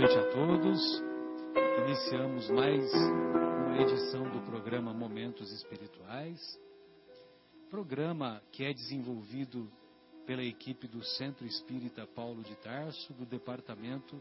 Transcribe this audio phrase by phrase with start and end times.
[0.00, 1.02] noite a todos.
[1.86, 6.40] Iniciamos mais uma edição do programa Momentos Espirituais.
[7.70, 9.70] Programa que é desenvolvido
[10.26, 14.16] pela equipe do Centro Espírita Paulo de Tarso, do Departamento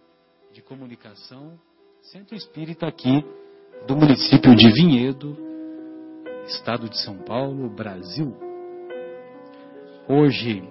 [0.51, 1.57] de Comunicação,
[2.01, 3.23] Centro Espírita aqui
[3.87, 5.37] do município de Vinhedo,
[6.45, 8.35] estado de São Paulo, Brasil.
[10.09, 10.61] Hoje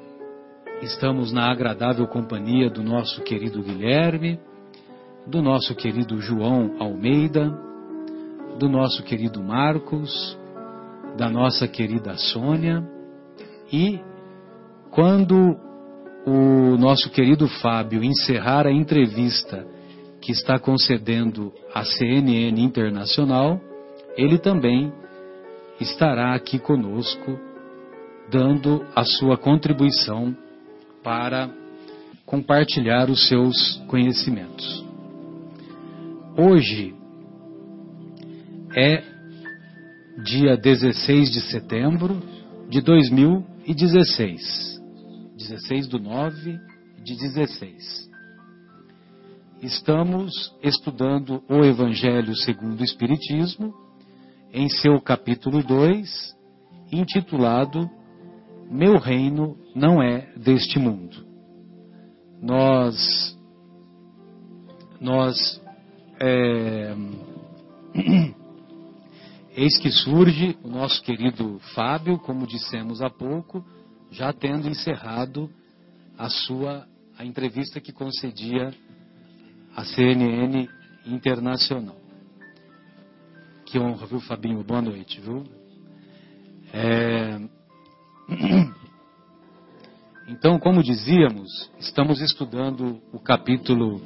[0.83, 4.39] estamos na agradável companhia do nosso querido Guilherme,
[5.29, 7.51] do nosso querido João Almeida,
[8.59, 10.39] do nosso querido Marcos,
[11.17, 12.83] da nossa querida Sônia
[13.71, 14.01] e
[14.91, 15.57] quando
[16.27, 19.67] o nosso querido Fábio encerrar a entrevista
[20.21, 23.61] que está concedendo à CNN Internacional,
[24.17, 24.93] ele também
[25.79, 27.39] estará aqui conosco,
[28.31, 30.35] dando a sua contribuição
[31.03, 31.49] para
[32.27, 34.88] compartilhar os seus conhecimentos.
[36.41, 36.95] Hoje
[38.77, 39.03] é
[40.23, 42.23] dia 16 de setembro
[42.69, 44.81] de 2016.
[45.37, 46.57] 16 do 9
[47.03, 48.09] de 16.
[49.63, 53.75] Estamos estudando o Evangelho segundo o Espiritismo,
[54.53, 56.37] em seu capítulo 2,
[56.93, 57.91] intitulado
[58.71, 61.17] Meu Reino não é deste mundo.
[62.41, 63.37] Nós,
[65.01, 65.61] nós
[66.21, 66.95] é,
[69.57, 73.65] eis que surge o nosso querido Fábio, como dissemos há pouco,
[74.11, 75.51] já tendo encerrado
[76.17, 78.73] a sua a entrevista que concedia
[79.75, 80.69] à CNN
[81.05, 81.97] Internacional.
[83.67, 84.63] Que honra, viu, Fabinho?
[84.63, 85.45] Boa noite, viu?
[86.73, 87.39] É...
[90.31, 93.99] Então, como dizíamos, estamos estudando o capítulo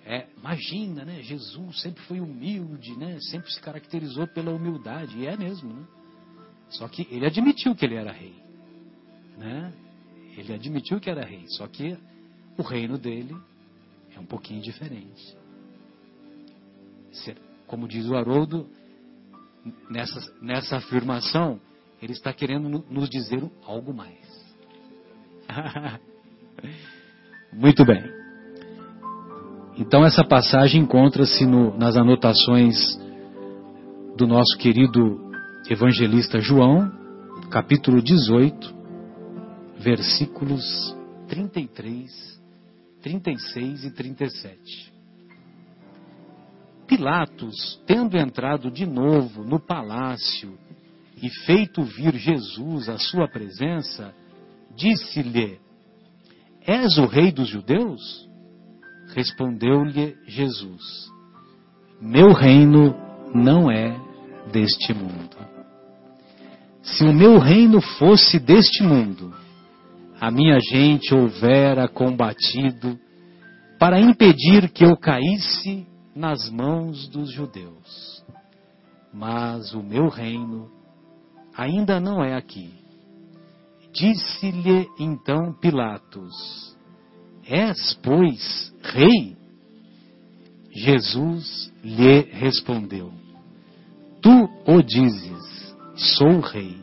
[0.06, 1.20] é, imagina, né?
[1.22, 3.18] Jesus sempre foi humilde, né?
[3.22, 5.18] Sempre se caracterizou pela humildade.
[5.18, 5.84] E é mesmo, né?
[6.70, 8.34] Só que ele admitiu que ele era rei.
[9.36, 9.72] Né?
[10.36, 11.44] Ele admitiu que era rei.
[11.48, 11.98] Só que
[12.56, 13.36] o reino dele
[14.14, 15.36] é um pouquinho diferente.
[17.66, 18.70] Como diz o Haroldo,
[19.90, 21.60] nessa, nessa afirmação,
[22.00, 24.24] ele está querendo nos dizer algo mais.
[27.52, 28.15] Muito bem.
[29.78, 32.98] Então essa passagem encontra-se nas anotações
[34.16, 35.30] do nosso querido
[35.68, 36.90] evangelista João,
[37.50, 38.74] capítulo 18,
[39.78, 40.96] versículos
[41.28, 42.40] 33,
[43.02, 44.92] 36 e 37.
[46.86, 50.58] Pilatos, tendo entrado de novo no palácio
[51.22, 54.14] e feito vir Jesus à sua presença,
[54.74, 55.60] disse-lhe:
[56.66, 58.25] És o rei dos judeus?
[59.16, 61.10] Respondeu-lhe Jesus:
[61.98, 62.94] Meu reino
[63.34, 63.98] não é
[64.52, 65.34] deste mundo.
[66.82, 69.34] Se o meu reino fosse deste mundo,
[70.20, 72.98] a minha gente houvera combatido
[73.78, 78.22] para impedir que eu caísse nas mãos dos judeus.
[79.14, 80.70] Mas o meu reino
[81.56, 82.70] ainda não é aqui.
[83.94, 86.75] Disse-lhe então Pilatos:
[87.48, 89.36] És, pois, rei?
[90.72, 93.12] Jesus lhe respondeu:
[94.20, 95.46] Tu o dizes.
[95.96, 96.76] sou rei.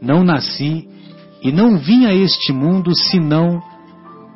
[0.00, 0.86] Não nasci
[1.42, 3.62] e não vim a este mundo senão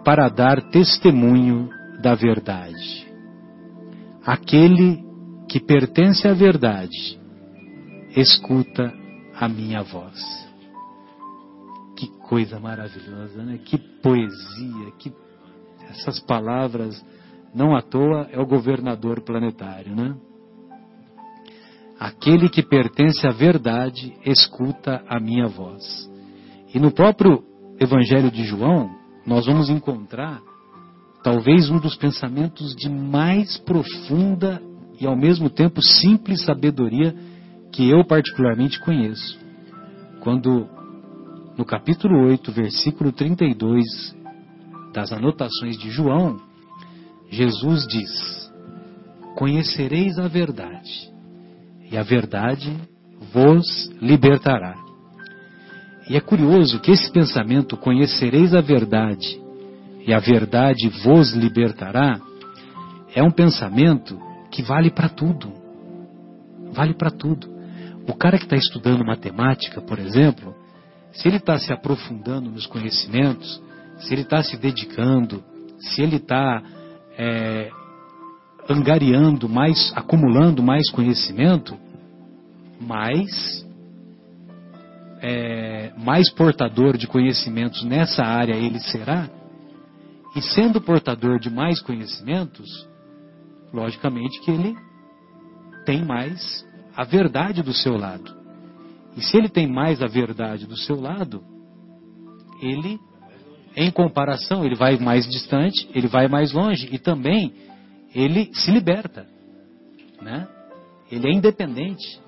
[0.04, 1.68] para dar testemunho
[2.00, 3.06] da verdade.
[4.24, 5.04] Aquele
[5.48, 7.18] que pertence à verdade
[8.16, 8.92] escuta
[9.34, 10.45] a minha voz.
[11.96, 13.58] Que coisa maravilhosa, né?
[13.64, 15.12] Que poesia, que
[15.88, 17.02] essas palavras
[17.54, 20.14] não à toa é o governador planetário, né?
[21.98, 26.10] Aquele que pertence à verdade escuta a minha voz.
[26.74, 27.42] E no próprio
[27.80, 28.90] Evangelho de João,
[29.26, 30.42] nós vamos encontrar
[31.22, 34.62] talvez um dos pensamentos de mais profunda
[35.00, 37.14] e ao mesmo tempo simples sabedoria
[37.72, 39.38] que eu particularmente conheço.
[40.20, 40.68] Quando
[41.56, 44.14] no capítulo 8, versículo 32
[44.92, 46.38] das anotações de João,
[47.30, 48.52] Jesus diz:
[49.34, 51.10] Conhecereis a verdade,
[51.90, 52.76] e a verdade
[53.32, 54.76] vos libertará.
[56.08, 59.40] E é curioso que esse pensamento, conhecereis a verdade,
[60.06, 62.20] e a verdade vos libertará,
[63.14, 64.20] é um pensamento
[64.50, 65.52] que vale para tudo.
[66.72, 67.48] Vale para tudo.
[68.06, 70.54] O cara que está estudando matemática, por exemplo,
[71.16, 73.60] se ele está se aprofundando nos conhecimentos,
[73.98, 75.42] se ele está se dedicando,
[75.78, 76.62] se ele está
[77.16, 77.70] é,
[78.68, 81.76] angariando mais, acumulando mais conhecimento,
[82.78, 83.66] mais,
[85.22, 89.30] é, mais portador de conhecimentos nessa área ele será,
[90.34, 92.86] e sendo portador de mais conhecimentos,
[93.72, 94.76] logicamente que ele
[95.86, 98.36] tem mais a verdade do seu lado.
[99.16, 101.42] E se ele tem mais a verdade do seu lado,
[102.60, 103.00] ele,
[103.74, 107.52] em comparação, ele vai mais distante, ele vai mais longe e também
[108.14, 109.26] ele se liberta,
[110.20, 110.46] né?
[111.10, 112.20] Ele é independente,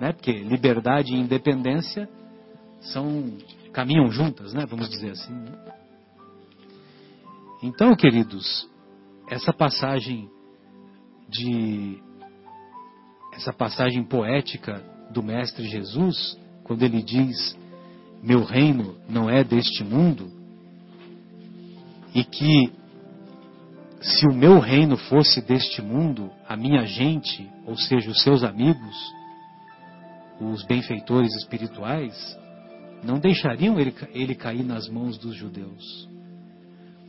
[0.00, 0.12] né?
[0.12, 2.08] Porque liberdade e independência
[2.80, 3.36] são
[3.72, 4.66] caminham juntas, né?
[4.66, 5.32] Vamos dizer assim.
[5.32, 5.52] Né?
[7.62, 8.68] Então, queridos,
[9.28, 10.28] essa passagem
[11.28, 12.02] de
[13.34, 17.56] essa passagem poética do mestre Jesus, quando ele diz:
[18.22, 20.30] "Meu reino não é deste mundo",
[22.14, 22.72] e que
[24.00, 28.96] se o meu reino fosse deste mundo, a minha gente, ou seja, os seus amigos,
[30.40, 32.38] os benfeitores espirituais,
[33.02, 36.08] não deixariam ele, ele cair nas mãos dos judeus.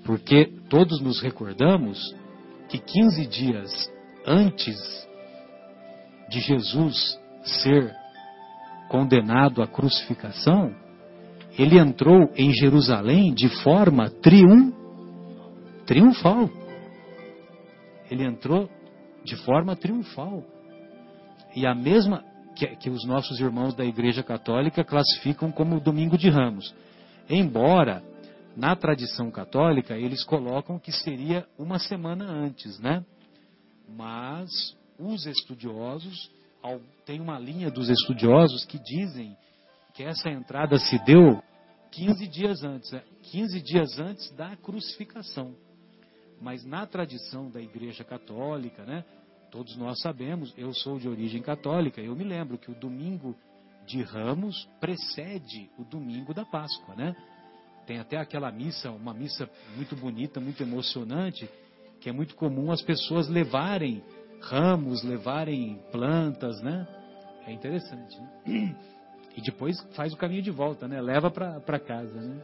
[0.04, 2.16] Porque todos nos recordamos
[2.69, 3.92] que 15 dias
[4.25, 4.78] antes
[6.30, 7.96] de Jesus ser
[8.90, 10.74] condenado à crucificação,
[11.58, 14.72] ele entrou em Jerusalém de forma triun,
[15.86, 16.50] triunfal.
[18.10, 18.70] Ele entrou
[19.24, 20.44] de forma triunfal.
[21.56, 22.24] E a mesma
[22.56, 26.74] que, que os nossos irmãos da Igreja Católica classificam como Domingo de Ramos.
[27.30, 28.04] Embora
[28.56, 33.04] na tradição católica eles colocam que seria uma semana antes, né?
[33.88, 34.50] Mas
[35.00, 36.30] os estudiosos,
[37.06, 39.36] tem uma linha dos estudiosos que dizem
[39.94, 41.42] que essa entrada se deu
[41.92, 43.04] 15 dias antes, né?
[43.32, 45.56] 15 dias antes da crucificação.
[46.42, 49.04] Mas na tradição da Igreja Católica, né?
[49.52, 53.36] Todos nós sabemos, eu sou de origem católica, eu me lembro que o domingo
[53.88, 57.16] de Ramos precede o domingo da Páscoa, né?
[57.88, 61.50] Tem até aquela missa, uma missa muito bonita, muito emocionante,
[62.00, 64.04] que é muito comum as pessoas levarem
[64.42, 66.88] ramos, levarem plantas, né?
[67.48, 68.18] É interessante.
[68.46, 68.76] Né?
[69.38, 71.00] E depois faz o caminho de volta, né?
[71.00, 72.36] Leva para casa, né?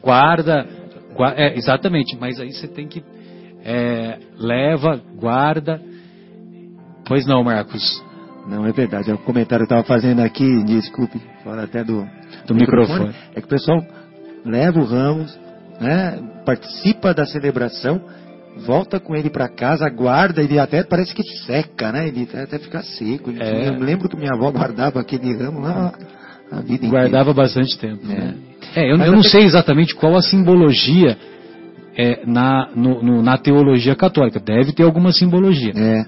[0.00, 0.64] Guarda,
[1.14, 3.02] guarda é, exatamente, mas aí você tem que
[3.64, 5.80] é, leva, guarda.
[7.06, 7.82] Pois não, Marcos.
[8.46, 9.10] Não, é verdade.
[9.10, 12.06] É o comentário que eu estava fazendo aqui, desculpe, fora até do,
[12.46, 13.08] do microfone.
[13.08, 13.14] microfone.
[13.34, 13.84] É que o pessoal
[14.44, 15.38] leva o ramos,
[15.80, 18.00] né, participa da celebração,
[18.58, 22.08] volta com ele para casa, guarda, ele até parece que seca, né?
[22.08, 23.30] Ele até fica seco.
[23.38, 23.68] É.
[23.68, 25.92] Eu lembro que minha avó guardava aquele ramo lá
[26.50, 28.04] a vida Guardava bastante tempo.
[28.10, 28.34] É, né?
[28.74, 31.16] é eu, eu não sei exatamente qual a simbologia
[31.96, 34.40] é, na, no, no, na teologia católica.
[34.40, 35.72] Deve ter alguma simbologia.
[35.74, 36.04] É.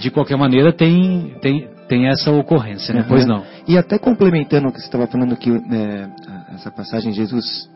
[0.00, 3.00] De qualquer maneira, tem, tem, tem essa ocorrência, né?
[3.00, 3.08] Uhum.
[3.08, 3.42] Pois não.
[3.66, 6.10] E até complementando o que você estava falando aqui, né,
[6.54, 7.68] essa passagem, Jesus,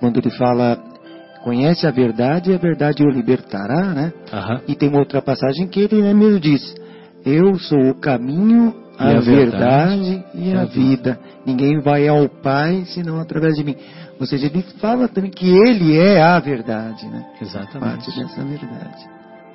[0.00, 0.78] quando ele fala,
[1.46, 4.12] conhece a verdade e a verdade o libertará, né?
[4.32, 4.60] Uhum.
[4.66, 6.74] E tem uma outra passagem que ele né, mesmo diz,
[7.24, 11.12] eu sou o caminho, a, a verdade, verdade, e a, a vida.
[11.12, 11.20] vida.
[11.46, 13.76] Ninguém vai ao Pai senão através de mim.
[14.18, 17.24] Ou seja, ele fala também que ele é a verdade, né?
[17.40, 17.78] Exatamente.
[17.78, 19.08] Parte dessa verdade.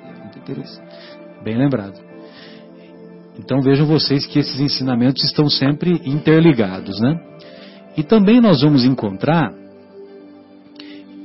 [0.06, 0.96] É muito interessante.
[1.44, 2.00] Bem lembrado.
[3.38, 7.20] Então vejam vocês que esses ensinamentos estão sempre interligados, né?
[7.98, 9.52] E também nós vamos encontrar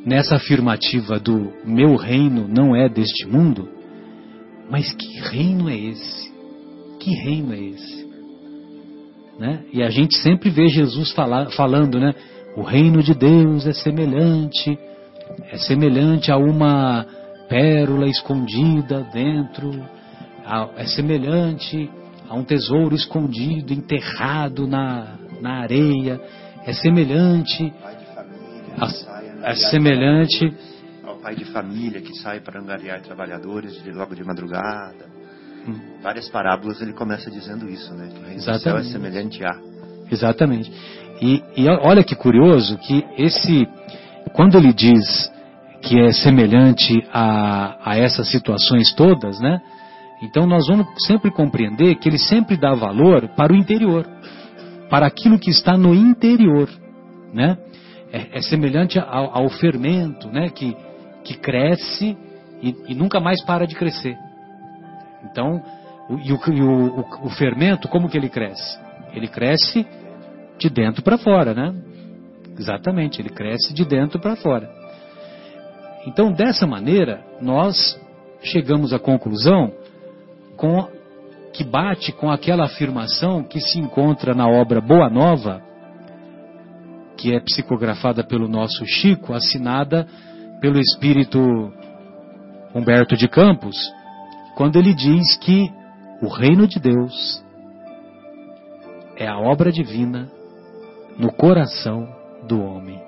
[0.08, 3.68] nessa afirmativa do meu reino não é deste mundo,
[4.72, 6.32] mas que reino é esse?
[6.98, 8.08] Que reino é esse?
[9.38, 9.66] Né?
[9.74, 12.16] E a gente sempre vê Jesus falar, falando, né?
[12.56, 14.80] O reino de Deus é semelhante,
[15.52, 17.06] é semelhante a uma
[17.50, 19.72] pérola escondida dentro,
[20.78, 21.90] é semelhante
[22.30, 26.20] a um tesouro escondido, enterrado na, na areia,
[26.66, 27.72] é semelhante
[28.80, 30.54] a, é semelhante
[31.04, 35.06] ao pai de família que sai para angariar trabalhadores de, logo de madrugada.
[35.68, 36.00] Hum.
[36.02, 38.10] Várias parábolas ele começa dizendo isso, né?
[38.14, 39.58] Que o reino do céu é semelhante a.
[40.12, 40.72] Exatamente.
[41.22, 43.68] E, e olha que curioso que esse,
[44.34, 45.32] quando ele diz
[45.82, 49.62] que é semelhante a, a essas situações todas, né?
[50.22, 54.06] Então nós vamos sempre compreender que ele sempre dá valor para o interior,
[54.90, 56.70] para aquilo que está no interior,
[57.34, 57.58] né?
[58.12, 60.50] É, é semelhante ao, ao, fermento, né?
[60.50, 60.76] Que,
[61.24, 62.18] que cresce
[62.62, 64.18] e, e, nunca mais para de crescer.
[65.24, 65.62] Então,
[66.10, 68.80] o, e, o, o, o fermento, como que ele cresce?
[69.14, 69.86] Ele cresce
[70.58, 71.74] de dentro para fora, né?
[72.58, 74.70] Exatamente, ele cresce de dentro para fora.
[76.08, 78.00] Então, dessa maneira, nós
[78.42, 79.72] chegamos à conclusão
[80.56, 80.88] com,
[81.54, 85.62] que bate com aquela afirmação que se encontra na obra Boa Nova,
[87.18, 90.08] que é psicografada pelo nosso Chico, assinada
[90.62, 91.40] pelo espírito
[92.74, 93.76] Humberto de Campos,
[94.56, 95.72] quando ele diz que
[96.22, 97.44] o reino de Deus
[99.16, 100.30] é a obra divina
[101.18, 102.08] no coração
[102.48, 103.02] do homem.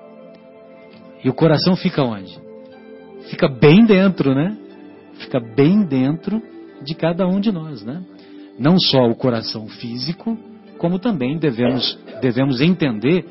[1.24, 2.50] E o coração fica onde?
[3.30, 4.58] fica bem dentro, né?
[5.20, 6.42] Fica bem dentro
[6.82, 8.02] de cada um de nós, né?
[8.58, 10.38] Não só o coração físico,
[10.78, 13.26] como também devemos, devemos entender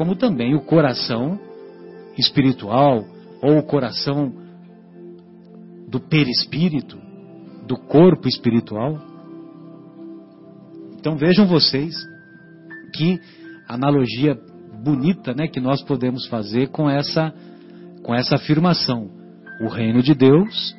[0.00, 1.38] como também o coração
[2.16, 3.04] espiritual
[3.42, 4.32] ou o coração
[5.90, 6.98] do perispírito,
[7.66, 8.98] do corpo espiritual.
[10.98, 11.94] Então vejam vocês
[12.94, 13.20] que
[13.68, 14.38] analogia
[14.82, 17.34] bonita, né, que nós podemos fazer com essa
[18.02, 19.10] com essa afirmação.
[19.60, 20.74] O reino de Deus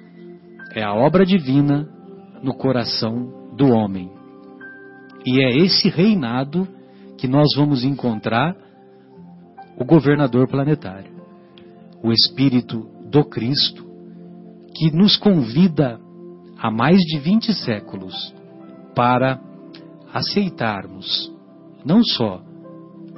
[0.73, 1.87] é a obra divina
[2.41, 4.09] no coração do homem.
[5.23, 6.67] E é esse reinado
[7.19, 8.70] que nós vamos encontrar
[9.81, 11.11] o governador planetário,
[12.03, 13.83] o Espírito do Cristo,
[14.75, 15.99] que nos convida
[16.55, 18.13] há mais de 20 séculos
[18.95, 19.41] para
[20.13, 21.33] aceitarmos
[21.83, 22.43] não só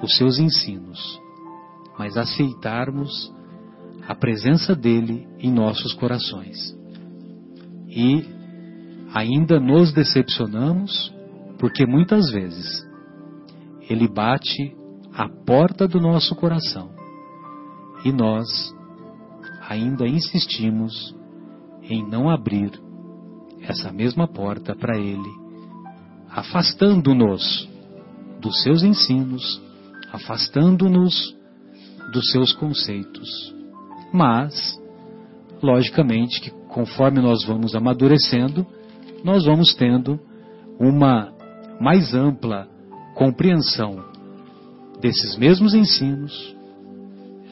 [0.01, 1.20] os seus ensinos,
[2.00, 3.34] mas aceitarmos
[4.08, 6.74] a presença dele em nossos corações.
[7.89, 8.24] E
[9.13, 11.13] ainda nos decepcionamos
[11.60, 12.88] porque muitas vezes
[13.89, 14.74] ele bate
[15.15, 16.89] à porta do nosso coração
[18.03, 18.74] e nós
[19.67, 21.15] ainda insistimos
[21.84, 22.72] em não abrir
[23.62, 25.29] essa mesma porta para ele,
[26.29, 27.70] afastando-nos
[28.41, 29.62] dos seus ensinos,
[30.12, 31.36] afastando-nos
[32.12, 33.53] dos seus conceitos.
[34.12, 34.79] Mas,
[35.62, 38.65] logicamente, que conforme nós vamos amadurecendo,
[39.24, 40.20] nós vamos tendo
[40.79, 41.32] uma
[41.79, 42.67] mais ampla
[43.15, 44.12] compreensão
[45.03, 46.55] desses mesmos ensinos,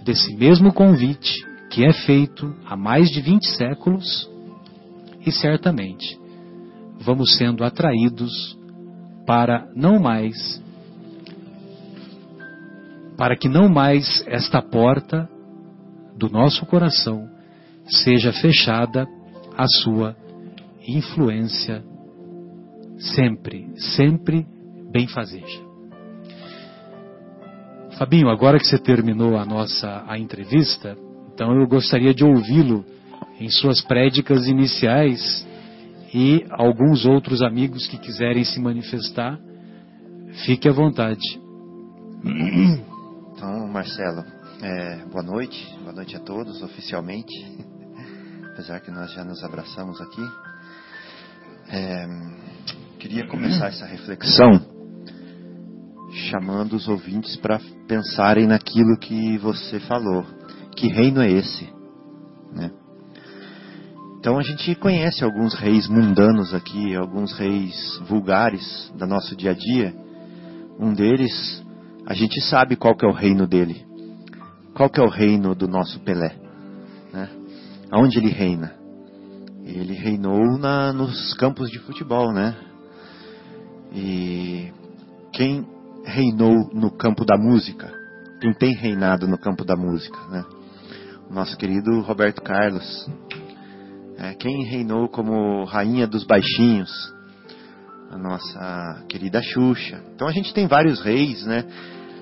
[0.06, 4.30] desse mesmo convite que é feito há mais de 20 séculos
[5.26, 6.18] e certamente
[7.02, 8.58] vamos sendo atraídos
[9.28, 10.62] para não mais
[13.18, 15.30] para que não mais esta porta
[16.18, 17.30] do nosso coração
[17.86, 19.06] seja fechada
[19.58, 20.16] a sua
[20.88, 21.84] influência
[22.98, 24.48] sempre, sempre
[24.92, 25.71] benfazeja.
[28.02, 30.98] Fabinho, agora que você terminou a nossa a entrevista,
[31.32, 32.84] então eu gostaria de ouvi-lo
[33.40, 35.48] em suas prédicas iniciais
[36.12, 39.38] e alguns outros amigos que quiserem se manifestar,
[40.48, 41.22] fique à vontade.
[43.34, 44.24] Então, Marcelo,
[44.62, 47.34] é, boa noite, boa noite a todos oficialmente,
[48.54, 50.22] apesar que nós já nos abraçamos aqui.
[51.70, 52.08] É,
[53.00, 54.71] queria começar essa reflexão
[56.32, 60.26] chamando os ouvintes para pensarem naquilo que você falou.
[60.76, 61.70] Que reino é esse?
[62.54, 62.72] Né?
[64.20, 69.54] Então a gente conhece alguns reis mundanos aqui, alguns reis vulgares da nosso dia a
[69.54, 69.94] dia.
[70.80, 71.64] Um deles,
[72.08, 73.92] a gente sabe qual que é o reino dele
[74.74, 76.36] qual que é o reino do nosso Pelé?
[77.14, 77.30] Né?
[77.92, 78.74] Aonde ele reina?
[79.64, 82.56] Ele reinou na, nos campos de futebol, né?
[83.94, 84.72] E
[85.34, 85.68] quem
[86.06, 87.92] reinou no campo da música?
[88.40, 90.44] Quem tem reinado no campo da música, né?
[91.30, 93.10] O nosso querido Roberto Carlos.
[94.18, 96.92] É, quem reinou como rainha dos baixinhos?
[98.12, 100.04] A nossa querida Xuxa.
[100.14, 101.66] Então a gente tem vários reis, né?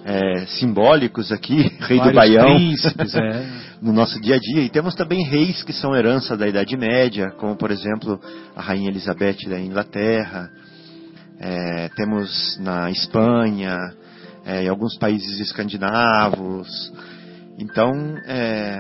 [0.06, 3.46] É, simbólicos aqui, rei Vários do Baião, príncipes, é.
[3.82, 4.62] no nosso dia a dia.
[4.62, 8.20] E temos também reis que são herança da Idade Média, como por exemplo
[8.56, 10.50] a Rainha Elizabeth da Inglaterra.
[11.40, 13.78] É, temos na Espanha,
[14.46, 16.92] é, em alguns países escandinavos.
[17.58, 17.92] Então,
[18.26, 18.80] é,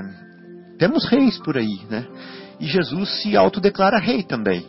[0.77, 2.05] temos reis por aí, né?
[2.59, 4.65] E Jesus se autodeclara rei também.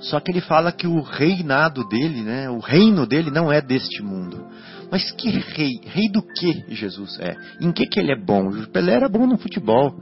[0.00, 4.02] Só que ele fala que o reinado dele, né, o reino dele não é deste
[4.02, 4.46] mundo.
[4.90, 5.80] Mas que rei?
[5.84, 7.34] Rei do que Jesus é?
[7.60, 8.48] Em que que ele é bom?
[8.48, 9.94] O Pelé era bom no futebol,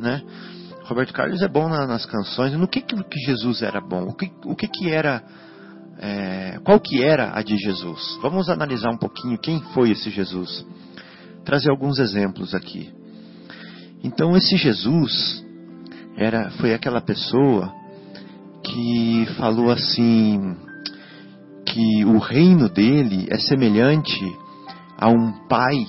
[0.00, 0.22] né?
[0.84, 2.52] Roberto Carlos é bom na, nas canções.
[2.54, 4.04] No que, que Jesus era bom?
[4.04, 5.22] O que, o que que era
[5.98, 8.18] é, qual que era a de Jesus?
[8.20, 10.66] Vamos analisar um pouquinho quem foi esse Jesus.
[11.44, 12.92] Trazer alguns exemplos aqui.
[14.02, 15.44] Então esse Jesus
[16.16, 17.72] era foi aquela pessoa
[18.62, 20.56] que falou assim
[21.64, 24.20] que o reino dele é semelhante
[24.98, 25.86] a um pai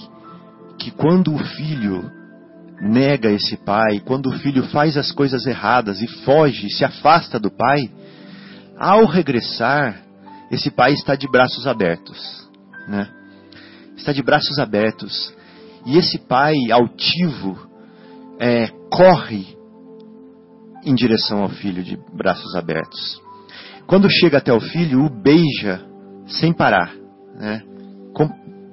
[0.77, 2.11] que quando o filho
[2.81, 7.49] nega esse pai, quando o filho faz as coisas erradas e foge, se afasta do
[7.49, 7.89] pai,
[8.79, 10.03] ao regressar,
[10.51, 12.49] esse pai está de braços abertos,
[12.87, 13.09] né?
[13.95, 15.33] Está de braços abertos.
[15.85, 17.67] E esse pai altivo
[18.39, 19.57] é, corre
[20.83, 23.21] em direção ao filho de braços abertos.
[23.87, 25.85] Quando chega até o filho, o beija
[26.27, 26.93] sem parar,
[27.35, 27.63] né?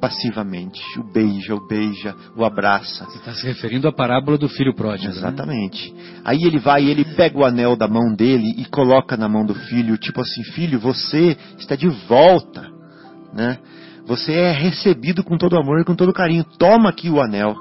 [0.05, 0.81] Compassivamente.
[0.99, 3.05] O beija, o beija, o abraça.
[3.05, 5.13] Você está se referindo à parábola do filho pródigo.
[5.13, 5.19] né?
[5.19, 5.95] Exatamente.
[6.25, 9.45] Aí ele vai e ele pega o anel da mão dele e coloca na mão
[9.47, 12.69] do filho, tipo assim, filho, você está de volta,
[13.33, 13.59] né?
[14.07, 16.45] Você é recebido com todo amor e com todo carinho.
[16.59, 17.55] Toma aqui o anel,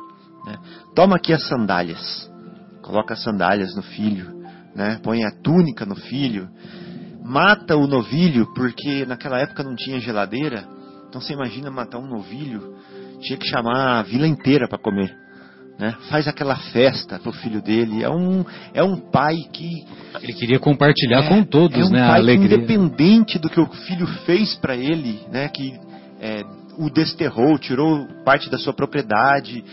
[0.45, 0.57] né?
[0.93, 2.29] Toma aqui as sandálias.
[2.81, 4.29] Coloca as sandálias no filho,
[4.75, 4.99] né?
[5.01, 6.49] Põe a túnica no filho.
[7.23, 10.67] Mata o novilho, porque naquela época não tinha geladeira.
[11.13, 12.73] Então você imagina matar um novilho,
[13.21, 15.15] tinha que chamar a vila inteira para comer.
[15.77, 15.95] Né?
[16.09, 18.03] Faz aquela festa pro filho dele.
[18.03, 19.85] É um, é um pai que.
[20.23, 22.57] Ele queria compartilhar é, com todos, é um né, a pai que, alegria.
[22.57, 25.49] independente do que o filho fez para ele, né?
[25.49, 25.79] Que
[26.19, 26.43] é,
[26.79, 29.63] o desterrou, tirou parte da sua propriedade,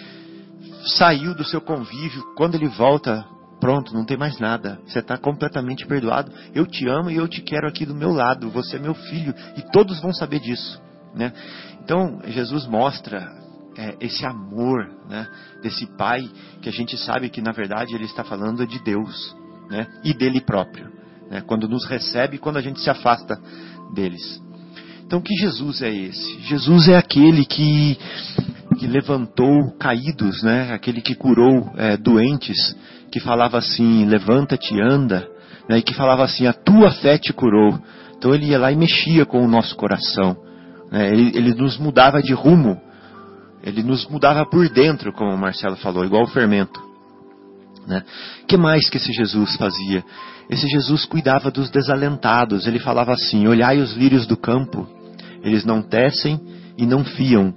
[0.98, 2.22] saiu do seu convívio.
[2.36, 3.24] Quando ele volta,
[3.58, 4.78] pronto, não tem mais nada.
[4.86, 6.30] Você está completamente perdoado.
[6.54, 8.50] Eu te amo e eu te quero aqui do meu lado.
[8.50, 10.78] Você é meu filho e todos vão saber disso,
[11.14, 11.32] né?
[11.82, 13.28] Então Jesus mostra
[13.76, 15.26] é, esse amor, né?
[15.62, 16.28] Desse pai
[16.60, 19.36] que a gente sabe que na verdade ele está falando de Deus,
[19.68, 19.86] né?
[20.04, 20.90] E dele próprio,
[21.30, 21.40] né?
[21.42, 23.36] Quando nos recebe, e quando a gente se afasta
[23.92, 24.40] deles.
[25.10, 26.38] Então, que Jesus é esse?
[26.42, 27.98] Jesus é aquele que,
[28.78, 30.72] que levantou caídos, né?
[30.72, 32.76] aquele que curou é, doentes,
[33.10, 35.28] que falava assim: levanta-te, anda,
[35.68, 35.78] né?
[35.78, 37.76] e que falava assim: a tua fé te curou.
[38.16, 40.36] Então, ele ia lá e mexia com o nosso coração,
[40.90, 41.12] né?
[41.12, 42.80] ele, ele nos mudava de rumo,
[43.62, 46.80] ele nos mudava por dentro, como o Marcelo falou, igual o fermento.
[47.86, 48.02] Né?
[48.46, 50.04] que mais que esse Jesus fazia?
[50.48, 52.66] Esse Jesus cuidava dos desalentados.
[52.66, 54.86] Ele falava assim: Olhai os lírios do campo,
[55.42, 56.40] eles não tecem
[56.76, 57.54] e não fiam.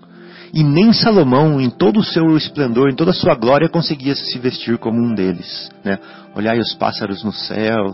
[0.54, 4.38] E nem Salomão, em todo o seu esplendor, em toda a sua glória, conseguia se
[4.38, 5.72] vestir como um deles.
[5.84, 5.98] Né?
[6.36, 7.92] Olhai os pássaros no céu,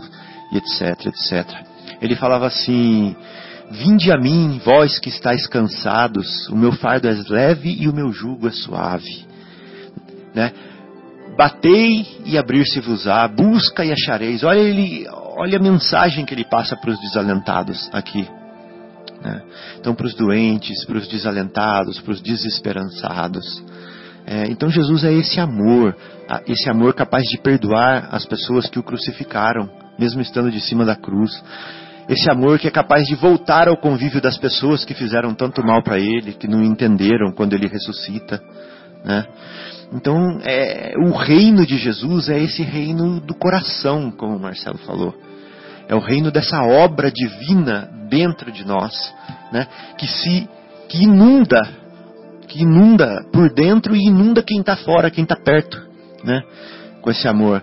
[0.52, 1.48] e etc, etc.
[2.02, 3.16] Ele falava assim:
[3.70, 8.12] Vinde a mim, vós que estáis cansados, o meu fardo é leve e o meu
[8.12, 9.24] jugo é suave.
[10.34, 10.52] Né?
[11.36, 14.42] Batei e abrir-se-vos-á, busca e achareis.
[14.42, 15.06] Olha, ele,
[15.36, 18.28] olha a mensagem que ele passa para os desalentados aqui.
[19.22, 19.42] Né?
[19.78, 23.62] Então, para os doentes, para os desalentados, para os desesperançados.
[24.26, 25.96] É, então, Jesus é esse amor,
[26.46, 30.96] esse amor capaz de perdoar as pessoas que o crucificaram, mesmo estando de cima da
[30.96, 31.30] cruz.
[32.10, 35.80] Esse amor que é capaz de voltar ao convívio das pessoas que fizeram tanto mal
[35.80, 38.42] para ele, que não entenderam quando ele ressuscita.
[39.04, 39.24] Né?
[39.92, 45.14] Então, é, o reino de Jesus é esse reino do coração, como o Marcelo falou.
[45.86, 48.92] É o reino dessa obra divina dentro de nós,
[49.52, 49.68] né?
[49.96, 50.48] que se
[50.88, 51.62] que inunda,
[52.48, 55.80] que inunda por dentro e inunda quem está fora, quem está perto,
[56.24, 56.42] né?
[57.00, 57.62] com esse amor.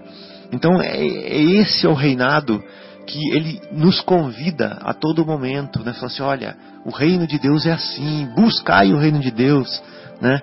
[0.53, 2.63] Então, é, é esse é o reinado
[3.07, 5.93] que ele nos convida a todo momento, né?
[5.93, 9.81] Fala assim, olha, o reino de Deus é assim, buscai o reino de Deus,
[10.21, 10.41] né?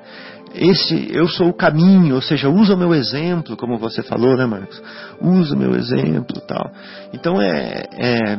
[0.55, 4.47] Esse, eu sou o caminho, ou seja, usa o meu exemplo, como você falou, né,
[4.47, 4.81] Marcos?
[5.21, 6.71] Usa o meu exemplo, tal.
[7.13, 8.39] Então é, é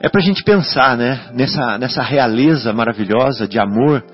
[0.00, 4.04] é para a gente pensar, né, nessa, nessa realeza maravilhosa de amor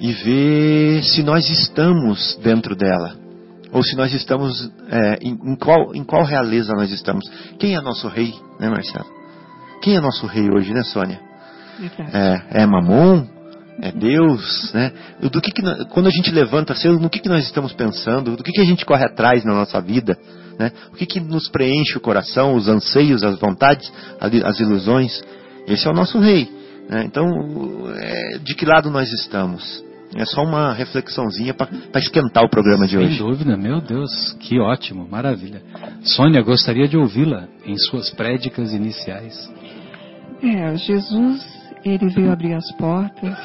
[0.00, 3.27] e ver se nós estamos dentro dela.
[3.72, 7.24] Ou se nós estamos, é, em, em, qual, em qual realeza nós estamos.
[7.58, 9.06] Quem é nosso rei, né, Marcelo?
[9.82, 11.20] Quem é nosso rei hoje, né, Sônia?
[12.12, 13.26] É, é Mamon?
[13.80, 14.92] É Deus, né?
[15.20, 18.36] Do que, que quando a gente levanta cedo, no que, que nós estamos pensando?
[18.36, 20.18] Do que, que a gente corre atrás na nossa vida?
[20.58, 20.72] Né?
[20.92, 25.22] O que, que nos preenche o coração, os anseios, as vontades, as ilusões?
[25.68, 26.50] Esse é o nosso rei.
[26.88, 27.04] Né?
[27.04, 27.24] Então,
[27.96, 29.84] é, de que lado nós estamos?
[30.16, 33.16] É só uma reflexãozinha para esquentar o programa de Sem hoje.
[33.16, 35.62] Sem dúvida, meu Deus, que ótimo, maravilha.
[36.02, 39.52] Sônia, gostaria de ouvi-la em suas prédicas iniciais.
[40.42, 41.44] É, Jesus,
[41.84, 43.36] ele veio abrir as portas,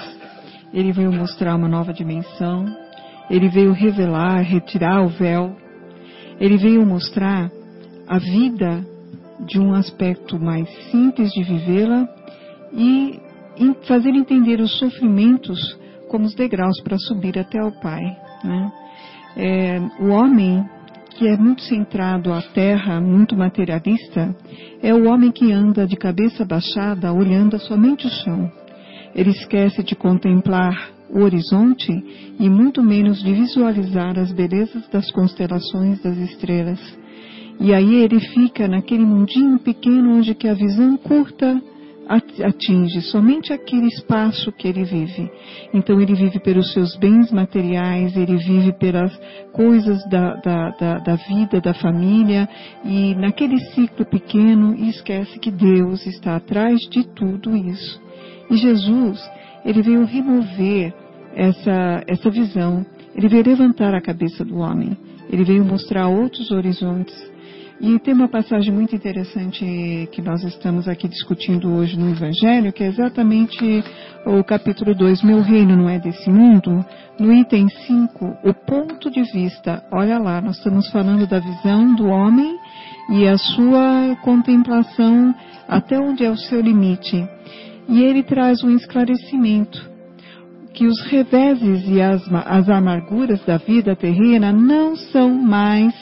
[0.73, 2.65] ele veio mostrar uma nova dimensão,
[3.29, 5.55] ele veio revelar, retirar o véu,
[6.39, 7.51] ele veio mostrar
[8.07, 8.85] a vida
[9.45, 12.07] de um aspecto mais simples de vivê-la
[12.73, 13.19] e
[13.85, 15.77] fazer entender os sofrimentos
[16.13, 18.03] como os degraus para subir até o Pai.
[18.43, 18.71] Né?
[19.35, 20.63] É, o homem
[21.09, 24.35] que é muito centrado à terra, muito materialista,
[24.83, 28.51] é o homem que anda de cabeça baixada, olhando somente o chão.
[29.15, 31.91] Ele esquece de contemplar o horizonte
[32.39, 36.79] e muito menos de visualizar as belezas das constelações das estrelas.
[37.59, 41.59] E aí ele fica naquele mundinho pequeno onde que a visão curta
[42.07, 45.29] atinge somente aquele espaço que ele vive.
[45.73, 49.11] Então ele vive pelos seus bens materiais, ele vive pelas
[49.51, 52.47] coisas da, da, da, da vida, da família,
[52.83, 58.01] e naquele ciclo pequeno esquece que Deus está atrás de tudo isso.
[58.49, 59.19] E Jesus,
[59.65, 60.93] ele veio remover
[61.35, 62.85] essa, essa visão,
[63.15, 64.97] ele veio levantar a cabeça do homem,
[65.29, 67.32] ele veio mostrar outros horizontes
[67.83, 72.81] e tem uma passagem muito interessante que nós estamos aqui discutindo hoje no Evangelho, que
[72.81, 73.83] é exatamente
[74.25, 76.85] o capítulo 2, Meu reino não é desse mundo.
[77.19, 79.83] No item 5, o ponto de vista.
[79.91, 82.57] Olha lá, nós estamos falando da visão do homem
[83.09, 85.35] e a sua contemplação
[85.67, 87.27] até onde é o seu limite.
[87.89, 89.91] E ele traz um esclarecimento
[90.73, 95.93] que os reveses e as, as amarguras da vida terrena não são mais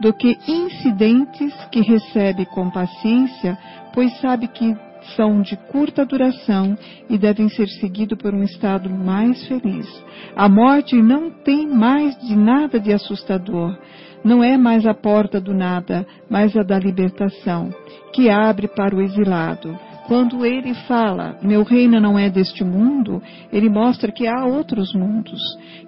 [0.00, 3.56] do que incidentes que recebe com paciência,
[3.92, 4.76] pois sabe que
[5.16, 6.76] são de curta duração
[7.08, 9.86] e devem ser seguidos por um estado mais feliz.
[10.34, 13.76] A morte não tem mais de nada de assustador.
[14.24, 17.68] Não é mais a porta do nada, mas a da libertação,
[18.14, 19.78] que abre para o exilado.
[20.06, 25.40] Quando ele fala, meu reino não é deste mundo, ele mostra que há outros mundos,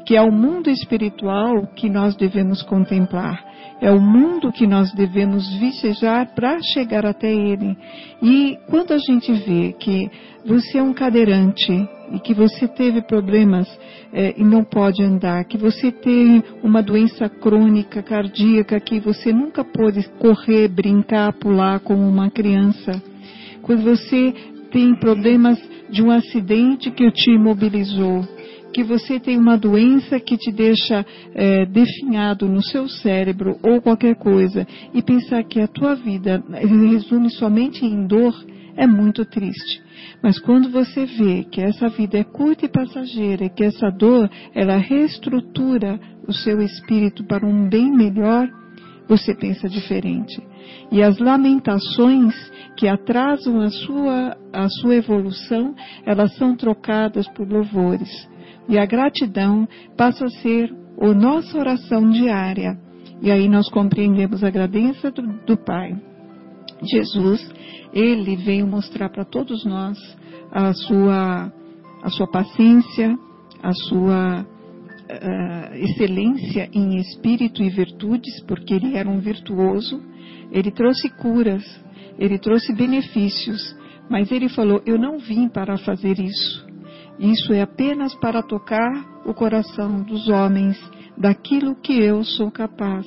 [0.04, 5.48] que é o mundo espiritual que nós devemos contemplar é o mundo que nós devemos
[5.58, 7.76] vicejar para chegar até ele.
[8.22, 10.10] E quando a gente vê que
[10.44, 11.72] você é um cadeirante
[12.12, 13.68] e que você teve problemas
[14.12, 19.64] é, e não pode andar, que você tem uma doença crônica cardíaca, que você nunca
[19.64, 23.02] pôde correr, brincar, pular como uma criança,
[23.62, 24.32] quando você
[24.70, 25.58] tem problemas
[25.90, 28.26] de um acidente que te imobilizou,
[28.76, 31.02] que você tem uma doença que te deixa
[31.34, 37.30] é, definhado no seu cérebro ou qualquer coisa e pensar que a tua vida resume
[37.30, 38.34] somente em dor
[38.76, 39.82] é muito triste.
[40.22, 44.76] Mas quando você vê que essa vida é curta e passageira que essa dor ela
[44.76, 48.46] reestrutura o seu espírito para um bem melhor,
[49.08, 50.38] você pensa diferente.
[50.92, 52.34] E as lamentações
[52.76, 58.35] que atrasam a sua, a sua evolução, elas são trocadas por louvores.
[58.68, 62.78] E a gratidão passa a ser a nossa oração diária.
[63.22, 65.96] E aí nós compreendemos a grandeza do, do Pai.
[66.82, 67.48] Jesus,
[67.92, 69.98] ele veio mostrar para todos nós
[70.50, 71.52] a sua,
[72.02, 73.16] a sua paciência,
[73.62, 80.02] a sua uh, excelência em espírito e virtudes, porque ele era um virtuoso.
[80.52, 81.64] Ele trouxe curas,
[82.18, 83.76] ele trouxe benefícios,
[84.10, 86.65] mas ele falou: Eu não vim para fazer isso.
[87.18, 88.92] Isso é apenas para tocar
[89.24, 90.78] o coração dos homens
[91.16, 93.06] daquilo que eu sou capaz.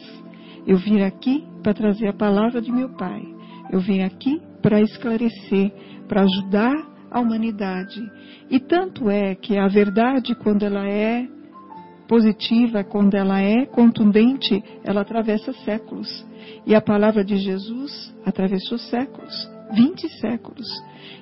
[0.65, 3.21] Eu vim aqui para trazer a palavra de meu Pai.
[3.71, 5.71] Eu vim aqui para esclarecer,
[6.07, 6.73] para ajudar
[7.11, 8.01] a humanidade.
[8.49, 11.27] E tanto é que a verdade, quando ela é
[12.07, 16.25] positiva, quando ela é contundente, ela atravessa séculos.
[16.65, 20.67] E a palavra de Jesus atravessou séculos, 20 séculos.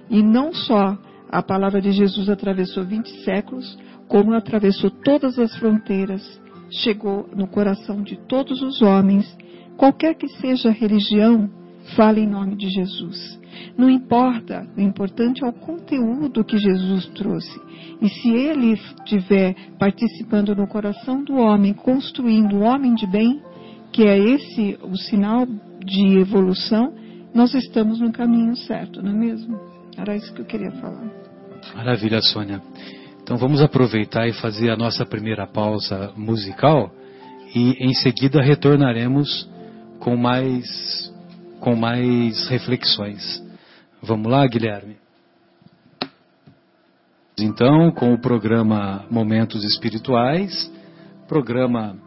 [0.09, 0.97] E não só
[1.29, 8.01] a palavra de Jesus atravessou 20 séculos, como atravessou todas as fronteiras, chegou no coração
[8.01, 9.37] de todos os homens,
[9.75, 11.49] qualquer que seja a religião,
[11.95, 13.39] fala em nome de Jesus.
[13.77, 17.59] Não importa, o importante é o conteúdo que Jesus trouxe.
[18.01, 23.41] E se ele estiver participando no coração do homem, construindo o homem de bem,
[23.91, 25.45] que é esse o sinal
[25.83, 26.93] de evolução,
[27.33, 29.76] nós estamos no caminho certo, não é mesmo?
[29.97, 31.09] Era isso que eu queria falar.
[31.75, 32.61] Maravilha, Sônia.
[33.21, 36.91] Então vamos aproveitar e fazer a nossa primeira pausa musical
[37.53, 39.49] e em seguida retornaremos
[39.99, 41.11] com mais
[41.59, 43.43] com mais reflexões.
[44.01, 44.95] Vamos lá, Guilherme?
[47.39, 50.71] Então, com o programa Momentos Espirituais,
[51.27, 51.97] programa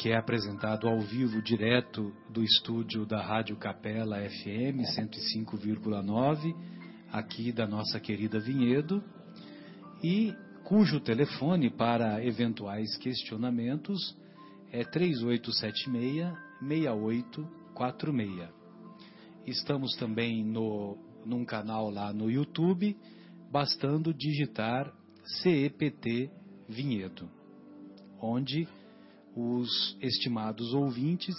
[0.00, 6.56] que é apresentado ao vivo direto do estúdio da Rádio Capela FM 105,9,
[7.12, 9.04] aqui da nossa querida Vinhedo,
[10.02, 10.34] e
[10.64, 14.16] cujo telefone para eventuais questionamentos
[14.72, 16.32] é 3876
[16.66, 18.48] 6846.
[19.46, 22.96] Estamos também no, num canal lá no YouTube,
[23.52, 24.90] bastando digitar
[25.42, 26.30] CEPT
[26.66, 27.28] Vinhedo,
[28.18, 28.66] onde
[29.36, 31.34] os estimados ouvintes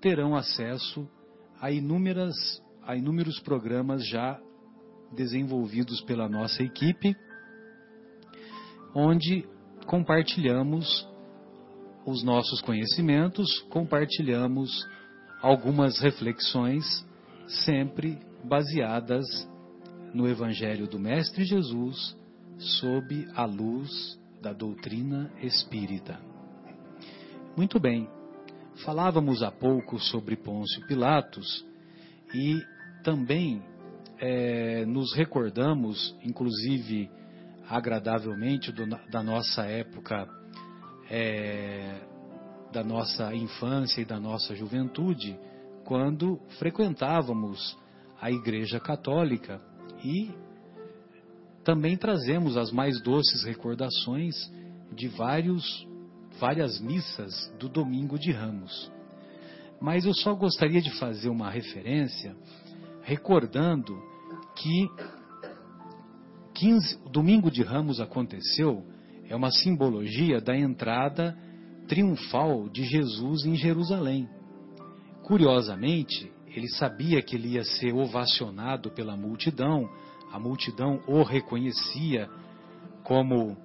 [0.00, 1.08] terão acesso
[1.60, 2.34] a, inúmeras,
[2.82, 4.40] a inúmeros programas já
[5.12, 7.16] desenvolvidos pela nossa equipe,
[8.94, 9.46] onde
[9.86, 11.08] compartilhamos
[12.06, 14.70] os nossos conhecimentos, compartilhamos
[15.42, 16.84] algumas reflexões,
[17.64, 19.26] sempre baseadas
[20.14, 22.16] no Evangelho do Mestre Jesus,
[22.58, 26.29] sob a luz da doutrina espírita.
[27.56, 28.08] Muito bem,
[28.84, 31.66] falávamos há pouco sobre Pôncio Pilatos
[32.32, 32.62] e
[33.02, 33.60] também
[34.18, 37.10] é, nos recordamos, inclusive
[37.68, 40.28] agradavelmente, do, da nossa época,
[41.10, 42.00] é,
[42.72, 45.36] da nossa infância e da nossa juventude,
[45.84, 47.76] quando frequentávamos
[48.20, 49.60] a Igreja Católica
[50.04, 50.30] e
[51.64, 54.34] também trazemos as mais doces recordações
[54.94, 55.89] de vários
[56.38, 58.90] várias missas do Domingo de Ramos.
[59.80, 62.36] Mas eu só gostaria de fazer uma referência
[63.02, 63.98] recordando
[64.56, 64.88] que
[66.54, 68.84] 15, o Domingo de Ramos aconteceu,
[69.28, 71.36] é uma simbologia da entrada
[71.88, 74.28] triunfal de Jesus em Jerusalém.
[75.22, 79.88] Curiosamente, ele sabia que ele ia ser ovacionado pela multidão,
[80.30, 82.28] a multidão o reconhecia
[83.02, 83.56] como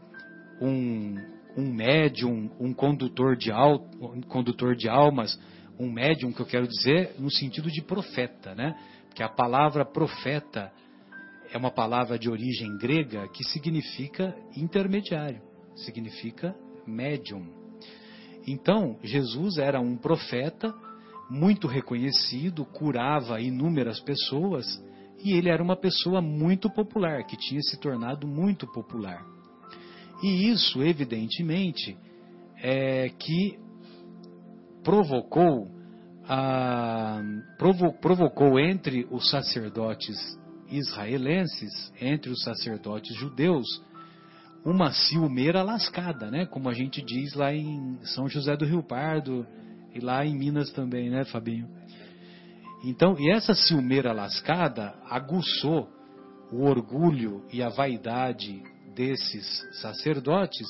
[0.61, 5.39] um um médium, um condutor de, al, um condutor de almas,
[5.79, 8.75] um médium que eu quero dizer no sentido de profeta, né?
[9.07, 10.71] Porque a palavra profeta
[11.51, 15.41] é uma palavra de origem grega que significa intermediário,
[15.75, 17.47] significa médium.
[18.47, 20.73] Então, Jesus era um profeta
[21.29, 24.65] muito reconhecido, curava inúmeras pessoas
[25.23, 29.34] e ele era uma pessoa muito popular, que tinha se tornado muito popular.
[30.23, 31.97] E isso, evidentemente,
[32.57, 33.59] é que
[34.83, 35.67] provocou,
[36.27, 37.21] a,
[37.57, 40.17] provo, provocou entre os sacerdotes
[40.69, 43.65] israelenses, entre os sacerdotes judeus,
[44.63, 46.45] uma ciumeira lascada, né?
[46.45, 49.45] Como a gente diz lá em São José do Rio Pardo
[49.93, 51.69] e lá em Minas também, né, Fabinho?
[52.83, 55.89] Então, e essa ciumeira lascada aguçou
[56.51, 58.61] o orgulho e a vaidade
[58.95, 59.45] desses
[59.81, 60.67] sacerdotes,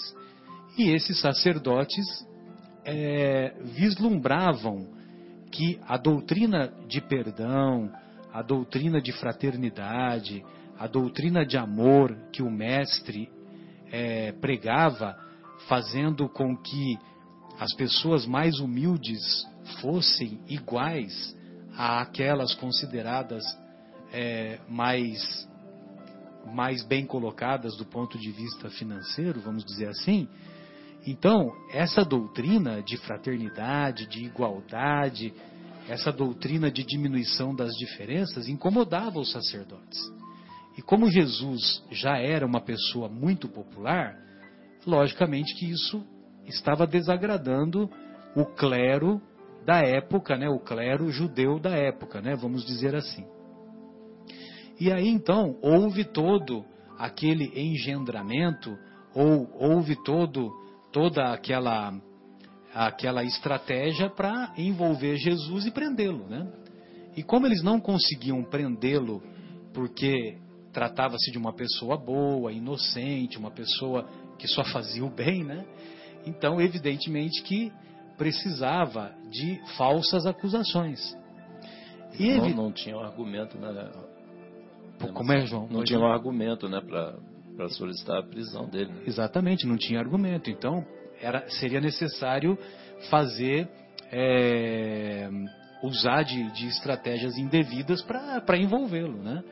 [0.78, 2.06] e esses sacerdotes
[2.84, 4.88] é, vislumbravam
[5.52, 7.90] que a doutrina de perdão,
[8.34, 10.44] a doutrina de fraternidade,
[10.78, 13.30] a doutrina de amor que o mestre
[13.92, 15.18] é, pregava,
[15.68, 17.00] fazendo com que
[17.58, 19.48] as pessoas mais humildes
[19.80, 21.36] fossem iguais
[21.78, 23.44] àquelas consideradas
[24.12, 25.48] é, mais
[26.46, 30.28] mais bem colocadas do ponto de vista financeiro, vamos dizer assim.
[31.06, 35.34] Então, essa doutrina de fraternidade, de igualdade,
[35.88, 40.00] essa doutrina de diminuição das diferenças incomodava os sacerdotes.
[40.78, 44.18] E como Jesus já era uma pessoa muito popular,
[44.86, 46.04] logicamente que isso
[46.46, 47.90] estava desagradando
[48.36, 49.22] o clero
[49.66, 53.26] da época, né, o clero judeu da época, né, vamos dizer assim.
[54.80, 56.66] E aí então houve todo
[56.98, 58.78] aquele engendramento,
[59.14, 60.52] ou houve todo,
[60.92, 61.94] toda aquela,
[62.74, 66.28] aquela estratégia para envolver Jesus e prendê-lo.
[66.28, 66.48] Né?
[67.16, 69.24] E como eles não conseguiam prendê-lo
[69.74, 70.38] porque
[70.74, 75.66] tratava-se de uma pessoa boa, inocente, uma pessoa que só fazia o bem, né?
[76.26, 77.72] Então, evidentemente que
[78.18, 81.18] precisava de falsas acusações.
[82.20, 83.92] E não, evi- não tinha um argumento, né?
[85.00, 85.68] Pô, como é, João?
[85.70, 88.92] Não tinha um argumento, né, para solicitar a prisão dele.
[88.92, 89.02] né?
[89.06, 90.50] Exatamente, não tinha argumento.
[90.50, 90.86] Então,
[91.22, 92.58] era, seria necessário
[93.10, 93.68] fazer,
[94.12, 95.30] é,
[95.84, 99.44] usar de, de estratégias indevidas para envolvê-lo, né?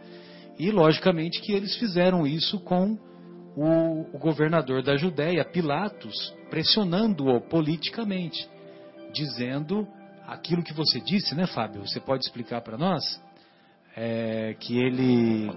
[0.57, 2.97] E, logicamente, que eles fizeram isso com
[3.55, 8.47] o, o governador da Judéia, Pilatos, pressionando-o politicamente,
[9.11, 9.87] dizendo
[10.27, 11.81] aquilo que você disse, né, Fábio?
[11.87, 13.21] Você pode explicar para nós?
[13.95, 15.51] É, que ele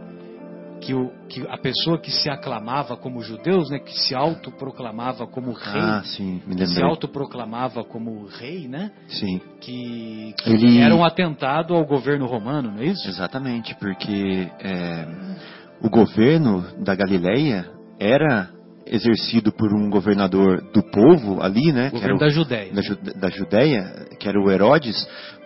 [0.81, 5.53] que, o, que a pessoa que se aclamava como judeus, né, que se autoproclamava como
[5.53, 11.05] rei, Ah, sim, que se autoproclamava como rei, né, Sim, que, que Ele- era um
[11.05, 13.09] atentado ao governo romano, não é isso?
[13.09, 15.07] exatamente, porque é,
[15.83, 17.67] o governo da Galileia
[17.99, 18.51] era
[18.87, 21.91] exercido por um governador do povo ali, né?
[21.91, 22.73] que era governo o- da Judéia.
[22.73, 24.97] da, Ju- da Judéia, que era o Herodes,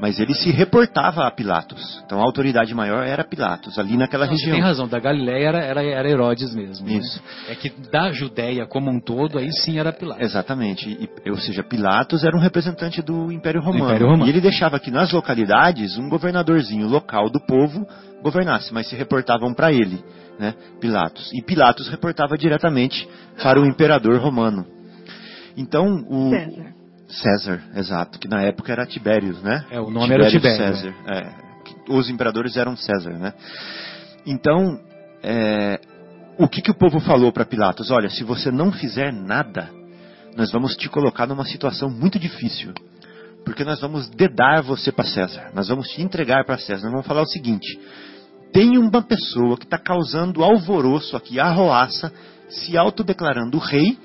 [0.00, 2.02] mas ele se reportava a Pilatos.
[2.04, 4.54] Então a autoridade maior era Pilatos, ali naquela Não, você região.
[4.56, 6.86] tem razão, da Galileia era, era, era Herodes mesmo.
[6.86, 6.94] né?
[6.94, 7.22] Isso.
[7.48, 10.22] É que da Judéia como um todo, aí sim era Pilatos.
[10.24, 10.88] Exatamente.
[11.24, 13.86] E- ou seja, Pilatos era um representante do Império Romano.
[13.86, 14.26] Império Romano.
[14.26, 17.86] E ele deixava que nas localidades um governadorzinho local do povo
[18.22, 19.98] governasse, mas se reportavam para ele,
[20.40, 21.30] né, Pilatos.
[21.34, 23.06] E Pilatos reportava diretamente
[23.42, 24.66] para o imperador romano.
[25.56, 26.74] Então, o César.
[27.08, 29.66] César, exato, que na época era Tibérios, né?
[29.70, 30.94] É, o nome era Tibério, César.
[31.08, 31.50] é.
[31.64, 33.34] Que Os imperadores eram César, né?
[34.24, 34.80] Então,
[35.22, 35.78] é,
[36.38, 37.90] o que, que o povo falou para Pilatos?
[37.90, 39.68] Olha, se você não fizer nada,
[40.36, 42.72] nós vamos te colocar numa situação muito difícil.
[43.44, 45.50] Porque nós vamos dedar você para César.
[45.54, 46.84] Nós vamos te entregar para César.
[46.84, 47.78] Nós vamos falar o seguinte:
[48.52, 52.12] tem uma pessoa que está causando alvoroço aqui, arroaça,
[52.48, 53.96] se autodeclarando rei,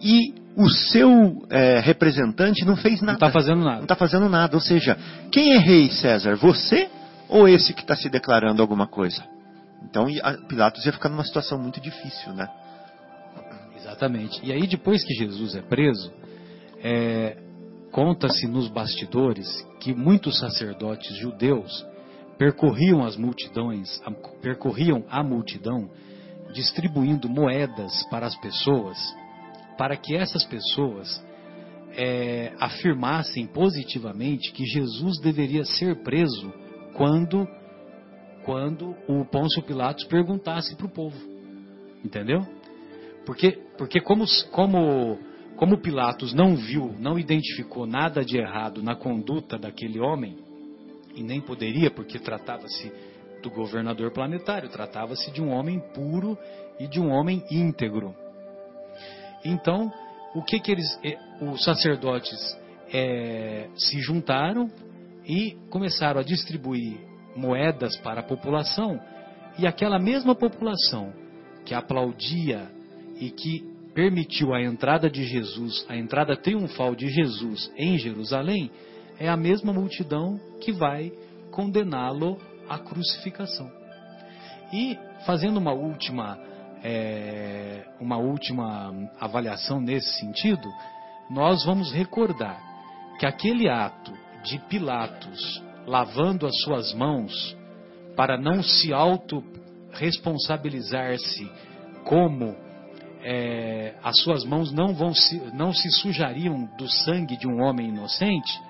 [0.00, 3.16] e o seu é, representante não fez Não nada.
[3.26, 3.82] está fazendo Não nada.
[3.82, 4.56] está fazendo nada.
[4.56, 4.96] Ou seja,
[5.32, 6.36] quem é rei, César?
[6.36, 6.88] Você
[7.28, 9.24] ou esse que está se declarando alguma coisa?
[9.82, 10.06] Então
[10.48, 12.48] Pilatos ia ficar numa situação muito difícil, né?
[13.76, 14.40] Exatamente.
[14.42, 16.12] E aí, depois que Jesus é preso,
[16.82, 17.36] é,
[17.90, 19.46] conta-se nos bastidores
[19.80, 21.84] que muitos sacerdotes judeus
[22.38, 24.00] percorriam as multidões,
[24.42, 25.90] percorriam a multidão,
[26.52, 28.98] distribuindo moedas para as pessoas,
[29.76, 31.24] para que essas pessoas
[31.96, 36.52] é, afirmassem positivamente que Jesus deveria ser preso
[36.94, 37.46] quando,
[38.44, 41.16] quando o Pôncio Pilatos perguntasse para o povo.
[42.04, 42.40] Entendeu?
[43.24, 45.18] Porque, porque como, como,
[45.56, 50.43] como Pilatos não viu, não identificou nada de errado na conduta daquele homem,
[51.14, 52.92] e nem poderia, porque tratava-se
[53.42, 56.38] do governador planetário, tratava-se de um homem puro
[56.78, 58.14] e de um homem íntegro.
[59.44, 59.92] Então,
[60.34, 62.58] o que que eles, eh, os sacerdotes
[62.92, 64.70] eh, se juntaram
[65.26, 66.98] e começaram a distribuir
[67.36, 69.00] moedas para a população,
[69.58, 71.12] e aquela mesma população
[71.64, 72.70] que aplaudia
[73.20, 78.70] e que permitiu a entrada de Jesus, a entrada triunfal de Jesus em Jerusalém,
[79.18, 81.12] é a mesma multidão que vai
[81.50, 83.70] condená-lo à crucificação.
[84.72, 86.38] E fazendo uma última,
[86.82, 90.68] é, uma última avaliação nesse sentido,
[91.30, 92.60] nós vamos recordar
[93.18, 97.54] que aquele ato de Pilatos lavando as suas mãos
[98.16, 101.50] para não se auto-responsabilizar-se
[102.04, 102.54] como
[103.22, 107.88] é, as suas mãos não, vão se, não se sujariam do sangue de um homem
[107.88, 108.60] inocente,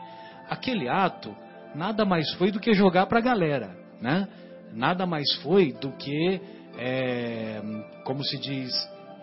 [0.48, 1.34] aquele ato
[1.74, 4.28] nada mais foi do que jogar para a galera, né?
[4.72, 6.40] Nada mais foi do que,
[6.78, 7.62] é,
[8.04, 8.72] como se diz,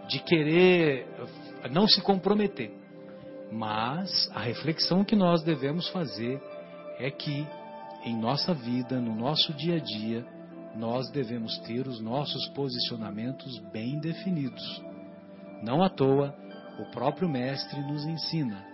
[0.07, 1.07] de querer
[1.71, 2.71] não se comprometer.
[3.51, 6.41] Mas a reflexão que nós devemos fazer
[6.99, 7.45] é que
[8.03, 10.25] em nossa vida, no nosso dia a dia,
[10.75, 14.81] nós devemos ter os nossos posicionamentos bem definidos.
[15.61, 16.33] Não à toa,
[16.79, 18.65] o próprio Mestre nos ensina: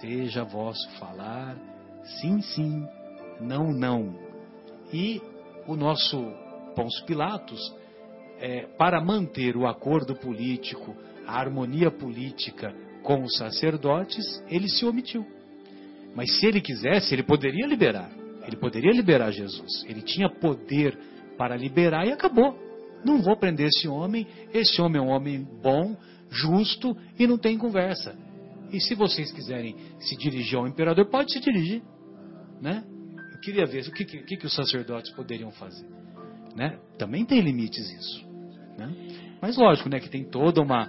[0.00, 1.56] seja vosso falar,
[2.04, 2.86] sim, sim,
[3.40, 4.14] não, não.
[4.92, 5.20] E
[5.66, 6.16] o nosso
[6.74, 7.60] Pôncio Pilatos,
[8.40, 10.96] é, para manter o acordo político,
[11.26, 15.26] a harmonia política com os sacerdotes, ele se omitiu.
[16.14, 18.10] Mas se ele quisesse, ele poderia liberar.
[18.46, 19.84] Ele poderia liberar Jesus.
[19.86, 20.98] Ele tinha poder
[21.36, 22.58] para liberar e acabou.
[23.04, 24.26] Não vou prender esse homem.
[24.52, 25.96] Esse homem é um homem bom,
[26.30, 28.16] justo e não tem conversa.
[28.70, 31.82] E se vocês quiserem se dirigir ao imperador, pode se dirigir,
[32.60, 32.84] né?
[33.32, 35.88] Eu queria ver o que, que, que os sacerdotes poderiam fazer,
[36.56, 36.78] né?
[36.98, 38.26] Também tem limites isso,
[38.76, 38.92] né?
[39.40, 40.86] Mas lógico, né, que tem toda uma,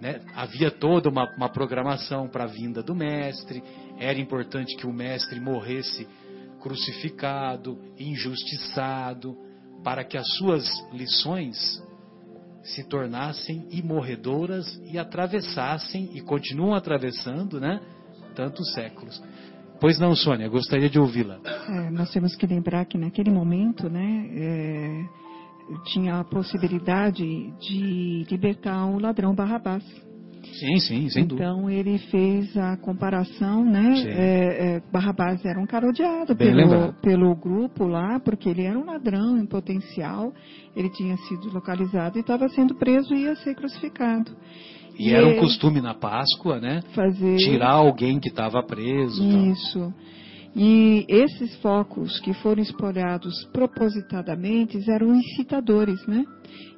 [0.00, 3.62] né, havia toda uma, uma programação para a vinda do mestre.
[3.98, 6.06] Era importante que o mestre morresse
[6.60, 9.36] crucificado, injustiçado,
[9.82, 11.82] para que as suas lições
[12.62, 17.80] se tornassem imorredoras e atravessassem e continuam atravessando, né?
[18.34, 19.22] Tantos séculos.
[19.80, 21.38] Pois não, Sônia, gostaria de ouvi-la.
[21.44, 25.04] É, nós temos que lembrar que naquele momento, né, é,
[25.86, 27.22] tinha a possibilidade
[27.60, 29.84] de libertar o ladrão Barrabás.
[30.52, 31.48] Sim, sim, sem dúvida.
[31.48, 34.02] Então ele fez a comparação, né?
[34.06, 37.00] É, é, Barrabás era um cara odiado Bem pelo, lembrado.
[37.00, 40.32] pelo grupo lá, porque ele era um ladrão em potencial.
[40.74, 44.32] Ele tinha sido localizado e estava sendo preso e ia ser crucificado.
[44.98, 46.80] E era um ele costume na Páscoa, né?
[46.92, 49.22] fazer Tirar alguém que estava preso.
[49.22, 49.46] tal.
[49.46, 49.94] isso.
[50.56, 56.24] E esses focos que foram espalhados propositadamente eram incitadores, né?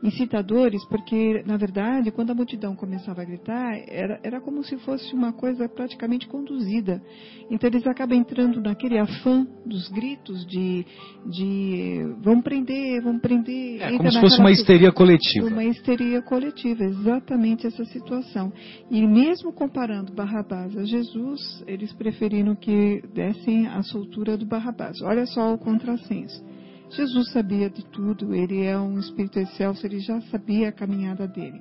[0.02, 5.14] Incitadores porque, na verdade, quando a multidão começava a gritar, era, era como se fosse
[5.14, 7.02] uma coisa praticamente conduzida.
[7.50, 10.86] Então eles acabam entrando naquele afã dos gritos de,
[11.26, 13.82] de vão prender, vão prender.
[13.82, 15.46] É como se fosse uma histeria coletiva.
[15.46, 18.52] uma histeria coletiva, exatamente essa situação.
[18.90, 25.00] E mesmo comparando Barrabás a Jesus, eles preferiram que dessem a soltura do Barrabás.
[25.02, 26.49] Olha só o contrassenso.
[26.90, 31.60] Jesus sabia de tudo, ele é um espírito excelso, ele já sabia a caminhada dele.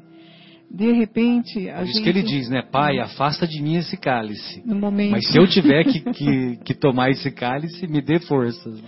[0.72, 2.62] De repente, a Por isso gente, que ele diz, né?
[2.62, 4.62] Pai, afasta de mim esse cálice.
[4.66, 8.80] no momento, Mas se eu tiver que, que, que tomar esse cálice, me dê forças.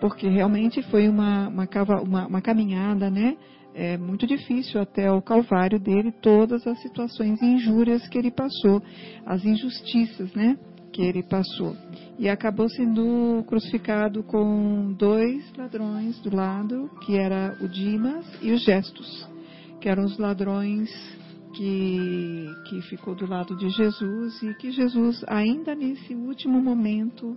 [0.00, 1.66] porque realmente foi uma, uma,
[2.02, 3.36] uma- uma caminhada, né?
[3.74, 8.82] É muito difícil até o calvário dele, todas as situações e injúrias que ele passou,
[9.24, 10.58] as injustiças, né?
[10.92, 11.76] Que ele passou.
[12.18, 18.62] E acabou sendo crucificado com dois ladrões do lado, que era o Dimas e os
[18.62, 19.28] Gestos,
[19.80, 20.90] que eram os ladrões
[21.54, 27.36] que, que ficou do lado de Jesus e que Jesus, ainda nesse último momento,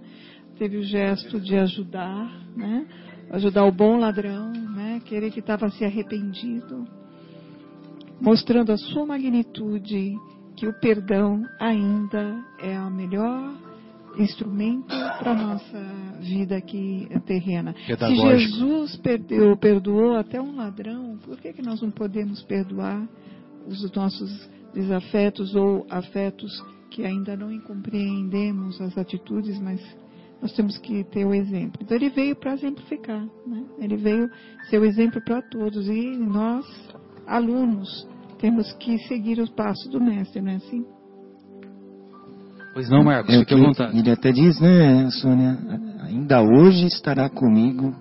[0.58, 2.88] teve o gesto de ajudar, né?
[3.32, 4.98] Ajudar o bom ladrão, né?
[4.98, 6.88] Aquele que estava se arrependido,
[8.22, 10.16] mostrando a sua magnitude,
[10.56, 13.54] que o perdão ainda é o melhor
[14.18, 14.88] instrumento
[15.20, 15.80] para a nossa
[16.20, 17.76] vida aqui terrena.
[17.76, 18.16] Se.
[18.38, 23.08] Jesus perdeu, perdoou até um ladrão, por que, que nós não podemos perdoar
[23.68, 26.52] os nossos desafetos ou afetos
[26.90, 29.82] que ainda não compreendemos as atitudes, mas
[30.42, 31.82] nós temos que ter o exemplo.
[31.82, 33.66] Então ele veio para exemplificar, né?
[33.80, 34.30] Ele veio
[34.70, 36.66] ser o exemplo para todos e nós,
[37.26, 38.08] alunos,
[38.46, 40.86] temos que seguir os passos do mestre, não é assim?
[42.76, 43.98] Pois não, Marcos, É o fique que à vontade.
[43.98, 45.58] ele até diz, né, Sônia?
[46.04, 47.96] Ainda hoje estará comigo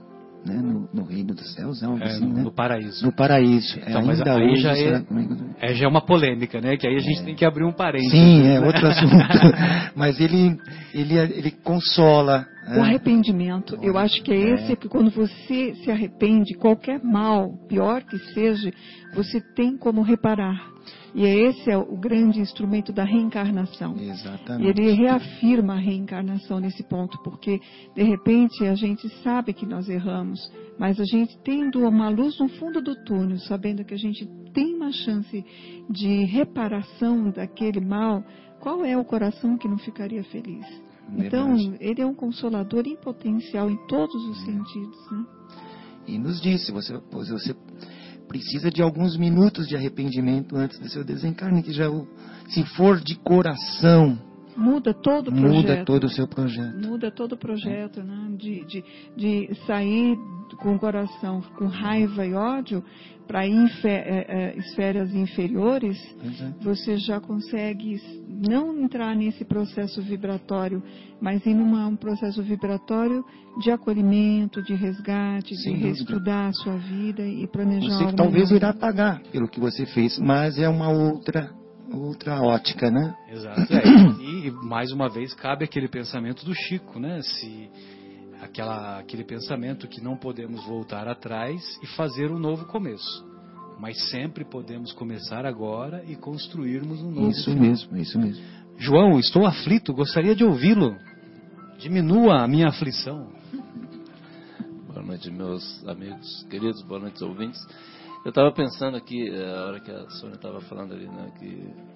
[0.44, 2.42] né, no, no reino dos céus, algo É, assim, no, né?
[2.42, 3.04] no paraíso.
[3.06, 3.78] No paraíso.
[3.80, 5.36] É, Então, mas ainda aí hoje já é- comigo.
[5.60, 6.76] É, já é uma polêmica, né?
[6.76, 8.12] Que aí a gente tem que abrir um parênteses.
[8.12, 8.66] Sim, é né?
[8.66, 9.14] outro assunto.
[9.96, 10.56] Mas ele,
[10.92, 12.46] ele, ele consola.
[12.66, 12.80] O né?
[12.80, 14.54] arrependimento, eu acho que é É.
[14.54, 18.70] esse, que quando você se arrepende, qualquer mal, pior que seja,
[19.14, 20.60] você tem como reparar.
[21.14, 23.94] E é esse é o grande instrumento da reencarnação.
[23.96, 24.68] E Exatamente.
[24.68, 27.60] ele reafirma a reencarnação nesse ponto, porque
[27.94, 30.40] de repente a gente sabe que nós erramos,
[30.76, 34.74] mas a gente tendo uma luz no fundo do túnel, sabendo que a gente tem
[34.74, 35.44] uma chance
[35.88, 38.24] de reparação daquele mal,
[38.58, 40.66] qual é o coração que não ficaria feliz?
[41.12, 41.76] Então, Verdade.
[41.80, 45.10] ele é um consolador em potencial em todos os sentidos.
[45.12, 45.26] Né?
[46.08, 47.54] E nos disse, você, você
[48.26, 51.86] precisa de alguns minutos de arrependimento antes do seu desencarne, que já
[52.48, 54.18] se for de coração,
[54.56, 55.86] Muda todo o muda projeto.
[55.86, 56.76] todo o seu projeto.
[56.88, 58.36] muda todo o projeto, né?
[58.36, 58.84] De, de,
[59.16, 60.16] de sair
[60.58, 62.84] com o coração com raiva e ódio
[63.26, 66.62] para em eh, eh, esferas inferiores, é.
[66.62, 68.00] você já consegue
[68.46, 70.82] não entrar nesse processo vibratório,
[71.20, 73.24] mas num um processo vibratório
[73.60, 75.86] de acolhimento, de resgate, Sem de dúvida.
[75.86, 78.56] reestudar a sua vida e planejar Você que talvez melhor.
[78.56, 81.50] irá pagar pelo que você fez, mas é uma outra,
[81.92, 83.14] outra ótica, né?
[83.30, 83.72] Exato.
[83.72, 83.82] É,
[84.44, 87.20] e, mais uma vez cabe aquele pensamento do Chico, né?
[87.22, 87.70] Se
[88.40, 93.24] aquela, aquele pensamento que não podemos voltar atrás e fazer um novo começo,
[93.78, 97.30] mas sempre podemos começar agora e construirmos um novo.
[97.30, 97.60] Isso futuro.
[97.60, 98.44] mesmo, isso mesmo.
[98.76, 100.96] João, estou aflito, gostaria de ouvi-lo.
[101.78, 103.32] Diminua a minha aflição.
[104.88, 107.60] Boa noite, meus amigos queridos, boa noite, ouvintes.
[108.24, 111.93] Eu estava pensando aqui, eh, a hora que a Sônia estava falando ali, né, que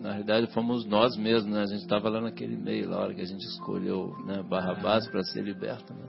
[0.00, 1.62] na realidade fomos nós mesmos, né?
[1.62, 5.08] A gente estava lá naquele meio, lá, a hora que a gente escolheu né, Barrabás
[5.08, 6.06] para ser liberto, né?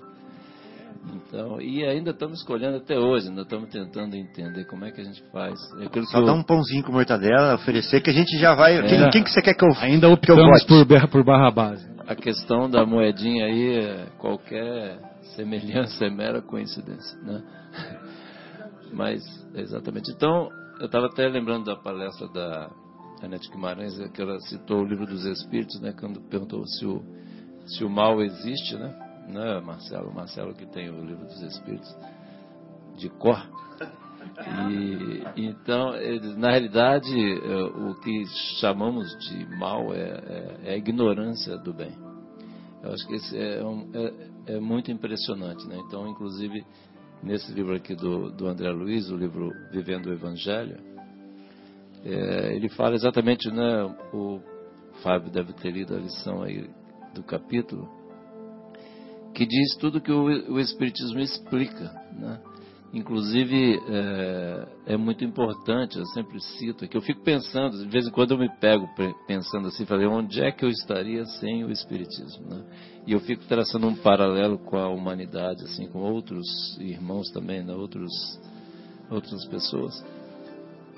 [1.14, 5.04] Então, e ainda estamos escolhendo até hoje, ainda estamos tentando entender como é que a
[5.04, 5.58] gente faz.
[5.80, 8.78] É Só dá um pãozinho com mortadela, oferecer, que a gente já vai.
[8.78, 8.84] É.
[8.84, 11.88] Quem, quem, que você quer que eu Ainda optamos que eu por, por barra base.
[12.06, 15.00] A questão da moedinha aí, é qualquer
[15.36, 17.42] semelhança é mera coincidência, né?
[18.94, 19.22] Mas,
[19.56, 20.12] exatamente.
[20.12, 22.70] Então, eu estava até lembrando da palestra da
[23.22, 25.94] Anete Guimarães, que ela citou o livro dos Espíritos, né?
[26.00, 27.04] Quando perguntou se o,
[27.66, 29.08] se o mal existe, né?
[29.28, 30.14] né, Marcelo?
[30.14, 31.96] Marcelo que tem o livro dos Espíritos
[32.98, 33.48] de cor.
[34.70, 35.94] E, então,
[36.38, 38.26] na realidade, é, o que
[38.60, 41.96] chamamos de mal é, é, é a ignorância do bem.
[42.84, 45.66] Eu acho que esse é, um, é, é, muito impressionante.
[45.68, 45.78] Né?
[45.86, 46.64] Então, inclusive,
[47.24, 50.78] nesse livro aqui do, do André Luiz, o livro Vivendo o Evangelho,
[52.06, 54.40] é, ele fala exatamente, né, o
[55.04, 56.70] Fábio deve ter lido a lição aí
[57.14, 57.88] do capítulo,
[59.34, 61.92] que diz tudo que o, o Espiritismo explica.
[62.14, 62.40] Né?
[62.94, 68.12] Inclusive, é, é, muito importante, eu sempre cito aqui, eu fico pensando, de vez em
[68.12, 68.88] quando eu me pego
[69.28, 72.48] pensando assim, falei, onde é que eu estaria sem o Espiritismo?
[72.48, 72.64] Né?
[73.06, 76.46] E eu fico traçando um paralelo com a humanidade, assim, com outros
[76.80, 77.74] irmãos também, né?
[77.74, 78.12] outros,
[79.12, 80.04] outras pessoas.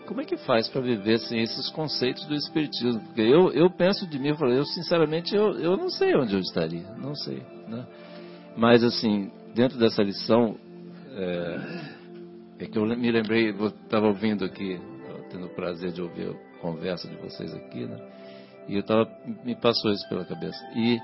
[0.10, 3.00] Como é que faz para viver sem esses conceitos do Espiritismo?
[3.00, 6.34] Porque eu, eu penso de mim, eu, falei, eu sinceramente, eu, eu não sei onde
[6.34, 7.44] eu estaria, não sei.
[7.68, 7.86] Né?
[8.58, 10.58] Mas, assim, dentro dessa lição,
[11.12, 14.82] é, é que eu me lembrei, estava ouvindo aqui,
[15.30, 18.00] tendo o prazer de ouvir a conversa de vocês aqui, né?
[18.68, 19.08] E eu tava,
[19.46, 20.60] me passou isso pela cabeça.
[20.76, 21.00] E,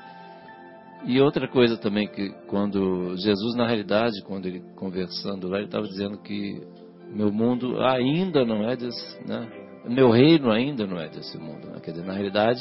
[1.06, 5.88] e outra coisa também, que quando Jesus, na realidade, quando ele conversando lá, ele estava
[5.88, 6.60] dizendo que
[7.14, 9.48] meu mundo ainda não é desse, né?
[9.88, 11.68] Meu reino ainda não é desse mundo.
[11.68, 11.80] Né?
[11.82, 12.60] Quer dizer, na realidade,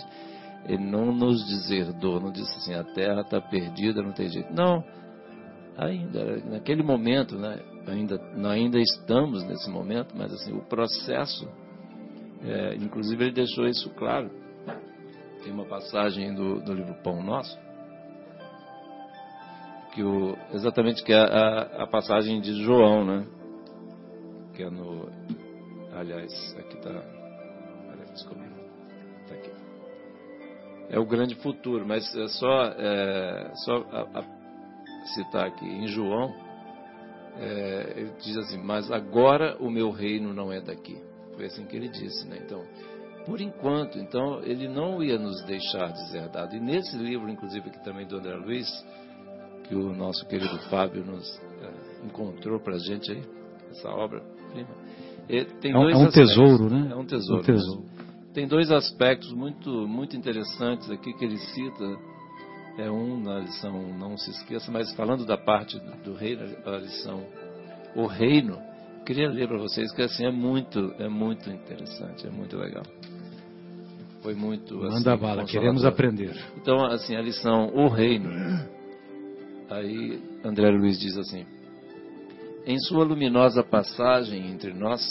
[0.66, 4.52] ele não nos deserdou, não disse assim, a terra está perdida, não tem jeito.
[4.52, 4.84] Não,
[5.76, 11.48] ainda, naquele momento, né, ainda, ainda estamos nesse momento, mas assim, o processo,
[12.42, 14.30] é, inclusive ele deixou isso claro.
[15.42, 17.58] Tem uma passagem do, do livro Pão Nosso,
[19.92, 23.26] que o, exatamente que é a, a passagem de João, né?
[24.54, 25.08] Que é no.
[25.92, 26.90] Aliás, aqui está.
[28.12, 28.54] Desculpa
[30.94, 31.86] é o grande futuro.
[31.86, 36.32] Mas é só, é, só a, a citar aqui em João,
[37.38, 40.96] é, ele diz assim: Mas agora o meu reino não é daqui.
[41.34, 42.38] Foi assim que ele disse, né?
[42.44, 42.62] Então,
[43.26, 46.54] por enquanto, então ele não ia nos deixar deserdado.
[46.54, 48.68] E nesse livro, inclusive aqui também do André Luiz,
[49.64, 53.22] que o nosso querido Fábio nos é, encontrou para a gente aí,
[53.70, 54.22] essa obra
[54.54, 55.48] prima.
[55.60, 56.88] Tem é, um, é um tesouro, né?
[56.92, 57.42] É um tesouro.
[57.42, 57.94] Um tesouro
[58.34, 61.96] tem dois aspectos muito, muito interessantes aqui que ele cita.
[62.76, 67.24] É um na lição Não Se Esqueça, mas falando da parte do reino, a lição
[67.94, 68.58] O Reino,
[69.06, 72.82] queria ler para vocês que assim é muito, é muito interessante, é muito legal.
[74.20, 74.74] Foi muito.
[74.74, 76.34] Manda assim, bala, queremos aprender.
[76.56, 78.30] Então, assim, a lição O Reino.
[79.70, 81.46] Aí André Luiz diz assim:
[82.66, 85.02] Em sua luminosa passagem entre nós,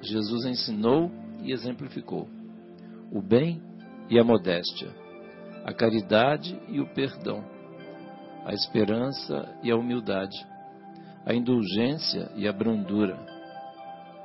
[0.00, 1.10] Jesus ensinou
[1.42, 2.28] e exemplificou
[3.10, 3.60] o bem
[4.08, 4.88] e a modéstia,
[5.64, 7.44] a caridade e o perdão,
[8.44, 10.38] a esperança e a humildade,
[11.26, 13.18] a indulgência e a brandura.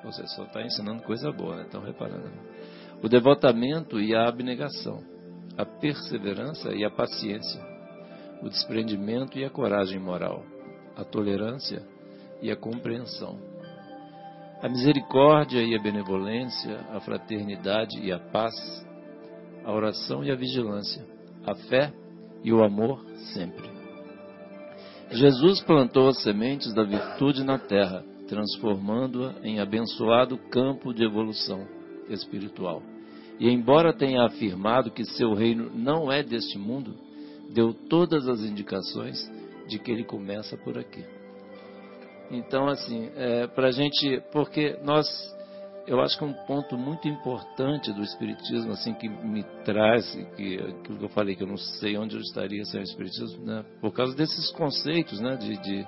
[0.04, 1.64] Você só está ensinando coisa boa, né?
[1.64, 2.30] Estão reparando?
[3.02, 5.04] O devotamento e a abnegação,
[5.58, 7.60] a perseverança e a paciência,
[8.44, 10.44] o desprendimento e a coragem moral,
[10.96, 11.95] a tolerância
[12.42, 13.56] e a compreensão
[14.66, 18.56] a misericórdia e a benevolência, a fraternidade e a paz,
[19.64, 21.06] a oração e a vigilância,
[21.46, 21.94] a fé
[22.44, 23.00] e o amor
[23.34, 23.70] sempre.
[25.12, 31.68] Jesus plantou as sementes da virtude na terra, transformando-a em abençoado campo de evolução
[32.10, 32.82] espiritual.
[33.40, 36.96] E embora tenha afirmado que seu reino não é deste mundo,
[37.54, 39.32] deu todas as indicações
[39.68, 41.04] de que ele começa por aqui.
[42.32, 45.08] Então, assim, é, para a gente, porque nós,
[45.86, 50.98] eu acho que um ponto muito importante do Espiritismo, assim, que me traz, que aquilo
[50.98, 53.94] que eu falei, que eu não sei onde eu estaria sem o Espiritismo, né, por
[53.94, 55.88] causa desses conceitos, né, de, de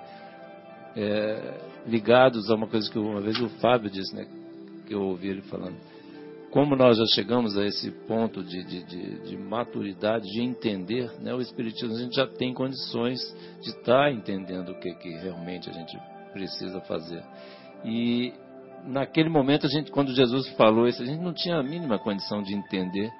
[0.95, 4.27] é, ligados a uma coisa que uma vez o Fábio disse, né,
[4.85, 5.75] que eu ouvi ele falando.
[6.51, 11.33] Como nós já chegamos a esse ponto de, de, de, de maturidade, de entender, né,
[11.33, 13.19] o Espiritismo, a gente já tem condições
[13.61, 15.97] de estar tá entendendo o que, que realmente a gente
[16.37, 17.23] precisa fazer.
[17.83, 18.33] E
[18.85, 22.43] naquele momento, a gente, quando Jesus falou isso, a gente não tinha a mínima condição
[22.43, 23.11] de entender.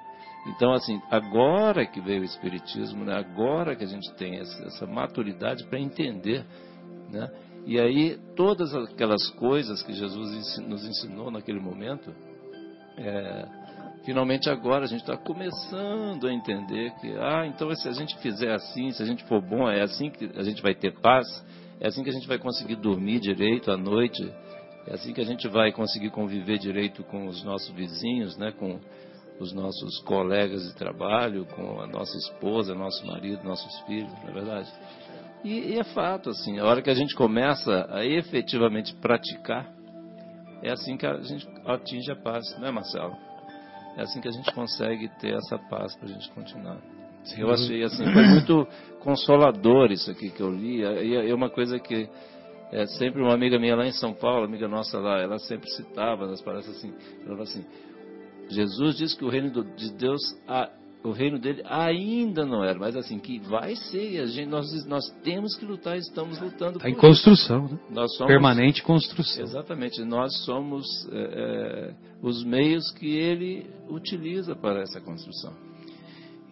[0.46, 5.64] Então, assim, agora que veio o Espiritismo, né, agora que a gente tem essa, maturidade
[5.64, 6.46] para entender,
[7.10, 7.28] né,
[7.66, 12.14] E aí, todas aquelas coisas que Jesus nos ensinou naquele momento,
[12.96, 13.46] é,
[14.04, 18.52] finalmente agora a gente está começando a entender que, ah, então se a gente fizer
[18.52, 21.26] assim, se a gente for bom, é assim que a gente vai ter paz,
[21.80, 24.22] é assim que a gente vai conseguir dormir direito à noite,
[24.86, 28.80] é assim que a gente vai conseguir conviver direito com os nossos vizinhos, né, com
[29.38, 34.32] os nossos colegas de trabalho, com a nossa esposa, nosso marido, nossos filhos, não é
[34.32, 34.72] verdade?
[35.44, 39.72] E, e, é fato, assim, a hora que a gente começa a efetivamente praticar,
[40.62, 43.16] é assim que a gente atinge a paz, não é, Marcelo?
[43.96, 46.97] É assim que a gente consegue ter essa paz para a gente continuar.
[47.36, 48.66] Eu achei assim, foi muito
[49.00, 50.82] consolador isso aqui que eu li.
[50.82, 52.08] E é uma coisa que
[52.70, 56.26] é, sempre uma amiga minha lá em São Paulo, amiga nossa lá, ela sempre citava
[56.26, 57.64] nas palestras assim, ela falava assim,
[58.50, 60.20] Jesus diz que o reino de Deus
[61.04, 65.08] o reino dele ainda não era, mas assim, que vai ser, a gente, nós, nós
[65.22, 66.78] temos que lutar, estamos lutando.
[66.78, 67.78] Está em construção, né?
[67.90, 69.44] Nós somos, Permanente construção.
[69.44, 75.52] Exatamente, nós somos é, é, os meios que ele utiliza para essa construção.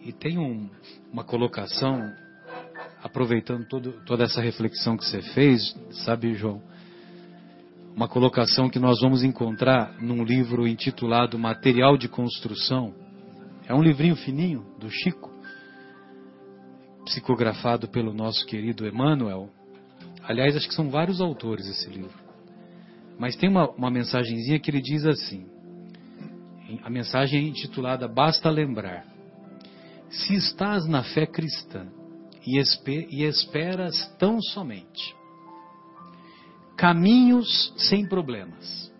[0.07, 0.69] E tem um,
[1.11, 2.13] uma colocação,
[3.03, 6.63] aproveitando todo, toda essa reflexão que você fez, sabe, João?
[7.93, 12.95] Uma colocação que nós vamos encontrar num livro intitulado Material de Construção
[13.67, 15.29] é um livrinho fininho do Chico,
[17.03, 19.49] psicografado pelo nosso querido Emmanuel.
[20.23, 22.17] Aliás, acho que são vários autores esse livro.
[23.19, 25.45] Mas tem uma, uma mensagenzinha que ele diz assim:
[26.81, 29.16] a mensagem é intitulada Basta Lembrar.
[30.09, 31.87] Se estás na fé cristã
[32.45, 35.15] e, esperas tão somente
[36.77, 38.93] caminhos sem problemas,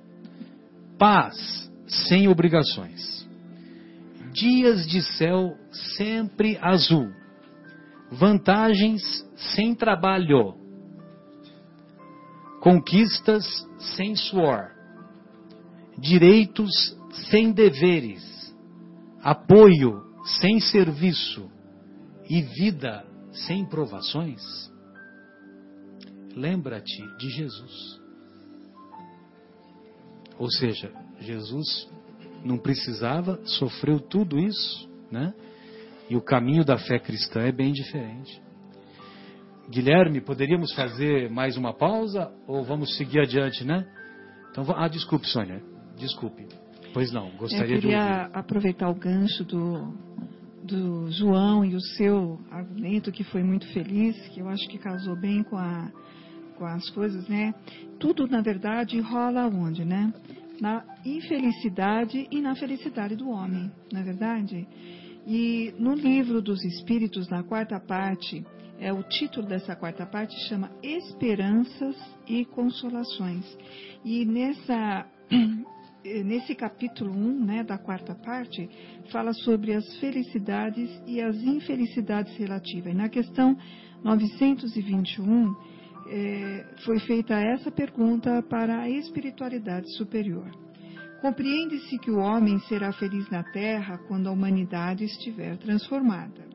[0.98, 3.26] paz sem obrigações,
[4.34, 5.56] dias de céu
[5.96, 7.14] sempre azul,
[8.12, 9.04] vantagens
[9.54, 10.56] sem trabalho,
[12.60, 13.46] conquistas
[13.96, 14.72] sem suor,
[16.00, 16.98] direitos
[17.30, 18.26] sem deveres,
[19.22, 21.50] apoio sem serviço
[22.30, 24.42] e vida sem provações?
[26.36, 28.02] Lembra-te de Jesus.
[30.38, 31.90] Ou seja, Jesus
[32.44, 35.34] não precisava, sofreu tudo isso, né?
[36.10, 38.42] E o caminho da fé cristã é bem diferente.
[39.70, 43.86] Guilherme, poderíamos fazer mais uma pausa ou vamos seguir adiante, né?
[44.52, 45.62] Então, ah, desculpe, Sônia,
[45.98, 46.48] desculpe.
[46.98, 48.38] Pois não, gostaria Eu queria de ouvir.
[48.40, 49.94] aproveitar o gancho do,
[50.64, 55.16] do João e o seu argumento que foi muito feliz, que eu acho que casou
[55.16, 55.92] bem com, a,
[56.58, 57.54] com as coisas, né?
[58.00, 60.12] Tudo, na verdade, rola onde, né?
[60.60, 64.68] na infelicidade e na felicidade do homem, não é verdade?
[65.28, 68.44] E no livro dos Espíritos, na quarta parte,
[68.80, 71.96] é o título dessa quarta parte chama Esperanças
[72.28, 73.46] e Consolações.
[74.04, 75.06] E nessa
[76.24, 78.70] nesse capítulo 1, né, da quarta parte,
[79.12, 82.96] fala sobre as felicidades e as infelicidades relativas.
[82.96, 83.58] Na questão
[84.04, 85.56] 921,
[86.10, 90.50] é, foi feita essa pergunta para a espiritualidade superior.
[91.22, 96.46] Compreende-se que o homem será feliz na Terra quando a humanidade estiver transformada.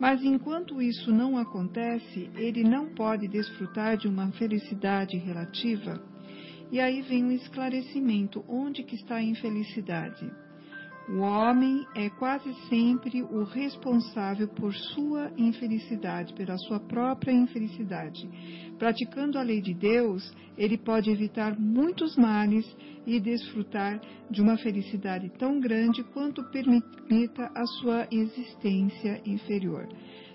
[0.00, 6.09] Mas enquanto isso não acontece, ele não pode desfrutar de uma felicidade relativa.
[6.70, 10.30] E aí vem um esclarecimento: onde que está a infelicidade?
[11.08, 18.28] O homem é quase sempre o responsável por sua infelicidade, pela sua própria infelicidade.
[18.78, 22.64] Praticando a lei de Deus, ele pode evitar muitos males
[23.04, 24.00] e desfrutar
[24.30, 29.88] de uma felicidade tão grande quanto permita a sua existência inferior.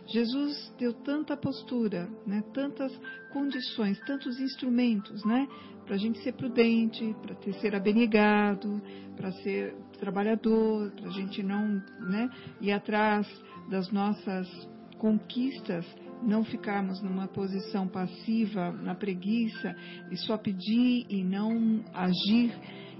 [0.07, 2.91] Jesus deu tanta postura, né, tantas
[3.33, 5.47] condições, tantos instrumentos, né,
[5.85, 8.81] para a gente ser prudente, para ser abnegado,
[9.15, 12.29] para ser trabalhador, para a gente não né,
[12.61, 13.27] ir atrás
[13.69, 14.47] das nossas
[14.97, 15.85] conquistas,
[16.23, 19.75] não ficarmos numa posição passiva, na preguiça,
[20.11, 22.53] e só pedir e não agir.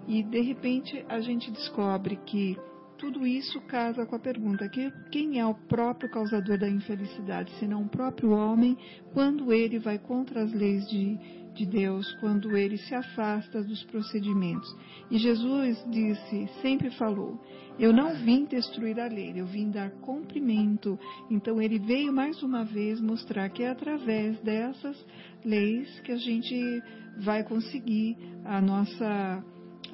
[0.08, 2.56] E de repente a gente descobre que
[2.98, 7.84] tudo isso casa com a pergunta que quem é o próprio causador da infelicidade, senão
[7.84, 8.78] o próprio homem,
[9.14, 11.18] quando ele vai contra as leis de,
[11.54, 14.74] de Deus, quando ele se afasta dos procedimentos.
[15.12, 17.40] E Jesus disse, sempre falou,
[17.78, 20.98] eu não vim destruir a lei, eu vim dar cumprimento.
[21.30, 25.06] Então ele veio mais uma vez mostrar que é através dessas
[25.44, 26.82] leis que a gente
[27.18, 29.44] vai conseguir a nossa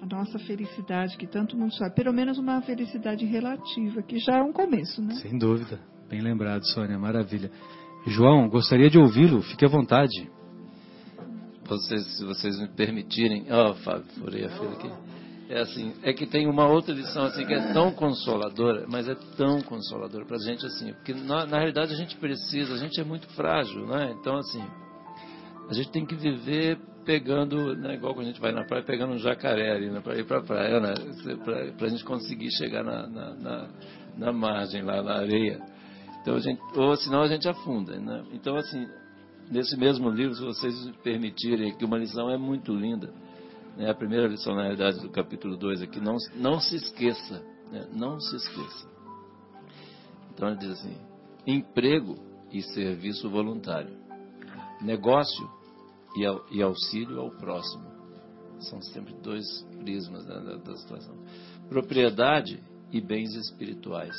[0.01, 4.41] a nossa felicidade, que tanto mundo sabe, pelo menos uma felicidade relativa, que já é
[4.41, 5.13] um começo, né?
[5.15, 5.79] Sem dúvida.
[6.09, 7.51] Bem lembrado, Sônia, maravilha.
[8.07, 10.27] João, gostaria de ouvi-lo, fique à vontade.
[11.67, 13.45] vocês, se vocês me permitirem.
[13.51, 14.91] Ó, oh, Fábio, furei a fila aqui.
[15.49, 19.15] É assim, é que tem uma outra lição assim que é tão consoladora, mas é
[19.37, 22.99] tão consoladora para a gente assim, porque na, na realidade a gente precisa, a gente
[22.99, 24.15] é muito frágil, né?
[24.17, 24.63] Então assim,
[25.69, 29.13] a gente tem que viver pegando, né, igual quando a gente vai na praia, pegando
[29.13, 30.93] um jacaré ali né, para ir para a praia, né,
[31.77, 33.69] para a gente conseguir chegar na, na, na,
[34.17, 35.59] na, margem, lá na areia.
[36.21, 37.99] Então a gente, ou senão a gente afunda.
[37.99, 38.23] Né?
[38.33, 38.87] Então, assim,
[39.49, 43.11] nesse mesmo livro, se vocês permitirem, que uma lição é muito linda.
[43.75, 43.89] Né?
[43.89, 47.41] A primeira lição, na realidade, do capítulo 2 aqui, não, não se esqueça.
[47.71, 47.87] Né?
[47.93, 48.91] Não se esqueça.
[50.33, 50.97] Então ele diz assim:
[51.45, 52.15] emprego
[52.51, 53.95] e serviço voluntário,
[54.81, 55.60] negócio
[56.15, 57.89] e, e auxílio ao próximo.
[58.59, 59.45] São sempre dois
[59.79, 61.17] prismas né, da, da situação.
[61.67, 64.15] Propriedade e bens espirituais.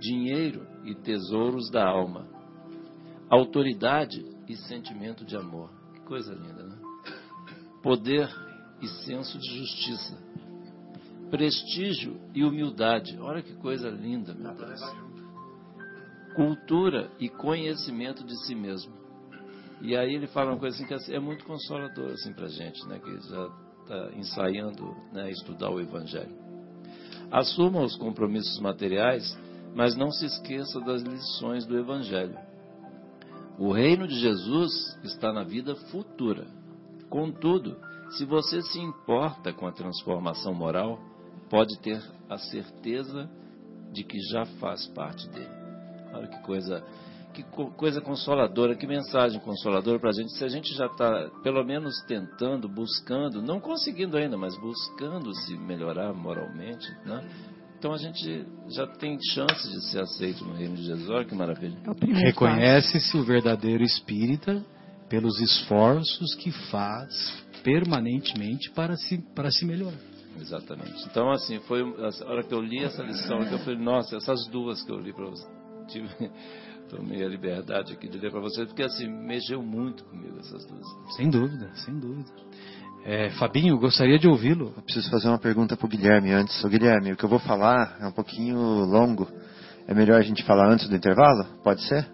[0.00, 2.26] Dinheiro e tesouros da alma.
[3.28, 5.70] Autoridade e sentimento de amor.
[5.94, 6.78] Que coisa linda, né?
[7.82, 8.28] Poder
[8.80, 10.16] e senso de justiça.
[11.30, 13.18] Prestígio e humildade.
[13.18, 14.80] Olha que coisa linda, meu Deus.
[16.34, 19.05] Cultura e conhecimento de si mesmo
[19.80, 22.86] e aí ele fala uma coisa assim que é, é muito consolador assim para gente,
[22.86, 23.50] né, que já
[23.82, 26.34] está ensaiando né, estudar o Evangelho.
[27.30, 29.36] Assuma os compromissos materiais,
[29.74, 32.38] mas não se esqueça das lições do Evangelho.
[33.58, 36.46] O reino de Jesus está na vida futura.
[37.08, 37.76] Contudo,
[38.10, 41.00] se você se importa com a transformação moral,
[41.48, 43.28] pode ter a certeza
[43.92, 45.54] de que já faz parte dele.
[46.12, 46.84] Olha que coisa
[47.36, 47.42] que
[47.76, 50.32] coisa consoladora, que mensagem consoladora para a gente.
[50.38, 55.54] Se a gente já está, pelo menos, tentando, buscando, não conseguindo ainda, mas buscando se
[55.58, 57.22] melhorar moralmente, né?
[57.78, 61.10] Então a gente já tem chance de ser aceito no reino de Jesus.
[61.10, 61.76] Olha que maravilha.
[61.84, 64.64] É Reconhece-se o verdadeiro espírita
[65.10, 69.98] pelos esforços que faz permanentemente para se, para se melhorar.
[70.40, 71.04] Exatamente.
[71.10, 74.46] Então, assim, foi a hora que eu li essa lição, que eu falei, nossa, essas
[74.48, 75.46] duas que eu li para você.
[75.88, 76.08] Tive,
[76.88, 80.86] tomei a liberdade aqui de ler para vocês, porque assim, mexeu muito comigo essas duas.
[81.16, 82.30] Sem dúvida, sem dúvida.
[83.04, 84.72] É, Fabinho, gostaria de ouvi-lo.
[84.76, 86.62] Eu preciso fazer uma pergunta para o Guilherme antes.
[86.64, 89.28] Ô, Guilherme, o que eu vou falar é um pouquinho longo.
[89.86, 91.44] É melhor a gente falar antes do intervalo?
[91.62, 92.04] Pode ser?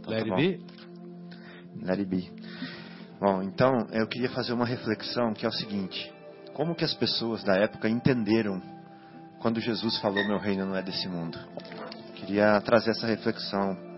[0.00, 1.84] Então, Let tá it be.
[1.84, 2.30] Let it be.
[3.20, 6.10] Bom, então eu queria fazer uma reflexão que é o seguinte:
[6.54, 8.62] como que as pessoas da época entenderam
[9.40, 11.38] quando Jesus falou meu reino não é desse mundo?
[12.14, 13.89] Queria trazer essa reflexão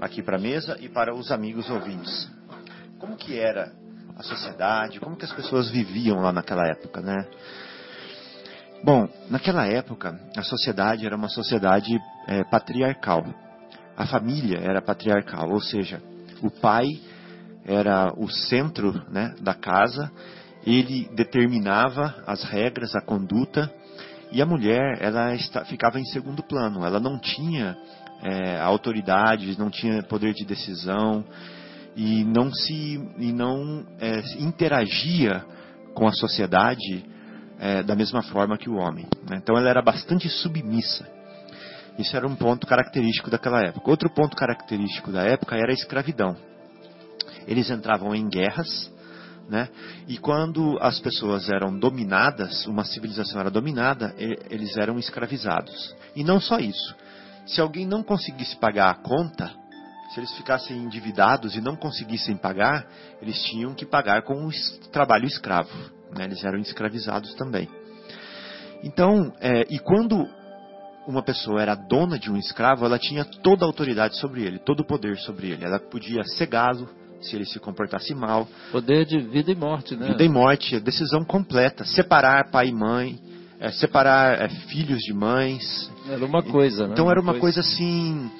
[0.00, 2.30] aqui para a mesa e para os amigos ouvintes.
[2.98, 3.72] Como que era
[4.16, 7.26] a sociedade, como que as pessoas viviam lá naquela época, né?
[8.82, 13.24] Bom, naquela época a sociedade era uma sociedade é, patriarcal.
[13.96, 16.02] A família era patriarcal, ou seja,
[16.42, 17.00] o pai
[17.64, 20.10] era o centro né, da casa,
[20.64, 23.72] ele determinava as regras, a conduta,
[24.30, 26.84] e a mulher ela ficava em segundo plano.
[26.84, 27.76] Ela não tinha
[28.22, 31.24] é, autoridade, não tinha poder de decisão
[31.94, 35.44] e não se e não é, interagia
[35.94, 37.04] com a sociedade
[37.58, 39.06] é, da mesma forma que o homem.
[39.28, 39.38] Né?
[39.42, 41.06] Então ela era bastante submissa.
[41.98, 43.90] Isso era um ponto característico daquela época.
[43.90, 46.36] Outro ponto característico da época era a escravidão.
[47.46, 48.92] Eles entravam em guerras,
[49.48, 49.68] né?
[50.06, 55.94] E quando as pessoas eram dominadas, uma civilização era dominada, eles eram escravizados.
[56.14, 56.94] E não só isso.
[57.46, 59.52] Se alguém não conseguisse pagar a conta,
[60.12, 62.86] se eles ficassem endividados e não conseguissem pagar,
[63.22, 64.50] eles tinham que pagar com o
[64.90, 65.70] trabalho escravo.
[66.16, 66.24] Né?
[66.24, 67.68] Eles eram escravizados também.
[68.82, 70.28] Então, é, e quando
[71.06, 74.80] uma pessoa era dona de um escravo, ela tinha toda a autoridade sobre ele, todo
[74.80, 75.64] o poder sobre ele.
[75.64, 76.88] Ela podia cegá-lo
[77.20, 78.46] se ele se comportasse mal.
[78.72, 80.08] Poder de vida e morte, né?
[80.08, 81.84] Vida e morte, decisão completa.
[81.84, 83.18] Separar pai e mãe,
[83.60, 85.90] é, separar é, filhos de mães.
[86.08, 86.92] Era uma coisa, né?
[86.92, 88.30] Então era uma coisa, coisa assim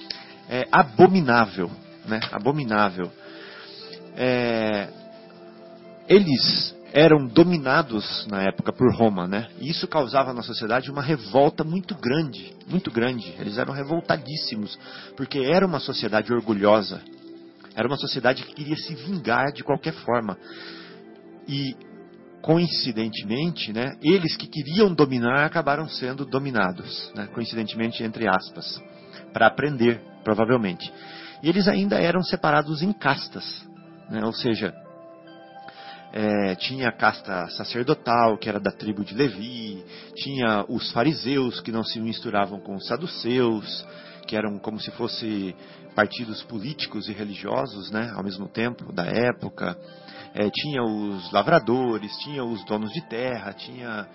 [0.49, 1.71] é, abominável,
[2.07, 2.21] né?
[2.33, 3.11] Abominável.
[4.17, 4.89] É,
[6.09, 9.49] eles eram dominados na época por Roma, né?
[9.61, 13.35] E isso causava na sociedade uma revolta muito grande, muito grande.
[13.39, 14.79] Eles eram revoltadíssimos,
[15.17, 17.03] porque era uma sociedade orgulhosa.
[17.75, 20.39] Era uma sociedade que queria se vingar de qualquer forma.
[21.47, 21.77] E
[22.47, 28.81] coincidentemente, né, eles que queriam dominar acabaram sendo dominados, né, coincidentemente entre aspas,
[29.33, 30.93] para aprender, provavelmente.
[31.43, 33.67] E eles ainda eram separados em castas,
[34.09, 34.73] né, ou seja,
[36.13, 39.85] é, tinha a casta sacerdotal, que era da tribo de Levi,
[40.15, 43.85] tinha os fariseus, que não se misturavam com os saduceus,
[44.27, 45.55] que eram como se fossem
[45.95, 49.79] partidos políticos e religiosos, né, ao mesmo tempo, da época.
[50.35, 54.07] É, tinha os lavradores, tinha os donos de terra, tinha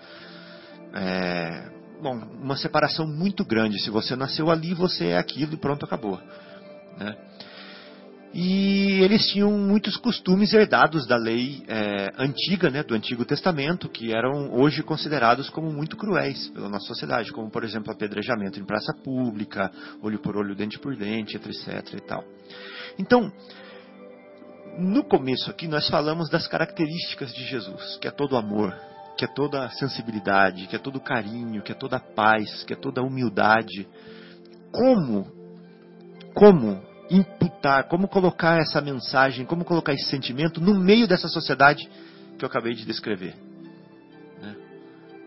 [0.94, 3.80] é, bom, uma separação muito grande.
[3.80, 6.20] Se você nasceu ali, você é aquilo e pronto, acabou.
[6.98, 7.16] Né?
[8.34, 14.10] E eles tinham muitos costumes herdados da lei é, antiga, né, do Antigo Testamento, que
[14.10, 18.94] eram hoje considerados como muito cruéis pela nossa sociedade, como por exemplo apedrejamento em praça
[19.04, 19.70] pública,
[20.00, 21.94] olho por olho, dente por dente, etc.
[21.94, 22.24] E tal.
[22.98, 23.30] Então,
[24.78, 28.74] no começo aqui nós falamos das características de Jesus, que é todo amor,
[29.18, 33.02] que é toda sensibilidade, que é todo carinho, que é toda paz, que é toda
[33.02, 33.86] humildade.
[34.72, 35.30] Como,
[36.34, 41.88] como imputar, como colocar essa mensagem, como colocar esse sentimento no meio dessa sociedade
[42.38, 43.34] que eu acabei de descrever.
[44.40, 44.56] Né?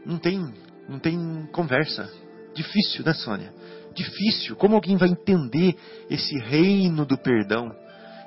[0.06, 0.54] Não tem,
[0.90, 2.10] não tem conversa.
[2.54, 3.54] Difícil, né, Sônia?
[3.94, 4.56] Difícil.
[4.56, 5.76] Como alguém vai entender
[6.10, 7.72] esse reino do perdão,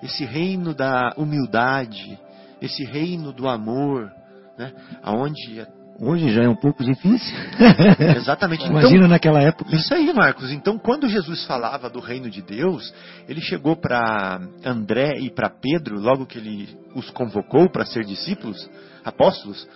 [0.02, 2.18] esse reino da humildade,
[2.60, 4.10] esse reino do amor,
[4.56, 4.72] né?
[5.02, 5.66] Aonde
[6.00, 7.36] Hoje já é um pouco difícil.
[8.16, 8.64] Exatamente.
[8.64, 9.74] Imagina então, naquela época.
[9.74, 10.52] Isso aí, Marcos.
[10.52, 12.94] Então, quando Jesus falava do reino de Deus,
[13.28, 18.70] ele chegou para André e para Pedro, logo que ele os convocou para ser discípulos,
[19.04, 19.66] apóstolos,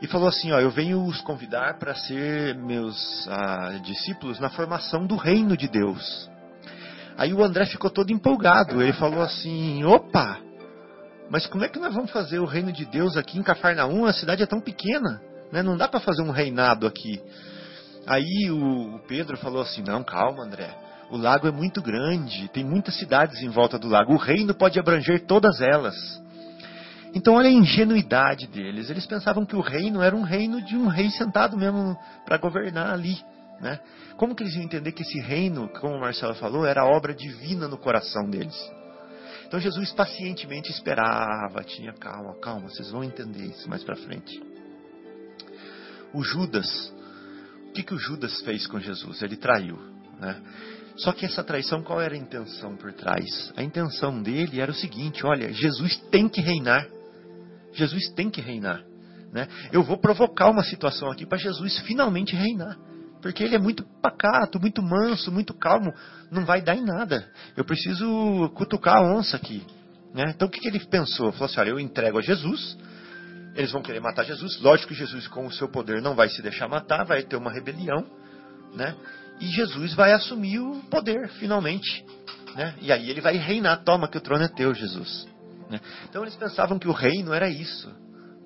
[0.00, 5.06] e falou assim: ó, eu venho os convidar para ser meus ah, discípulos na formação
[5.06, 6.30] do reino de Deus.
[7.18, 8.80] Aí o André ficou todo empolgado.
[8.80, 10.38] Ele falou assim: opa,
[11.28, 14.06] mas como é que nós vamos fazer o reino de Deus aqui em Cafarnaum?
[14.06, 15.20] A cidade é tão pequena.
[15.54, 15.62] Né?
[15.62, 17.22] Não dá para fazer um reinado aqui.
[18.08, 20.76] Aí o, Pedro falou assim: Não, calma, André.
[21.12, 24.14] O lago é muito grande, tem muitas cidades em volta do lago.
[24.14, 25.94] O reino pode abranger todas elas.
[27.14, 28.90] Então, olha a ingenuidade deles.
[28.90, 31.96] Eles pensavam que o reino era um reino de um rei sentado mesmo
[32.26, 33.16] para governar ali.
[33.60, 33.78] Né?
[34.16, 37.68] Como que eles iam entender que esse reino, como o Marcelo falou, era obra divina
[37.68, 38.58] no coração deles?
[39.46, 44.53] Então Jesus pacientemente esperava, tinha calma, calma, vocês vão entender isso mais para frente
[46.14, 46.92] o Judas.
[47.68, 49.20] O que, que o Judas fez com Jesus?
[49.20, 49.76] Ele traiu.
[50.20, 50.40] Né?
[50.96, 53.52] Só que essa traição, qual era a intenção por trás?
[53.56, 56.86] A intenção dele era o seguinte: olha, Jesus tem que reinar.
[57.72, 58.82] Jesus tem que reinar.
[59.32, 59.48] Né?
[59.72, 62.78] Eu vou provocar uma situação aqui para Jesus finalmente reinar.
[63.20, 65.92] Porque ele é muito pacato, muito manso, muito calmo.
[66.30, 67.28] Não vai dar em nada.
[67.56, 69.66] Eu preciso cutucar a onça aqui.
[70.14, 70.32] Né?
[70.36, 71.32] Então o que, que ele pensou?
[71.32, 72.78] Falou assim: olha, eu entrego a Jesus
[73.54, 74.60] eles vão querer matar Jesus.
[74.60, 77.52] Lógico que Jesus, com o seu poder, não vai se deixar matar, vai ter uma
[77.52, 78.04] rebelião,
[78.74, 78.94] né?
[79.40, 82.04] E Jesus vai assumir o poder, finalmente.
[82.54, 82.74] Né?
[82.80, 83.82] E aí ele vai reinar.
[83.84, 85.26] Toma que o trono é teu, Jesus.
[85.68, 85.80] Né?
[86.08, 87.92] Então eles pensavam que o reino era isso.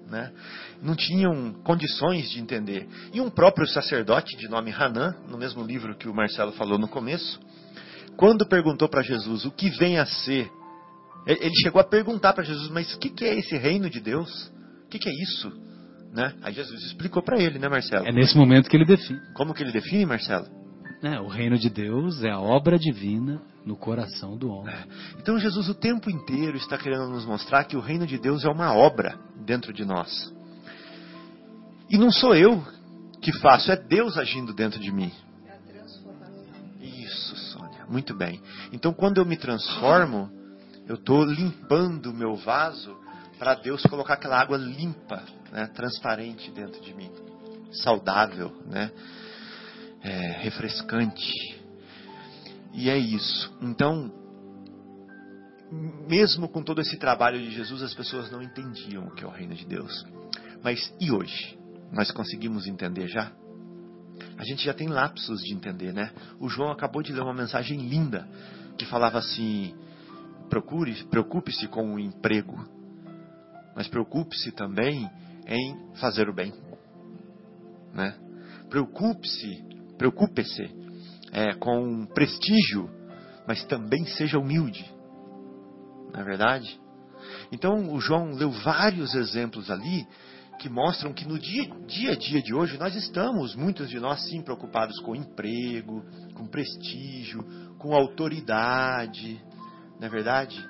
[0.09, 0.33] Né?
[0.81, 2.89] Não tinham condições de entender.
[3.13, 6.89] E um próprio sacerdote de nome Hanan, no mesmo livro que o Marcelo falou no
[6.89, 7.39] começo,
[8.17, 10.51] quando perguntou para Jesus o que vem a ser,
[11.27, 14.51] ele chegou a perguntar para Jesus, mas o que é esse reino de Deus?
[14.89, 15.53] O que, que, é isso?
[16.15, 16.33] Né?
[16.41, 18.09] Aí Jesus explicou para ele, né, Marcelo?
[18.09, 19.21] É nesse momento que ele define.
[19.35, 20.47] Como que ele define, Marcelo?
[21.03, 24.75] É, o reino de Deus é a obra divina no coração do homem.
[24.75, 24.85] É.
[25.21, 28.49] Então Jesus o tempo inteiro está querendo nos mostrar que o reino de Deus é
[28.49, 30.11] uma obra dentro de nós.
[31.91, 32.65] E não sou eu
[33.21, 35.13] que faço, é Deus agindo dentro de mim.
[35.47, 36.43] É a transformação.
[36.81, 37.85] Isso, Sônia.
[37.87, 38.41] Muito bem.
[38.73, 40.31] Então quando eu me transformo,
[40.87, 42.97] eu estou limpando o meu vaso
[43.39, 45.23] para Deus colocar aquela água limpa,
[45.53, 47.11] né, transparente dentro de mim,
[47.73, 48.91] saudável, né,
[50.03, 51.33] é, refrescante.
[52.75, 53.57] E é isso.
[53.63, 54.13] Então,
[56.09, 59.31] mesmo com todo esse trabalho de Jesus, as pessoas não entendiam o que é o
[59.31, 60.05] reino de Deus.
[60.63, 61.59] Mas e hoje?
[61.93, 63.33] Nós conseguimos entender já?
[64.37, 66.13] A gente já tem lapsos de entender, né?
[66.39, 68.29] O João acabou de ler uma mensagem linda
[68.77, 69.75] que falava assim:
[70.49, 72.57] procure, preocupe-se com o emprego,
[73.79, 75.09] mas preocupe-se também
[75.47, 76.53] em fazer o bem.
[77.95, 78.13] Né?
[78.69, 79.65] Preocupe-se,
[79.97, 80.69] preocupe-se
[81.31, 82.91] é, com prestígio,
[83.47, 84.85] mas também seja humilde.
[86.13, 86.81] Não é verdade?
[87.53, 90.05] Então o João leu vários exemplos ali
[90.59, 94.29] que mostram que no dia, dia a dia de hoje nós estamos, muitos de nós
[94.29, 96.05] sim, preocupados com emprego,
[96.35, 97.45] com prestígio,
[97.79, 99.41] com autoridade,
[100.01, 100.69] não é verdade?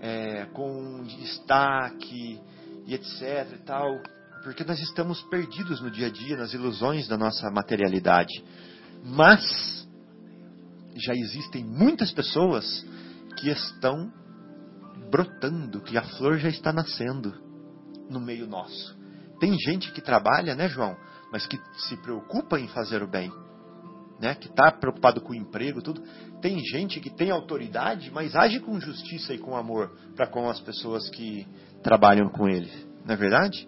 [0.00, 2.40] É, com destaque
[2.86, 4.00] e etc e tal,
[4.42, 8.42] porque nós estamos perdidos no dia a dia, nas ilusões da nossa materialidade.
[9.04, 9.86] Mas
[10.96, 12.84] já existem muitas pessoas
[13.36, 14.12] que estão
[15.10, 17.34] brotando, que a flor já está nascendo
[18.08, 18.98] no meio nosso.
[19.38, 20.96] Tem gente que trabalha, né, João,
[21.32, 23.32] mas que se preocupa em fazer o bem.
[24.20, 26.02] Né, que está preocupado com o emprego, tudo.
[26.42, 30.60] Tem gente que tem autoridade, mas age com justiça e com amor para com as
[30.60, 31.46] pessoas que
[31.82, 32.70] trabalham com ele.
[33.04, 33.66] Não é verdade?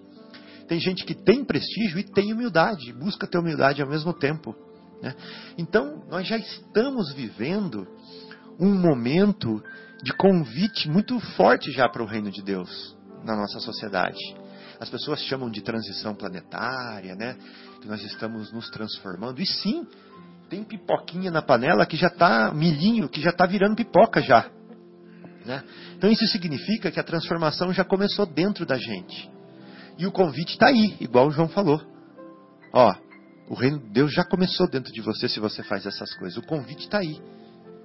[0.68, 4.54] Tem gente que tem prestígio e tem humildade, busca ter humildade ao mesmo tempo.
[5.02, 5.14] Né?
[5.58, 7.86] Então, nós já estamos vivendo
[8.60, 9.62] um momento
[10.02, 14.18] de convite muito forte já para o reino de Deus na nossa sociedade.
[14.80, 17.36] As pessoas chamam de transição planetária, né?
[17.80, 19.40] Que nós estamos nos transformando.
[19.40, 19.86] E sim,
[20.52, 24.50] tem pipoquinha na panela que já está milhinho, que já está virando pipoca já.
[25.46, 25.64] Né?
[25.96, 29.30] Então isso significa que a transformação já começou dentro da gente.
[29.96, 31.80] E o convite está aí, igual o João falou.
[32.70, 32.94] Ó,
[33.48, 36.36] o reino de Deus já começou dentro de você se você faz essas coisas.
[36.36, 37.18] O convite está aí.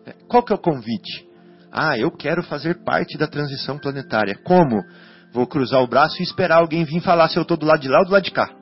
[0.05, 1.25] É, qual que é o convite?
[1.71, 4.37] Ah, eu quero fazer parte da transição planetária.
[4.43, 4.83] Como?
[5.31, 7.87] Vou cruzar o braço e esperar alguém vir falar se eu estou do lado de
[7.87, 8.53] lá ou do lado de cá.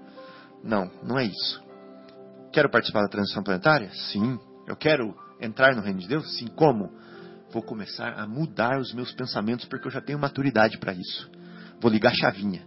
[0.64, 1.65] Não, não é isso.
[2.56, 3.90] Quero participar da transição planetária?
[3.94, 4.40] Sim.
[4.66, 6.38] Eu quero entrar no reino de Deus?
[6.38, 6.48] Sim.
[6.48, 6.90] Como?
[7.52, 11.30] Vou começar a mudar os meus pensamentos porque eu já tenho maturidade para isso.
[11.82, 12.66] Vou ligar a chavinha.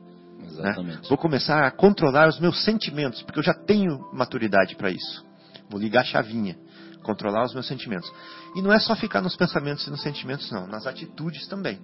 [0.59, 1.01] Né?
[1.09, 5.24] Vou começar a controlar os meus sentimentos porque eu já tenho maturidade para isso.
[5.70, 6.59] Vou ligar a chavinha.
[7.03, 8.12] Controlar os meus sentimentos.
[8.55, 10.66] E não é só ficar nos pensamentos e nos sentimentos, não.
[10.66, 11.80] Nas atitudes também.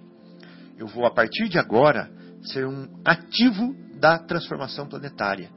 [0.77, 2.11] Eu vou, a partir de agora,
[2.43, 5.49] ser um ativo da transformação planetária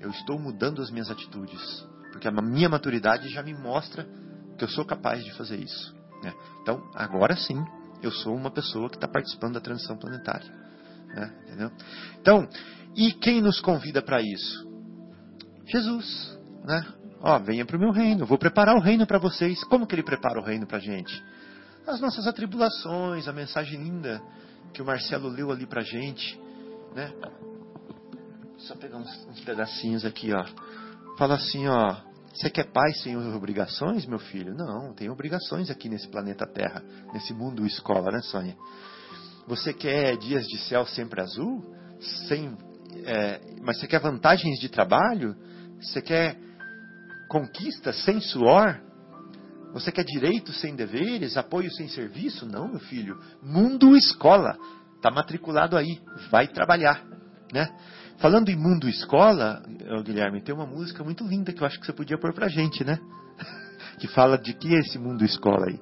[0.00, 4.06] eu estou mudando as minhas atitudes, porque a minha maturidade já me mostra
[4.56, 5.94] que eu sou capaz de fazer isso.
[6.22, 6.32] Né?
[6.62, 7.64] Então, agora sim,
[8.02, 10.50] eu sou uma pessoa que está participando da transição planetária.
[11.06, 11.34] Né?
[11.46, 11.70] Entendeu?
[12.20, 12.48] Então,
[12.96, 14.68] e quem nos convida para isso?
[15.66, 16.38] Jesus.
[16.64, 16.84] Né?
[17.20, 19.62] Ó, venha para o meu reino, vou preparar o reino para vocês.
[19.64, 21.22] Como que ele prepara o reino para a gente?
[21.86, 24.20] As nossas atribulações, a mensagem linda
[24.72, 26.38] que o Marcelo leu ali para a gente.
[26.94, 27.12] Né?
[28.68, 30.44] Só pegar uns, uns pedacinhos aqui, ó.
[31.16, 31.96] Fala assim, ó.
[32.34, 34.54] Você quer paz sem obrigações, meu filho?
[34.54, 38.54] Não, tem obrigações aqui nesse planeta Terra, nesse mundo escola, né, Sônia?
[39.46, 41.64] Você quer dias de céu sempre azul?
[42.28, 42.54] Sem,
[43.06, 45.34] é, mas você quer vantagens de trabalho?
[45.80, 46.38] Você quer
[47.30, 48.78] conquista sem suor?
[49.72, 51.38] Você quer direito sem deveres?
[51.38, 52.44] Apoio sem serviço?
[52.44, 53.18] Não, meu filho.
[53.42, 54.58] Mundo escola.
[54.96, 55.98] Está matriculado aí.
[56.30, 57.02] Vai trabalhar.
[57.50, 57.66] Né?
[58.18, 59.62] Falando em mundo escola,
[60.04, 62.82] Guilherme, tem uma música muito linda que eu acho que você podia pôr pra gente,
[62.82, 62.98] né?
[64.00, 65.78] que fala de que é esse mundo escola aí.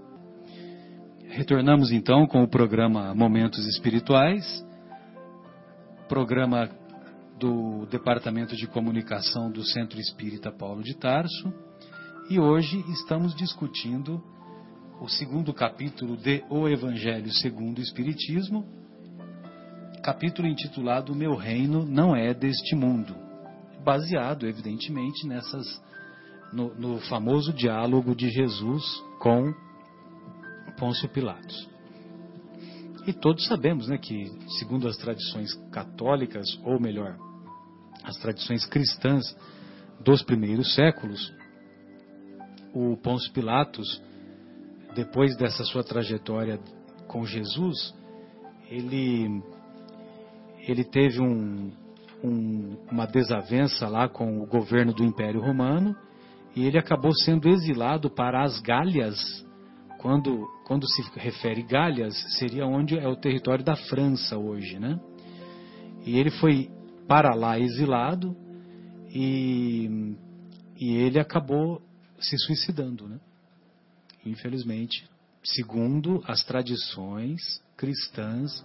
[1.29, 4.63] Retornamos então com o programa Momentos Espirituais,
[6.09, 6.69] programa
[7.39, 11.51] do Departamento de Comunicação do Centro Espírita Paulo de Tarso,
[12.29, 14.23] e hoje estamos discutindo
[15.01, 18.67] o segundo capítulo de O Evangelho segundo o Espiritismo,
[20.07, 23.17] capítulo intitulado Meu Reino Não É Deste Mundo,
[23.83, 25.83] baseado, evidentemente, nessas
[26.53, 28.85] no, no famoso diálogo de Jesus
[29.19, 29.53] com
[30.79, 31.69] Pôncio Pilatos.
[33.05, 34.31] E todos sabemos né, que,
[34.61, 37.19] segundo as tradições católicas, ou melhor,
[38.05, 39.37] as tradições cristãs
[39.99, 41.35] dos primeiros séculos,
[42.73, 44.01] o Pôncio Pilatos,
[44.95, 46.61] depois dessa sua trajetória
[47.09, 47.93] com Jesus,
[48.71, 49.43] ele
[50.67, 51.71] ele teve um,
[52.23, 55.97] um, uma desavença lá com o governo do Império Romano
[56.55, 59.17] e ele acabou sendo exilado para as Gálias.
[59.99, 65.01] Quando, quando se refere Gálias, seria onde é o território da França hoje, né?
[66.05, 66.71] E ele foi
[67.09, 68.37] para lá exilado
[69.11, 70.15] e,
[70.79, 71.83] e ele acabou
[72.19, 73.19] se suicidando, né?
[74.25, 75.09] Infelizmente,
[75.43, 78.65] segundo as tradições cristãs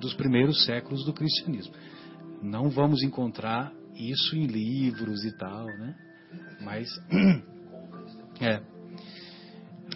[0.00, 1.74] dos primeiros séculos do cristianismo.
[2.42, 5.94] Não vamos encontrar isso em livros e tal, né?
[6.60, 6.88] Mas
[8.40, 8.60] é.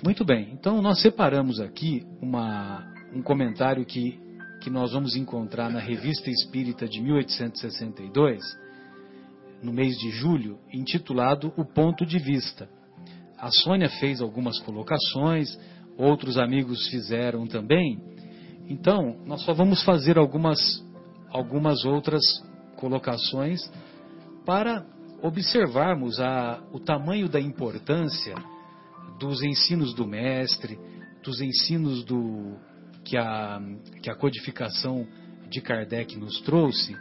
[0.04, 0.50] Muito bem.
[0.52, 4.18] Então nós separamos aqui uma, um comentário que
[4.60, 8.42] que nós vamos encontrar na Revista Espírita de 1862,
[9.62, 12.68] no mês de julho, intitulado O Ponto de Vista.
[13.38, 15.58] A Sônia fez algumas colocações,
[15.96, 17.98] outros amigos fizeram também,
[18.70, 20.80] então, nós só vamos fazer algumas,
[21.28, 22.22] algumas outras
[22.76, 23.60] colocações
[24.46, 24.86] para
[25.20, 28.32] observarmos a, o tamanho da importância
[29.18, 30.78] dos ensinos do mestre,
[31.20, 32.56] dos ensinos do,
[33.04, 33.60] que, a,
[34.00, 35.04] que a codificação
[35.50, 36.96] de Kardec nos trouxe,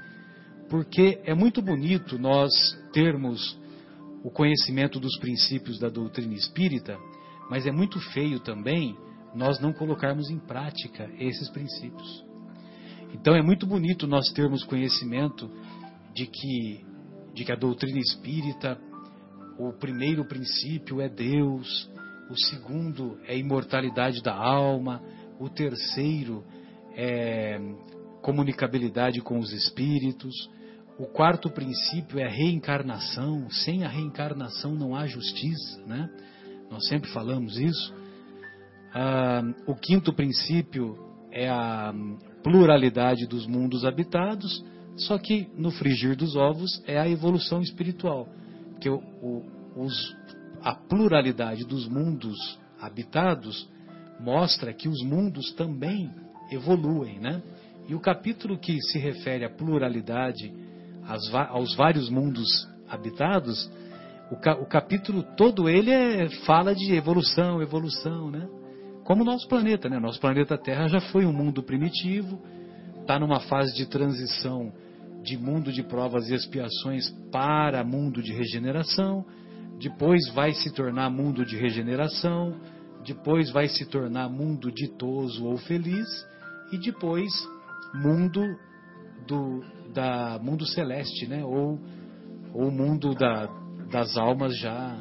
[0.72, 2.52] porque é muito bonito nós
[2.92, 3.56] termos
[4.24, 6.98] o conhecimento dos princípios da doutrina espírita,
[7.48, 8.98] mas é muito feio também
[9.34, 12.26] nós não colocarmos em prática esses princípios.
[13.14, 15.50] Então é muito bonito nós termos conhecimento
[16.14, 16.86] de que,
[17.34, 18.80] de que a doutrina espírita
[19.60, 21.90] o primeiro princípio é Deus,
[22.30, 25.02] o segundo é imortalidade da alma,
[25.38, 26.46] o terceiro
[26.96, 27.60] é
[28.22, 30.34] comunicabilidade com os espíritos,
[30.98, 33.50] o quarto princípio é reencarnação.
[33.50, 36.10] Sem a reencarnação não há justiça, né?
[36.72, 37.94] Nós sempre falamos isso.
[38.94, 40.98] Ah, o quinto princípio
[41.32, 41.94] é a
[42.44, 44.64] pluralidade dos mundos habitados,
[44.96, 48.28] só que no frigir dos ovos é a evolução espiritual,
[48.82, 50.16] que o, o, os,
[50.62, 53.70] a pluralidade dos mundos habitados
[54.20, 56.12] mostra que os mundos também
[56.52, 57.42] evoluem, né?
[57.88, 60.52] E o capítulo que se refere à pluralidade,
[61.50, 63.70] aos vários mundos habitados,
[64.32, 68.48] o, o capítulo todo ele é, fala de evolução, evolução, né?
[69.10, 70.00] Como o nosso planeta, né?
[70.00, 72.40] Nosso planeta Terra já foi um mundo primitivo,
[73.02, 74.72] está numa fase de transição
[75.24, 79.26] de mundo de provas e expiações para mundo de regeneração,
[79.80, 82.56] depois vai se tornar mundo de regeneração,
[83.04, 86.08] depois vai se tornar mundo ditoso ou feliz,
[86.72, 87.32] e depois
[87.96, 88.44] mundo
[89.26, 91.44] do da mundo celeste, né?
[91.44, 91.80] Ou
[92.54, 93.48] o mundo da,
[93.92, 94.96] das almas já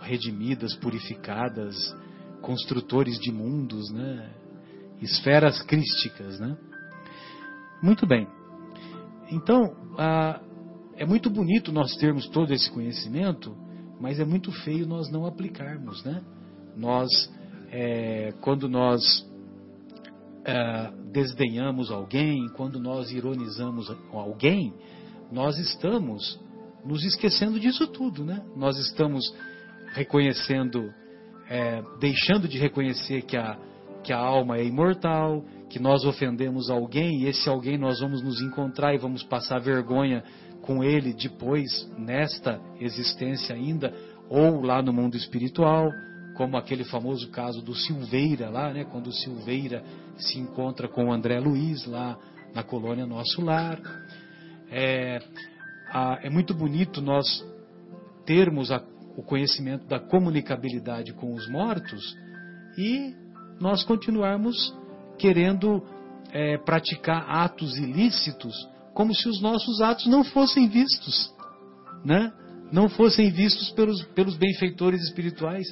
[0.00, 1.94] redimidas, purificadas,
[2.46, 4.30] construtores de mundos, né?
[5.02, 6.56] Esferas crísticas, né?
[7.82, 8.26] Muito bem.
[9.30, 9.74] Então,
[10.96, 13.54] é muito bonito nós termos todo esse conhecimento,
[14.00, 16.22] mas é muito feio nós não aplicarmos, né?
[16.76, 17.08] Nós,
[17.70, 19.02] é, quando nós
[20.44, 24.72] é, desdenhamos alguém, quando nós ironizamos alguém,
[25.32, 26.38] nós estamos
[26.84, 28.40] nos esquecendo disso tudo, né?
[28.54, 29.34] Nós estamos
[29.92, 30.94] reconhecendo,
[31.48, 33.58] é, deixando de reconhecer que a,
[34.02, 38.40] que a alma é imortal, que nós ofendemos alguém e esse alguém nós vamos nos
[38.40, 40.22] encontrar e vamos passar vergonha
[40.62, 43.94] com ele depois, nesta existência ainda,
[44.28, 45.88] ou lá no mundo espiritual,
[46.36, 48.84] como aquele famoso caso do Silveira lá, né?
[48.84, 49.82] Quando o Silveira
[50.16, 52.18] se encontra com o André Luiz lá
[52.54, 53.80] na colônia Nosso Lar.
[54.70, 55.20] É,
[55.88, 57.44] a, é muito bonito nós
[58.26, 58.82] termos a,
[59.16, 62.16] o conhecimento da comunicabilidade com os mortos
[62.76, 63.14] e
[63.58, 64.74] nós continuarmos
[65.18, 65.82] querendo
[66.32, 68.54] é, praticar atos ilícitos
[68.92, 71.30] como se os nossos atos não fossem vistos,
[72.04, 72.32] né?
[72.72, 75.66] Não fossem vistos pelos, pelos benfeitores espirituais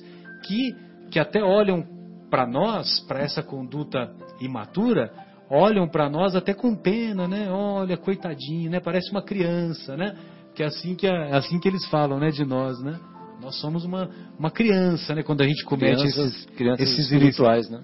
[0.47, 0.77] que,
[1.11, 1.87] que até olham
[2.31, 5.13] para nós, para essa conduta imatura,
[5.51, 7.51] olham para nós até com pena, né?
[7.51, 8.81] Olha, coitadinho, né?
[8.81, 10.17] Parece uma criança, né?
[10.55, 12.31] Que é assim que, é assim que eles falam, né?
[12.31, 12.99] De nós, né?
[13.45, 15.23] Nós somos uma, uma criança, né?
[15.23, 17.83] Quando a gente comete crianças, esses, crianças esses espirituais, né?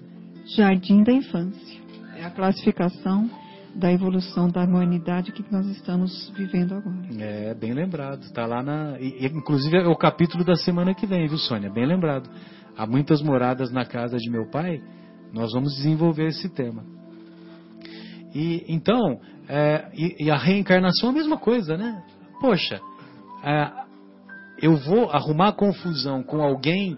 [0.55, 1.79] Jardim da infância.
[2.17, 3.29] É a classificação
[3.75, 6.97] da evolução da humanidade que nós estamos vivendo agora.
[7.19, 8.23] É, bem lembrado.
[8.23, 8.99] Está lá na.
[8.99, 11.69] E, inclusive é o capítulo da semana que vem, viu, Sônia?
[11.69, 12.27] Bem lembrado.
[12.75, 14.81] Há muitas moradas na casa de meu pai.
[15.31, 16.83] Nós vamos desenvolver esse tema.
[18.33, 22.03] E então, é, e, e, a reencarnação é a mesma coisa, né?
[22.41, 22.81] Poxa,
[23.43, 23.90] é,
[24.61, 26.97] eu vou arrumar confusão com alguém,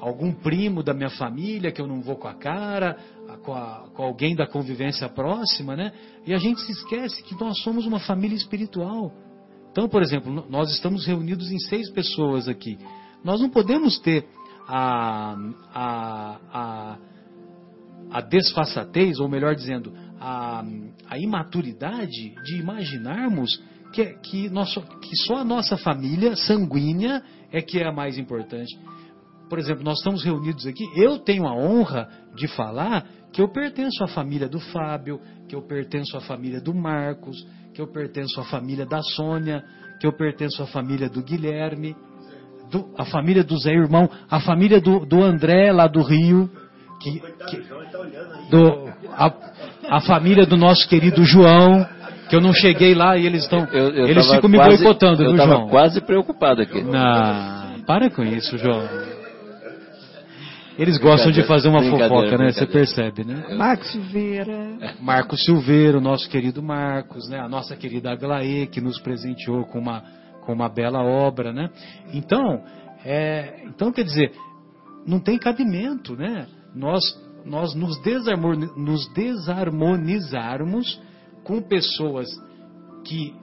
[0.00, 2.98] algum primo da minha família que eu não vou com a cara,
[3.44, 5.92] com, a, com alguém da convivência próxima, né?
[6.26, 9.12] E a gente se esquece que nós somos uma família espiritual.
[9.70, 12.78] Então, por exemplo, nós estamos reunidos em seis pessoas aqui.
[13.24, 14.26] Nós não podemos ter
[14.68, 15.36] a,
[15.72, 16.98] a, a,
[18.10, 20.64] a desfaçatez, ou melhor dizendo, a,
[21.08, 23.50] a imaturidade de imaginarmos
[23.94, 28.76] que, que, nosso, que só a nossa família sanguínea é que é a mais importante.
[29.48, 34.02] Por exemplo, nós estamos reunidos aqui, eu tenho a honra de falar que eu pertenço
[34.02, 37.36] à família do Fábio, que eu pertenço à família do Marcos,
[37.72, 39.62] que eu pertenço à família da Sônia,
[40.00, 41.94] que eu pertenço à família do Guilherme,
[42.72, 46.50] do, a família do Zé Irmão, a família do, do André lá do Rio,
[47.00, 47.56] que, que,
[48.50, 51.86] do, a, a, família do nosso querido João,
[52.28, 53.66] que eu não cheguei lá e eles estão.
[53.72, 55.68] Eles ficam me quase, boicotando, viu, João?
[55.68, 56.82] quase preocupado aqui.
[56.82, 58.82] Não, para com isso, João.
[60.76, 62.50] Eles gostam de fazer uma fofoca, né?
[62.50, 63.54] Você percebe, né?
[63.56, 64.94] Marcos Silveira.
[65.00, 67.38] Marcos Silveira, o nosso querido Marcos, né?
[67.38, 70.02] A nossa querida Aglaê, que nos presenteou com uma,
[70.44, 71.70] com uma bela obra, né?
[72.12, 72.60] Então,
[73.04, 74.32] é, então quer dizer,
[75.06, 76.48] não tem cabimento, né?
[76.74, 77.02] Nós,
[77.44, 81.00] nós nos, desarmoni nos desarmonizarmos
[81.44, 82.28] com pessoas
[83.04, 83.34] que,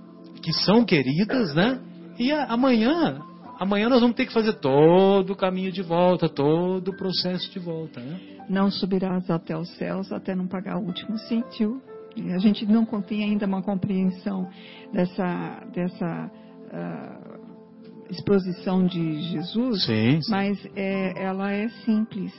[0.41, 1.79] que são queridas, né?
[2.19, 3.21] E amanhã
[3.61, 7.59] amanhã nós vamos ter que fazer todo o caminho de volta, todo o processo de
[7.59, 7.99] volta.
[8.01, 8.19] Né?
[8.49, 11.15] Não subirás até os céus até não pagar o último.
[12.15, 14.49] E a gente não tem ainda uma compreensão
[14.91, 16.31] dessa, dessa
[16.73, 17.41] uh,
[18.09, 20.31] exposição de Jesus, Sim, sim.
[20.31, 22.33] mas é, ela é simples.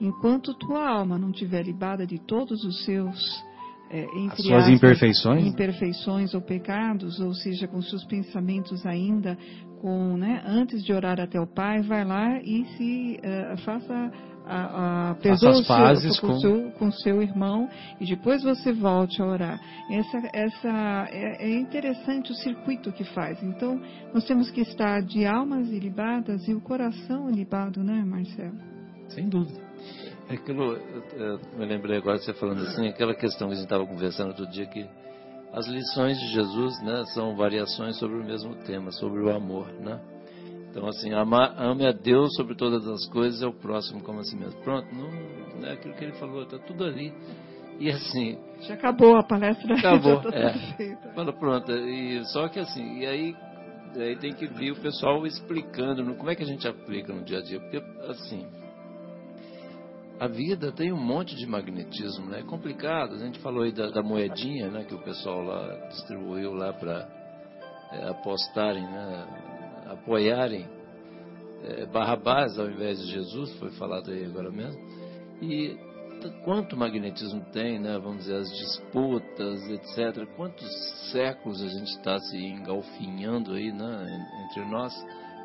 [0.00, 3.44] Enquanto tua alma não tiver libada de todos os seus
[3.90, 5.46] é, entre As suas aspas, imperfeições?
[5.46, 9.36] imperfeições ou pecados, ou seja, com seus pensamentos ainda,
[9.80, 14.10] com, né, antes de orar até o Pai, vai lá e se eh, faça
[14.44, 17.68] a, a perdoa as pazes com, com- o seu, com seu irmão
[18.00, 19.60] e depois você volte a orar.
[19.90, 23.40] Essa, essa é, é interessante o circuito que faz.
[23.42, 23.80] Então,
[24.12, 28.56] nós temos que estar de almas ilibadas e o coração ilibado, né, Marcelo?
[29.08, 29.67] Sem dúvida.
[30.30, 33.56] É Aquilo, eu, eu me lembrei agora de você falando assim, aquela questão que a
[33.56, 34.86] gente estava conversando outro dia que
[35.52, 39.98] as lições de Jesus, né, são variações sobre o mesmo tema, sobre o amor, né?
[40.70, 44.24] Então assim, ama, ame a Deus sobre todas as coisas, é o próximo como a
[44.24, 44.60] si mesmo.
[44.60, 45.10] Pronto, não,
[45.60, 47.12] não é aquilo que ele falou, está tudo ali.
[47.80, 49.76] E assim, Já acabou a palestra.
[49.76, 50.96] Acabou, já tá é.
[51.14, 51.72] Fala, pronto.
[51.72, 53.36] E, só que assim, e aí,
[53.96, 57.22] aí tem que vir o pessoal explicando no- como é que a gente aplica no
[57.24, 57.60] dia a dia.
[57.60, 57.80] Porque,
[58.10, 58.44] assim,
[60.20, 62.40] a vida tem um monte de magnetismo, né?
[62.40, 63.14] É complicado.
[63.14, 64.84] A gente falou aí da, da moedinha, né?
[64.84, 67.08] Que o pessoal lá distribuiu lá para
[68.10, 69.26] apostarem, né?
[69.90, 70.66] Apoiarem
[71.64, 74.80] é, Barrabás ao invés de Jesus, foi falado aí agora mesmo.
[75.40, 75.76] E
[76.44, 77.98] quanto magnetismo tem, né?
[77.98, 80.26] Vamos dizer, as disputas, etc.
[80.36, 80.68] Quantos
[81.12, 84.06] séculos a gente está se engalfinhando aí, né?
[84.08, 84.92] en- Entre nós,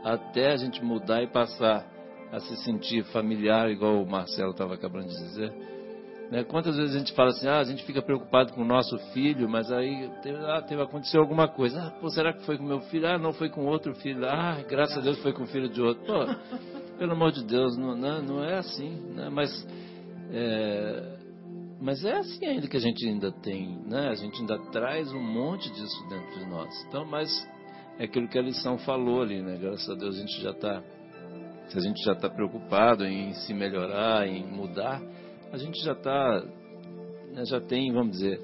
[0.04, 1.86] até a gente mudar e passar
[2.34, 5.54] a se sentir familiar, igual o Marcelo estava acabando de dizer.
[6.32, 6.44] Né?
[6.44, 9.48] Quantas vezes a gente fala assim, ah, a gente fica preocupado com o nosso filho,
[9.48, 11.80] mas aí teve, ah, teve aconteceu alguma coisa.
[11.80, 13.08] Ah, pô, será que foi com meu filho?
[13.08, 14.26] Ah, não foi com outro filho.
[14.26, 16.04] Ah, graças a Deus foi com o filho de outro.
[16.06, 16.26] Pô,
[16.98, 19.30] pelo amor de Deus, não, não, não é assim, né?
[19.30, 19.68] Mas
[20.32, 21.18] é,
[21.80, 24.08] mas é assim ainda que a gente ainda tem, né?
[24.10, 26.86] A gente ainda traz um monte disso dentro de nós.
[26.88, 27.30] Então, mas
[28.00, 29.56] é aquilo que a lição falou ali, né?
[29.62, 30.82] Graças a Deus a gente já está,
[31.74, 35.02] se a gente já está preocupado em se melhorar, em mudar,
[35.52, 36.44] a gente já está,
[37.34, 38.40] né, já tem, vamos dizer,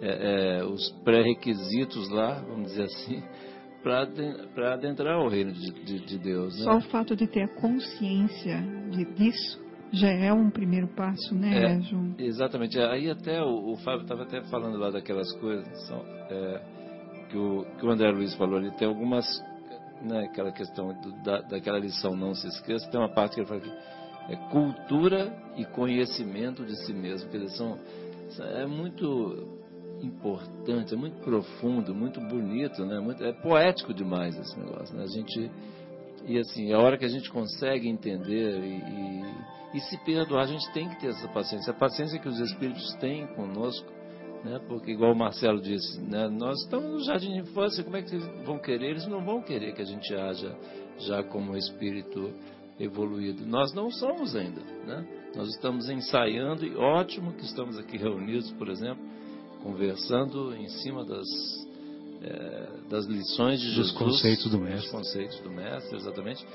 [0.00, 3.20] é, é, os pré-requisitos lá, vamos dizer assim,
[3.82, 6.56] para adentrar o reino de, de, de Deus.
[6.56, 6.64] Né?
[6.64, 9.60] Só o fato de ter a consciência de, disso
[9.90, 11.80] já é um primeiro passo, né, É.
[11.80, 12.14] João?
[12.16, 12.78] Exatamente.
[12.78, 16.60] Aí até o, o Fábio estava até falando lá daquelas coisas são, é,
[17.28, 18.70] que, o, que o André Luiz falou ali.
[18.76, 19.26] Tem algumas,
[20.02, 22.88] né, aquela questão do- da, daquela lição não se esqueça.
[22.90, 23.72] Tem uma parte que ele fala que
[24.32, 27.30] é cultura e conhecimento de si mesmo.
[27.30, 27.78] Dizer, são,
[28.40, 29.48] é muito
[30.02, 33.00] importante, é muito profundo, muito bonito, né?
[33.00, 34.96] Muito, é poético demais esse negócio.
[34.96, 35.04] Né?
[35.04, 35.50] A gente
[36.26, 40.46] e assim, a hora que a gente consegue entender e, e, e se perdoar, a
[40.46, 41.70] gente tem que ter essa paciência.
[41.70, 43.90] A paciência que os Espíritos têm conosco,
[44.44, 44.60] né?
[44.68, 46.28] porque, igual o Marcelo disse, né?
[46.28, 48.90] nós estamos no jardim de infância, como é que eles vão querer?
[48.90, 50.56] Eles não vão querer que a gente haja
[50.98, 52.32] já como espírito
[52.78, 53.44] evoluído.
[53.46, 54.60] Nós não somos ainda.
[54.86, 55.06] Né?
[55.36, 59.04] Nós estamos ensaiando e ótimo que estamos aqui reunidos, por exemplo,
[59.62, 61.26] conversando em cima das,
[62.22, 64.90] eh, das lições de Dos Jesus, conceitos do dos Mestre.
[64.90, 66.46] conceitos do mestre, exatamente,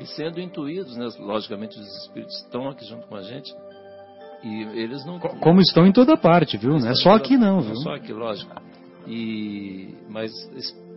[0.00, 1.08] e sendo intuídos, né?
[1.20, 3.52] logicamente os espíritos estão aqui junto com a gente
[4.42, 6.78] e eles não Co- Como estão em toda parte, viu?
[6.78, 7.74] Não é só aqui não, viu?
[7.74, 8.54] Não só aqui, lógico.
[9.06, 10.30] E mas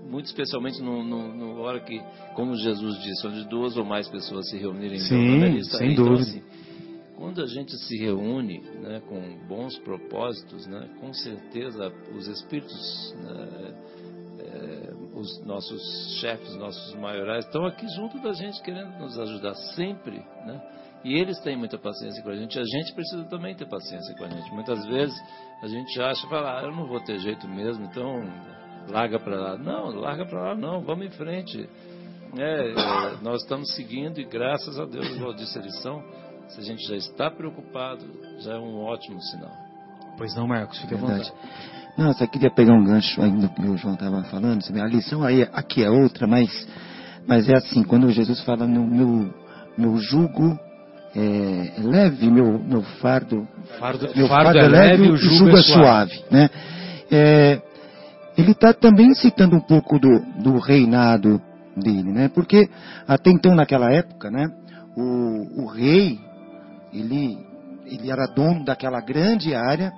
[0.09, 2.01] muito especialmente no, no, no hora que,
[2.35, 5.93] como Jesus disse, onde duas ou mais pessoas se reunirem, em Sim, está sem.
[5.93, 6.29] Então, dúvida.
[6.29, 6.41] assim,
[7.15, 13.73] quando a gente se reúne né, com bons propósitos, né, com certeza os espíritos, né,
[14.39, 20.17] é, os nossos chefes, nossos maiorais, estão aqui junto da gente querendo nos ajudar sempre,
[20.45, 20.61] né?
[21.03, 22.59] E eles têm muita paciência com a gente.
[22.59, 24.53] A gente precisa também ter paciência com a gente.
[24.53, 25.15] Muitas vezes
[25.61, 28.23] a gente acha, fala, ah, eu não vou ter jeito mesmo, então
[28.87, 29.57] larga para lá.
[29.57, 31.67] Não, larga para lá não, vamos em frente.
[32.37, 32.73] É, é,
[33.21, 36.01] nós estamos seguindo e graças a Deus, igual disse a lição,
[36.47, 38.05] se a gente já está preocupado,
[38.39, 39.51] já é um ótimo sinal.
[40.17, 41.29] Pois não, Marcos, fica à Verdade.
[41.29, 41.91] vontade.
[41.97, 44.63] Não, eu só queria pegar um gancho ainda que o João estava falando.
[44.63, 44.79] sabe?
[44.79, 46.49] A lição aí, aqui é outra, mas,
[47.27, 49.33] mas é assim, quando Jesus fala no meu,
[49.77, 50.57] meu jugo
[51.15, 53.47] é, é leve, meu, meu fardo,
[53.79, 56.23] Fardo, meu fardo é leve, o jugo é suave.
[56.31, 56.49] né?
[57.11, 57.61] É,
[58.37, 61.41] ele está também citando um pouco do, do reinado
[61.75, 62.29] dele, né?
[62.33, 62.69] Porque
[63.07, 64.49] até então naquela época, né?
[64.95, 66.19] O, o rei,
[66.93, 67.37] ele,
[67.85, 69.91] ele era dono daquela grande área,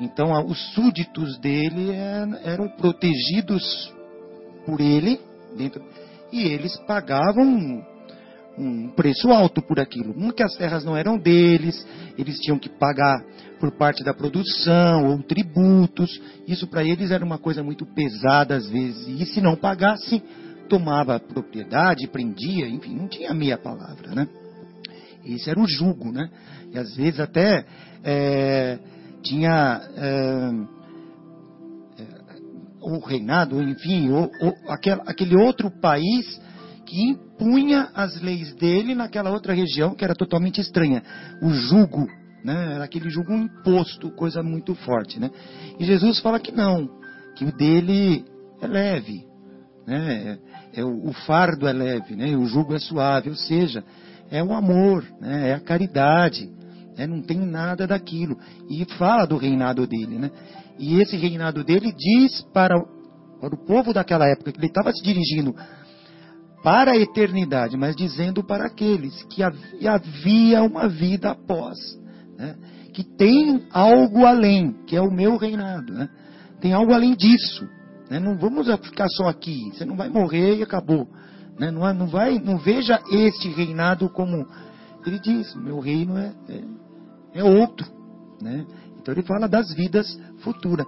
[0.00, 3.92] então a- os súditos dele eram, eram protegidos
[4.66, 5.18] por ele,
[5.56, 5.82] dentro,
[6.32, 7.82] e eles pagavam
[8.58, 10.14] um, preço alto por aquilo.
[10.16, 11.86] Um que as terras não eram deles,
[12.16, 13.22] eles tinham que pagar
[13.60, 16.20] por parte da produção ou tributos.
[16.46, 19.06] Isso para eles era uma coisa muito pesada às vezes.
[19.08, 20.22] E se não pagassem,
[20.68, 24.28] tomava propriedade, prendia, enfim, não tinha meia palavra, né?
[25.24, 26.30] Esse era o jugo, né?
[26.72, 27.64] E às vezes até
[28.04, 28.78] é,
[29.22, 30.50] tinha é,
[31.98, 32.06] é,
[32.80, 36.40] o reinado, enfim, o, o, aquele, aquele outro país
[36.88, 41.02] que impunha as leis dele naquela outra região que era totalmente estranha.
[41.42, 42.06] O jugo,
[42.42, 42.76] né?
[42.76, 45.30] Era aquele jugo imposto, coisa muito forte, né?
[45.78, 46.88] E Jesus fala que não,
[47.36, 48.24] que o dele
[48.62, 49.26] é leve,
[49.86, 50.38] né?
[50.72, 52.34] É, é o, o, fardo é leve, né?
[52.34, 53.84] O jugo é suave, ou seja,
[54.30, 55.50] é o amor, né?
[55.50, 56.50] É a caridade,
[56.96, 57.06] né?
[57.06, 58.38] Não tem nada daquilo.
[58.70, 60.30] E fala do reinado dele, né?
[60.78, 62.74] E esse reinado dele diz para,
[63.40, 65.54] para o povo daquela época que ele estava se dirigindo
[66.62, 71.78] para a eternidade, mas dizendo para aqueles que havia uma vida após,
[72.36, 72.56] né?
[72.92, 76.08] que tem algo além, que é o meu reinado, né?
[76.60, 77.68] tem algo além disso.
[78.10, 78.18] Né?
[78.18, 81.08] Não vamos ficar só aqui, você não vai morrer e acabou.
[81.58, 81.70] Né?
[81.70, 84.46] Não, não, vai, não veja este reinado como
[85.06, 86.64] ele diz, meu reino é, é,
[87.34, 87.86] é outro.
[88.42, 88.66] Né?
[89.00, 90.06] Então ele fala das vidas
[90.38, 90.86] futuras.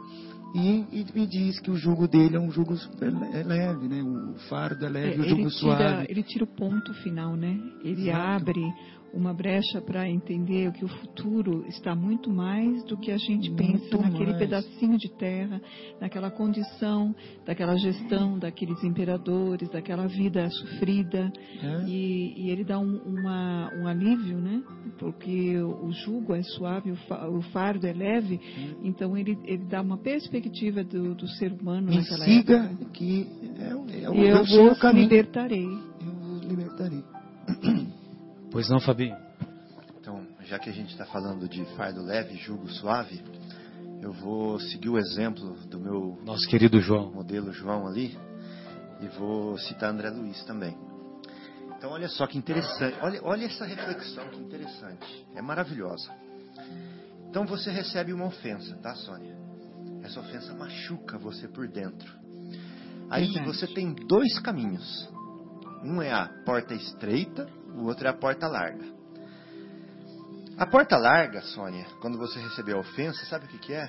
[0.52, 4.02] E, e, me diz que o jugo dele é um jugo super é leve, né?
[4.02, 6.06] O fardo é leve, é, o jugo tira, suave.
[6.08, 7.56] Ele tira o ponto final, né?
[7.84, 8.42] Ele Exato.
[8.42, 8.74] abre
[9.12, 13.56] uma brecha para entender que o futuro está muito mais do que a gente muito
[13.56, 14.38] pensa naquele mais.
[14.38, 15.60] pedacinho de terra,
[16.00, 17.14] naquela condição,
[17.44, 21.32] daquela gestão daqueles imperadores, daquela vida sofrida.
[21.62, 21.84] É.
[21.86, 24.62] E, e, ele dá um, uma, um alívio, né?
[24.98, 28.86] Porque o jugo é suave, o fardo é leve, é.
[28.86, 32.84] então ele, ele dá uma perspectiva do, do ser humano Me naquela siga época.
[32.92, 33.26] que
[33.58, 33.70] é,
[34.02, 35.66] é o, e eu vos libertarei.
[35.66, 37.04] Eu vos libertarei.
[38.50, 39.16] Pois não, Fabinho?
[40.00, 43.22] Então, já que a gente está falando de fardo leve, jugo suave,
[44.02, 48.18] eu vou seguir o exemplo do meu nosso querido João, modelo João ali,
[49.00, 50.76] e vou citar André Luiz também.
[51.76, 56.12] Então, olha só que interessante, olha, olha essa reflexão que interessante, é maravilhosa.
[57.28, 59.38] Então, você recebe uma ofensa, tá, Sônia?
[60.02, 62.12] Essa ofensa machuca você por dentro.
[63.08, 63.46] Aí Verdade.
[63.46, 65.08] você tem dois caminhos.
[65.84, 68.84] Um é a porta estreita o outro é a porta larga.
[70.58, 73.88] A porta larga, Sônia, quando você recebeu a ofensa, sabe o que, que é?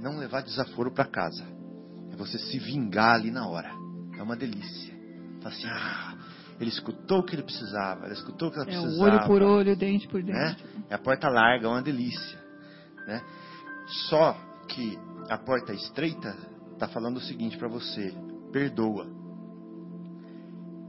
[0.00, 1.44] Não levar desaforo para casa.
[2.10, 3.70] É você se vingar ali na hora.
[4.16, 4.94] É uma delícia.
[5.42, 6.16] Fala assim, ah,
[6.58, 9.02] ele escutou o que ele precisava, ele escutou o que ela é, precisava.
[9.02, 10.64] Olho por olho, dente por dente.
[10.64, 10.84] Né?
[10.88, 12.38] É a porta larga, é uma delícia.
[13.06, 13.22] Né?
[14.08, 14.34] Só
[14.66, 16.34] que a porta estreita
[16.72, 18.14] está falando o seguinte para você:
[18.50, 19.17] perdoa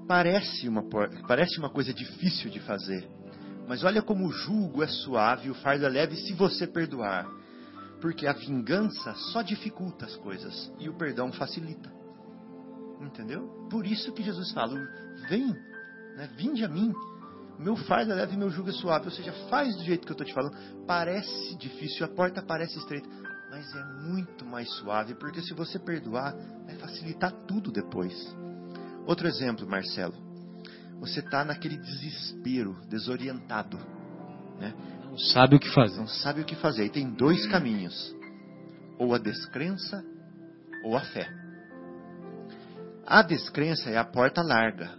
[0.10, 0.84] parece uma,
[1.28, 3.08] parece uma coisa difícil de fazer.
[3.68, 7.28] Mas olha como o julgo é suave e o fardo é leve se você perdoar.
[8.02, 11.94] Porque a vingança só dificulta as coisas e o perdão facilita.
[13.00, 13.68] Entendeu?
[13.70, 14.74] Por isso que Jesus fala:
[15.30, 15.48] vem,
[16.18, 16.92] né, vinde a mim.
[17.60, 19.06] Meu fardo é leve e meu jugo é suave.
[19.06, 20.58] Ou seja, faz do jeito que eu estou te falando.
[20.88, 23.08] Parece difícil, a porta parece estreita,
[23.52, 25.14] mas é muito mais suave.
[25.14, 26.34] Porque se você perdoar,
[26.66, 28.16] vai facilitar tudo depois.
[29.10, 30.14] Outro exemplo, Marcelo.
[31.00, 33.76] Você está naquele desespero, desorientado.
[34.60, 34.72] Né?
[35.04, 35.98] Não sabe o que fazer.
[35.98, 36.86] Não sabe o que fazer.
[36.86, 38.16] E tem dois caminhos:
[39.00, 40.06] ou a descrença
[40.84, 41.28] ou a fé.
[43.04, 44.92] A descrença é a porta larga.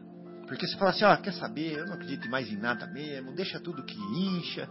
[0.49, 1.79] Porque você fala assim: ó, quer saber?
[1.79, 4.69] Eu não acredito mais em nada mesmo, deixa tudo que incha,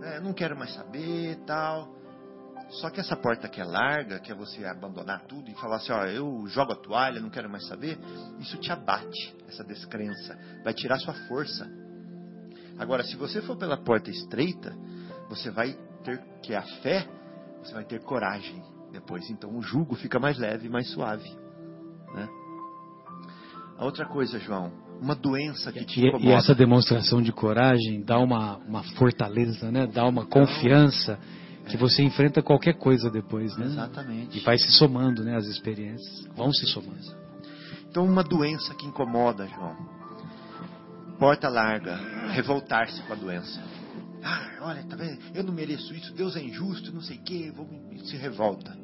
[0.00, 0.18] né?
[0.18, 1.99] não quero mais saber tal.
[2.70, 5.92] Só que essa porta que é larga, que é você abandonar tudo e falar assim,
[5.92, 7.98] ó, eu jogo a toalha, não quero mais saber,
[8.38, 11.68] isso te abate, essa descrença, vai tirar sua força.
[12.78, 14.72] Agora, se você for pela porta estreita,
[15.28, 17.08] você vai ter, que a fé,
[17.62, 19.28] você vai ter coragem depois.
[19.30, 21.28] Então o jugo fica mais leve, mais suave.
[22.14, 22.28] Né?
[23.78, 26.24] A outra coisa, João, uma doença que te incomoda.
[26.24, 29.86] E essa demonstração de coragem dá uma, uma fortaleza, né?
[29.86, 31.18] dá uma confiança
[31.70, 33.66] que você enfrenta qualquer coisa depois, né?
[33.66, 34.38] Exatamente.
[34.38, 35.36] E vai se somando, né?
[35.36, 37.00] As experiências vão se somando.
[37.88, 39.76] Então, uma doença que incomoda, João.
[41.18, 41.96] Porta larga,
[42.32, 43.62] revoltar-se com a doença.
[44.22, 45.18] Ah, olha, tá vendo?
[45.34, 47.68] Eu não mereço isso, Deus é injusto, não sei o quê, vou
[48.04, 48.76] se revolta.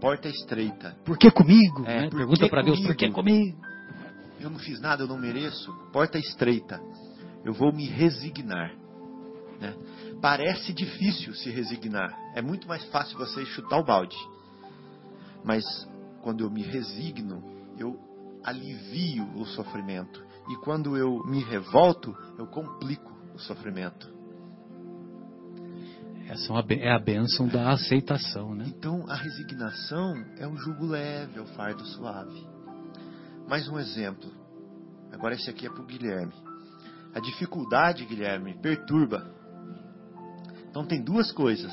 [0.00, 0.96] Porta estreita.
[1.04, 1.84] Por que comigo?
[1.86, 2.10] É, né?
[2.10, 3.56] Pergunta para Deus, por que comigo?
[4.40, 5.72] Eu não fiz nada, eu não mereço.
[5.92, 6.80] Porta estreita.
[7.44, 8.72] Eu vou me resignar.
[9.60, 9.74] Né?
[10.22, 12.16] Parece difícil se resignar.
[12.36, 14.16] É muito mais fácil você chutar o balde.
[15.44, 15.64] Mas
[16.22, 17.42] quando eu me resigno,
[17.76, 17.98] eu
[18.44, 20.24] alivio o sofrimento.
[20.48, 24.12] E quando eu me revolto, eu complico o sofrimento.
[26.28, 28.64] Essa é a bênção da aceitação, né?
[28.68, 32.46] Então a resignação é um jugo leve, é o fardo suave.
[33.48, 34.30] Mais um exemplo.
[35.10, 36.32] Agora esse aqui é para o Guilherme.
[37.12, 39.41] A dificuldade, Guilherme, perturba.
[40.72, 41.70] Então tem duas coisas.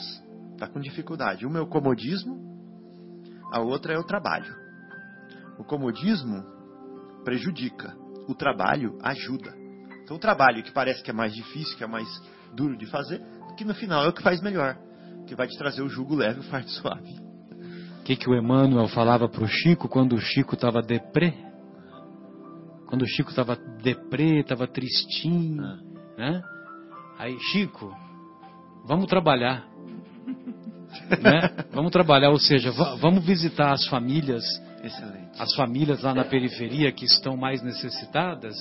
[0.51, 1.45] Está com dificuldade.
[1.45, 2.37] Uma é o comodismo,
[3.49, 4.53] a outra é o trabalho.
[5.57, 6.43] O comodismo
[7.23, 7.95] prejudica,
[8.27, 9.55] o trabalho ajuda.
[10.03, 12.07] Então o trabalho que parece que é mais difícil, que é mais
[12.53, 13.21] duro de fazer,
[13.57, 14.77] que no final é o que faz melhor,
[15.25, 17.15] que vai te trazer o jugo leve e o fardo suave.
[18.01, 21.33] O que, que o Emmanuel falava para o Chico quando o Chico estava deprê?
[22.87, 25.79] Quando o Chico estava deprê, estava tristinho, Ah.
[26.17, 26.43] né?
[27.17, 27.95] Aí, Chico,
[28.89, 29.65] vamos trabalhar.
[31.21, 31.65] né?
[31.71, 34.43] Vamos trabalhar, ou seja, va- vamos visitar as famílias,
[34.83, 35.39] Excelente.
[35.39, 38.55] as famílias lá na periferia que estão mais necessitadas.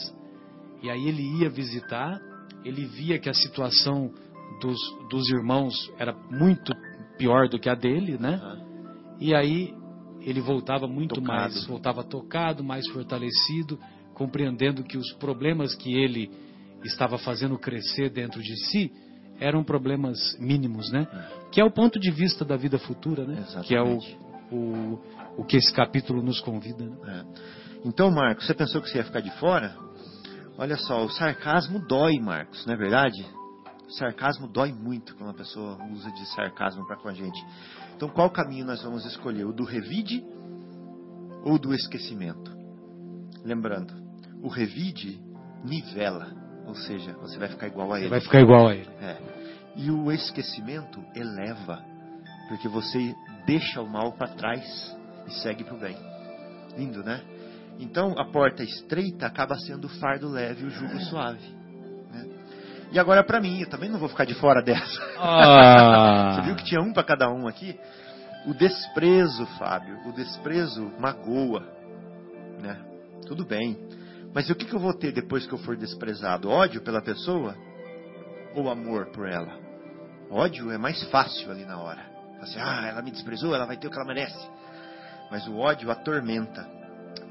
[0.82, 2.20] E aí ele ia visitar,
[2.64, 4.12] ele via que a situação
[4.60, 4.78] dos,
[5.10, 6.72] dos irmãos era muito
[7.16, 8.38] pior do que a dele, né?
[8.42, 8.56] Ah,
[9.20, 9.74] E aí
[10.20, 11.26] ele voltava muito Tocado.
[11.26, 13.78] mais, voltava tocado, mais fortalecido,
[14.14, 16.30] compreendendo que os problemas que ele
[16.84, 18.92] estava fazendo crescer dentro de si
[19.40, 21.06] eram problemas mínimos, né?
[21.50, 23.44] Que é o ponto de vista da vida futura, né?
[23.64, 24.18] Que é o, Exatamente.
[24.50, 24.98] o,
[25.38, 26.84] o que esse capítulo nos convida.
[26.84, 26.96] Né?
[27.06, 27.88] É.
[27.88, 29.76] Então, Marcos, você pensou que você ia ficar de fora?
[30.56, 33.24] Olha só, o sarcasmo dói, Marcos, não é verdade?
[33.86, 37.40] O sarcasmo dói muito quando a pessoa usa de sarcasmo para com a gente.
[37.96, 39.46] Então, qual caminho nós vamos escolher?
[39.46, 40.24] O do revide
[41.44, 42.52] ou do esquecimento?
[43.44, 43.94] Lembrando,
[44.42, 45.20] o revide
[45.64, 46.32] nivela,
[46.68, 48.08] ou seja, você vai ficar igual a ele.
[48.10, 48.88] vai ficar igual a ele.
[49.00, 49.16] É.
[49.76, 51.82] E o esquecimento eleva,
[52.48, 53.14] porque você
[53.46, 54.96] deixa o mal para trás
[55.26, 55.96] e segue para o bem.
[56.76, 57.20] Lindo, né?
[57.78, 61.46] Então a porta estreita acaba sendo o fardo leve e o jugo suave.
[62.12, 62.26] né?
[62.90, 65.00] E agora para mim, eu também não vou ficar de fora dessa.
[65.18, 67.78] Ah, Você viu que tinha um para cada um aqui?
[68.46, 71.62] O desprezo, Fábio, o desprezo magoa,
[72.60, 72.78] né?
[73.26, 73.76] Tudo bem.
[74.34, 76.48] Mas o que, eu vou ter depois que eu for desprezado?
[76.48, 77.56] Ódio pela pessoa
[78.54, 79.58] ou amor por ela?
[80.30, 82.04] Ódio é mais fácil ali na hora.
[82.40, 84.48] Assim, ah, ela me desprezou, ela vai ter o que ela merece.
[85.30, 86.68] Mas o ódio atormenta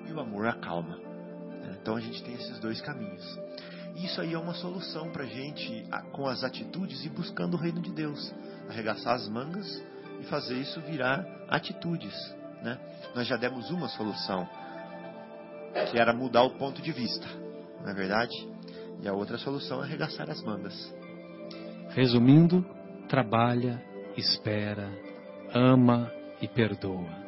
[0.08, 1.00] e o amor acalma.
[1.82, 3.24] Então a gente tem esses dois caminhos.
[3.96, 7.82] Isso aí é uma solução para a gente, com as atitudes e buscando o reino
[7.82, 8.34] de Deus.
[8.70, 9.84] Arregaçar as mangas
[10.20, 12.14] e fazer isso virar atitudes.
[12.62, 12.78] Né?
[13.16, 14.48] Nós já demos uma solução,
[15.86, 17.28] que era mudar o ponto de vista,
[17.82, 18.34] não é verdade?
[19.02, 20.94] E a outra solução é arregaçar as mangas.
[21.90, 22.66] resumindo,
[23.08, 23.82] trabalha,
[24.16, 24.90] espera,
[25.54, 27.28] ama e perdoa.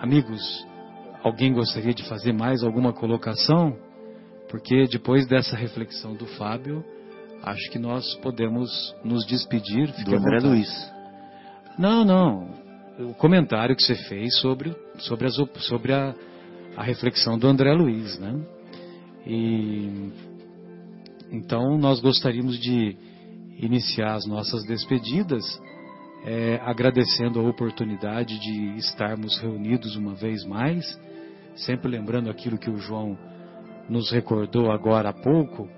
[0.00, 0.66] Amigos,
[1.22, 3.76] alguém gostaria de fazer mais alguma colocação?
[4.48, 6.84] Porque depois dessa reflexão do Fábio,
[7.42, 8.68] acho que nós podemos
[9.04, 9.92] nos despedir.
[9.92, 10.46] Fique Do André vontade.
[10.46, 10.92] Luiz.
[11.78, 12.61] Não, não.
[13.08, 15.34] O comentário que você fez sobre, sobre, as,
[15.66, 16.14] sobre a,
[16.76, 18.40] a reflexão do André Luiz, né?
[19.26, 20.10] E
[21.30, 22.96] então nós gostaríamos de
[23.58, 25.42] iniciar as nossas despedidas
[26.24, 30.84] eh, agradecendo a oportunidade de estarmos reunidos uma vez mais,
[31.56, 33.18] sempre lembrando aquilo que o João
[33.88, 35.68] nos recordou agora há pouco,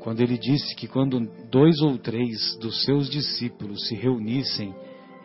[0.00, 1.20] quando ele disse que quando
[1.50, 4.74] dois ou três dos seus discípulos se reunissem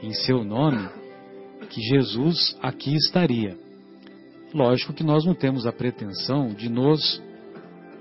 [0.01, 1.02] em seu nome,
[1.69, 3.57] que Jesus aqui estaria.
[4.53, 7.21] Lógico que nós não temos a pretensão de nos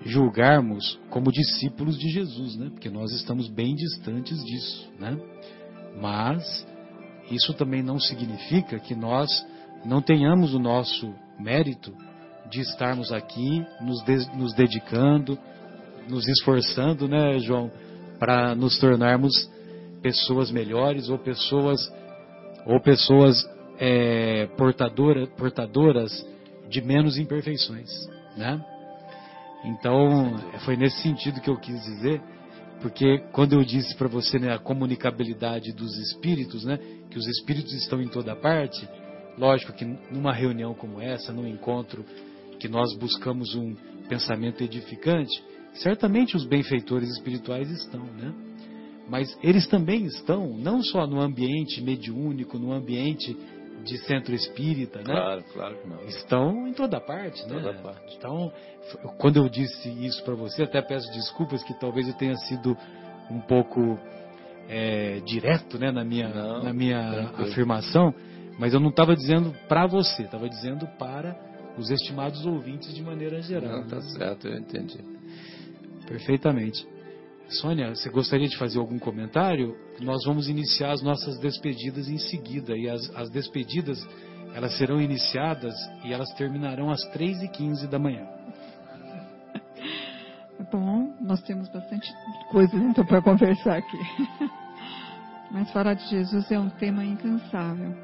[0.04, 2.68] julgarmos como discípulos de Jesus, né?
[2.70, 5.16] Porque nós estamos bem distantes disso, né?
[6.00, 6.66] Mas
[7.30, 9.28] isso também não significa que nós
[9.84, 11.92] não tenhamos o nosso mérito
[12.50, 15.38] de estarmos aqui nos, de- nos dedicando,
[16.08, 17.70] nos esforçando, né, João,
[18.18, 19.32] para nos tornarmos
[20.02, 21.80] pessoas melhores ou pessoas
[22.66, 23.44] ou pessoas
[23.84, 26.24] é, portadora, portadoras
[26.68, 27.90] de menos imperfeições,
[28.36, 28.64] né?
[29.64, 32.22] Então foi nesse sentido que eu quis dizer,
[32.80, 36.78] porque quando eu disse para você né, a comunicabilidade dos espíritos, né,
[37.10, 38.88] que os espíritos estão em toda parte,
[39.36, 42.04] lógico que numa reunião como essa, num encontro
[42.60, 43.74] que nós buscamos um
[44.08, 45.42] pensamento edificante,
[45.74, 48.32] certamente os benfeitores espirituais estão, né?
[49.08, 53.36] Mas eles também estão, não só no ambiente mediúnico, no ambiente
[53.84, 55.04] de centro espírita, né?
[55.04, 56.04] Claro, claro que não.
[56.04, 57.60] Estão em toda parte, né?
[57.60, 58.16] Toda parte.
[58.16, 58.52] Então,
[59.18, 62.76] quando eu disse isso para você, até peço desculpas que talvez eu tenha sido
[63.30, 63.98] um pouco
[64.68, 67.50] é, direto, né, na minha, Não, na minha tranquilo.
[67.50, 68.14] afirmação,
[68.58, 71.36] mas eu não estava dizendo para você, estava dizendo para
[71.76, 73.80] os estimados ouvintes de maneira geral.
[73.80, 74.02] Não, tá né?
[74.02, 74.98] certo, eu entendi.
[76.06, 76.86] Perfeitamente.
[77.52, 79.76] Sônia, você gostaria de fazer algum comentário?
[80.00, 82.76] Nós vamos iniciar as nossas despedidas em seguida.
[82.76, 83.98] E as, as despedidas,
[84.54, 85.74] Elas serão iniciadas
[86.04, 88.26] e elas terminarão às 3h15 da manhã.
[90.70, 92.12] Bom, nós temos bastante
[92.50, 93.98] coisas então para conversar aqui.
[95.50, 97.94] Mas falar de Jesus é um tema incansável.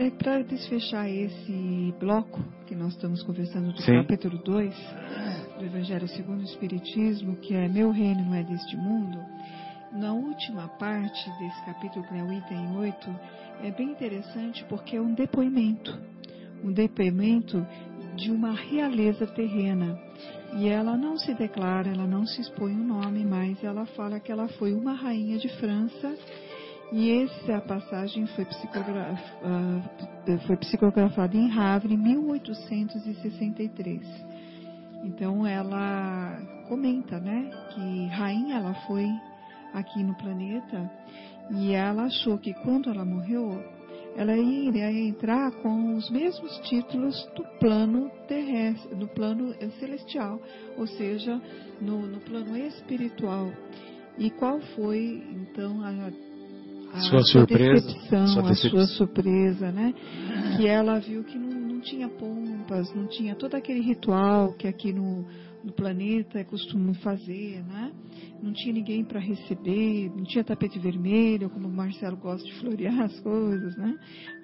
[0.00, 3.94] É para desfechar esse bloco que nós estamos conversando do Sim.
[3.94, 4.72] capítulo 2
[5.58, 9.18] do Evangelho segundo o Espiritismo, que é Meu reino não é deste mundo,
[9.90, 13.16] na última parte desse capítulo, que é o item 8,
[13.64, 15.92] é bem interessante porque é um depoimento.
[16.62, 17.66] Um depoimento
[18.14, 19.98] de uma realeza terrena.
[20.58, 24.30] E ela não se declara, ela não se expõe o nome, mas ela fala que
[24.30, 26.16] ela foi uma rainha de França
[26.90, 29.82] e essa passagem foi, psicogra uh,
[30.46, 34.00] foi psicografada em Havre em 1863.
[35.04, 39.06] Então ela comenta, né, que rainha ela foi
[39.74, 40.90] aqui no planeta
[41.50, 43.62] e ela achou que quando ela morreu,
[44.16, 50.40] ela iria entrar com os mesmos títulos do plano terrestre, do plano celestial,
[50.76, 51.40] ou seja,
[51.80, 53.52] no, no plano espiritual.
[54.18, 56.10] E qual foi então a
[56.92, 58.70] a Sua surpresa, decepção, sua a decepção.
[58.70, 59.94] sua surpresa, né?
[60.56, 64.92] Que ela viu que não, não tinha pompas, não tinha todo aquele ritual que aqui
[64.92, 65.24] no,
[65.62, 67.92] no planeta é costume fazer, né?
[68.42, 73.00] Não tinha ninguém para receber, não tinha tapete vermelho, como o Marcelo gosta de florear
[73.00, 73.94] as coisas, né?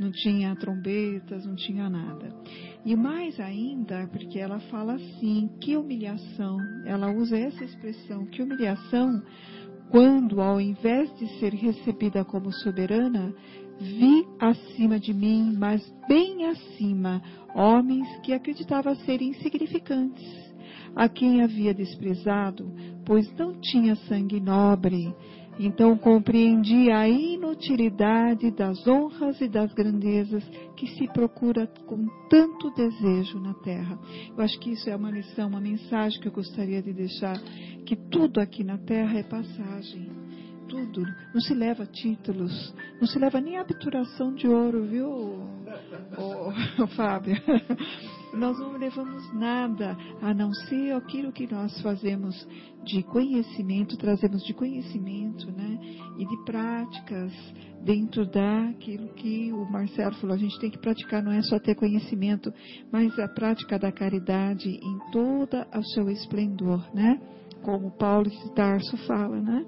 [0.01, 2.29] Não tinha trombetas, não tinha nada.
[2.85, 9.23] E mais ainda, porque ela fala assim, que humilhação, ela usa essa expressão, que humilhação,
[9.95, 13.33] quando, ao invés de ser recebida como soberana,
[13.79, 17.23] vi acima de mim, mas bem acima,
[17.55, 20.27] homens que acreditava serem insignificantes,
[20.97, 22.69] a quem havia desprezado,
[23.07, 25.15] pois não tinha sangue nobre.
[25.59, 30.45] Então compreendi a inutilidade das honras e das grandezas
[30.77, 33.99] que se procura com tanto desejo na terra.
[34.37, 37.39] Eu acho que isso é uma lição, uma mensagem que eu gostaria de deixar,
[37.87, 40.24] que tudo aqui na terra é passagem.
[40.75, 41.07] Tudo.
[41.33, 43.65] Não se leva títulos, não se leva nem a
[44.35, 45.09] de ouro, viu,
[46.19, 47.37] ô, Fábio?
[48.35, 52.47] Nós não levamos nada a não ser aquilo que nós fazemos
[52.85, 55.79] de conhecimento, trazemos de conhecimento, né?
[56.19, 57.33] E de práticas
[57.85, 61.75] dentro daquilo que o Marcelo falou, a gente tem que praticar, não é só ter
[61.75, 62.53] conhecimento,
[62.91, 67.21] mas a prática da caridade em toda o seu esplendor, né?
[67.63, 69.65] Como Paulo de Tarso fala, né?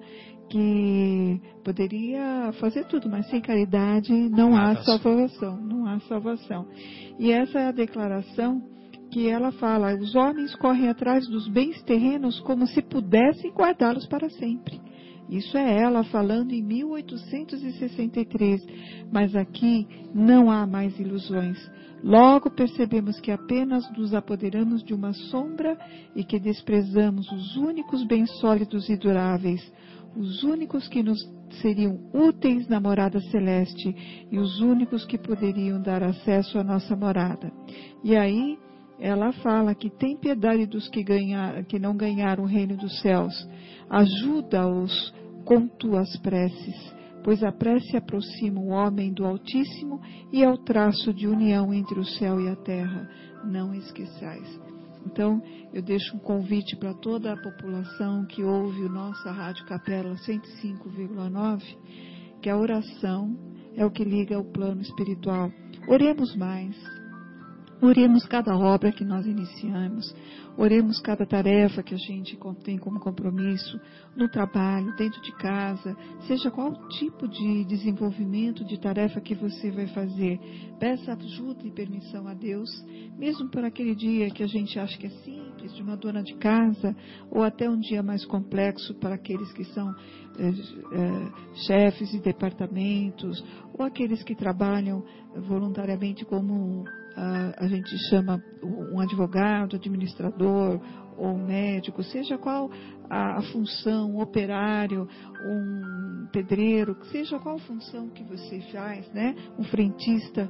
[0.48, 6.66] Que poderia fazer tudo, mas sem caridade não há salvação, não há salvação.
[7.18, 8.62] E essa é a declaração
[9.10, 14.28] que ela fala: os homens correm atrás dos bens terrenos como se pudessem guardá-los para
[14.30, 14.80] sempre.
[15.28, 18.60] Isso é ela falando em 1863.
[19.10, 21.58] Mas aqui não há mais ilusões.
[22.02, 25.76] Logo percebemos que apenas nos apoderamos de uma sombra
[26.14, 29.60] e que desprezamos os únicos bens sólidos e duráveis,
[30.16, 31.18] os únicos que nos
[31.60, 33.94] seriam úteis na morada celeste
[34.30, 37.52] e os únicos que poderiam dar acesso à nossa morada.
[38.02, 38.58] E aí
[38.98, 43.34] ela fala que tem piedade dos que, ganhar, que não ganharam o reino dos céus,
[43.90, 45.14] ajuda-os
[45.44, 50.00] com tuas preces, pois a prece aproxima o homem do Altíssimo
[50.32, 53.08] e é o traço de união entre o céu e a terra.
[53.44, 54.65] Não esqueçais.
[55.06, 55.40] Então,
[55.72, 61.62] eu deixo um convite para toda a população que ouve o nossa Rádio Capela 105,9,
[62.42, 63.36] que a oração
[63.76, 65.50] é o que liga o plano espiritual.
[65.88, 66.95] Oremos mais.
[67.80, 70.14] Oremos cada obra que nós iniciamos.
[70.56, 73.78] Oremos cada tarefa que a gente tem como compromisso
[74.16, 75.94] no trabalho, dentro de casa,
[76.26, 80.40] seja qual tipo de desenvolvimento de tarefa que você vai fazer.
[80.80, 82.70] Peça ajuda e permissão a Deus,
[83.18, 85.10] mesmo por aquele dia que a gente acha que é
[85.66, 86.94] simples, de uma dona de casa,
[87.30, 89.88] ou até um dia mais complexo para aqueles que são
[90.38, 90.50] eh,
[90.92, 91.32] eh,
[91.66, 93.44] chefes de departamentos,
[93.74, 95.02] ou aqueles que trabalham
[95.34, 96.84] voluntariamente como
[97.16, 100.80] ah, a gente chama um advogado, administrador
[101.16, 102.70] ou médico, seja qual
[103.08, 105.08] a, função, um operário,
[105.42, 109.34] um pedreiro, seja qual função que você faz, né?
[109.58, 110.46] Um frentista,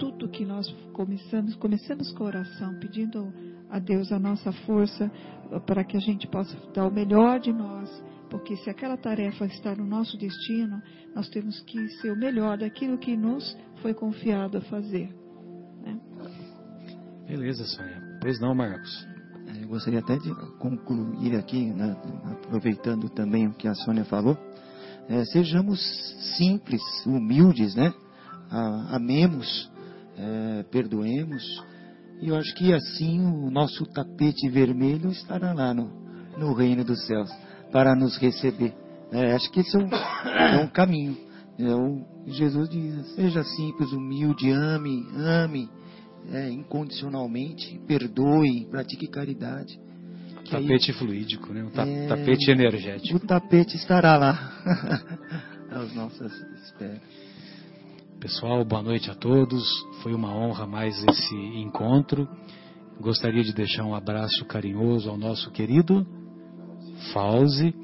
[0.00, 3.32] tudo que nós começamos, começamos com oração, pedindo
[3.70, 5.10] a Deus a nossa força
[5.66, 7.90] para que a gente possa dar o melhor de nós,
[8.28, 10.80] porque se aquela tarefa está no nosso destino,
[11.14, 15.12] nós temos que ser o melhor daquilo que nos foi confiado a fazer.
[17.26, 18.18] Beleza, Sônia.
[18.20, 19.06] Pois não, Marcos.
[19.60, 24.36] Eu gostaria até de concluir aqui, né, aproveitando também o que a Sônia falou.
[25.08, 25.80] É, sejamos
[26.36, 27.92] simples, humildes, né?
[28.90, 29.70] Amemos
[30.16, 31.42] é, perdoemos.
[32.20, 35.90] E eu acho que assim o nosso tapete vermelho estará lá no,
[36.38, 37.30] no reino dos céus
[37.72, 38.74] para nos receber.
[39.10, 41.16] É, acho que esse é um, é um caminho.
[41.58, 45.68] É o, Jesus diz: seja simples, humilde, ame, ame
[46.32, 49.78] é, incondicionalmente, perdoe, pratique caridade.
[50.50, 51.64] tapete aí, fluídico, né?
[51.64, 53.16] Um ta é, tapete energético.
[53.16, 54.52] O tapete estará lá.
[55.70, 56.32] As nossas
[56.64, 57.00] esperas.
[58.20, 59.64] Pessoal, boa noite a todos.
[60.02, 62.28] Foi uma honra mais esse encontro.
[63.00, 66.06] Gostaria de deixar um abraço carinhoso ao nosso querido
[67.14, 67.74] Fauzi,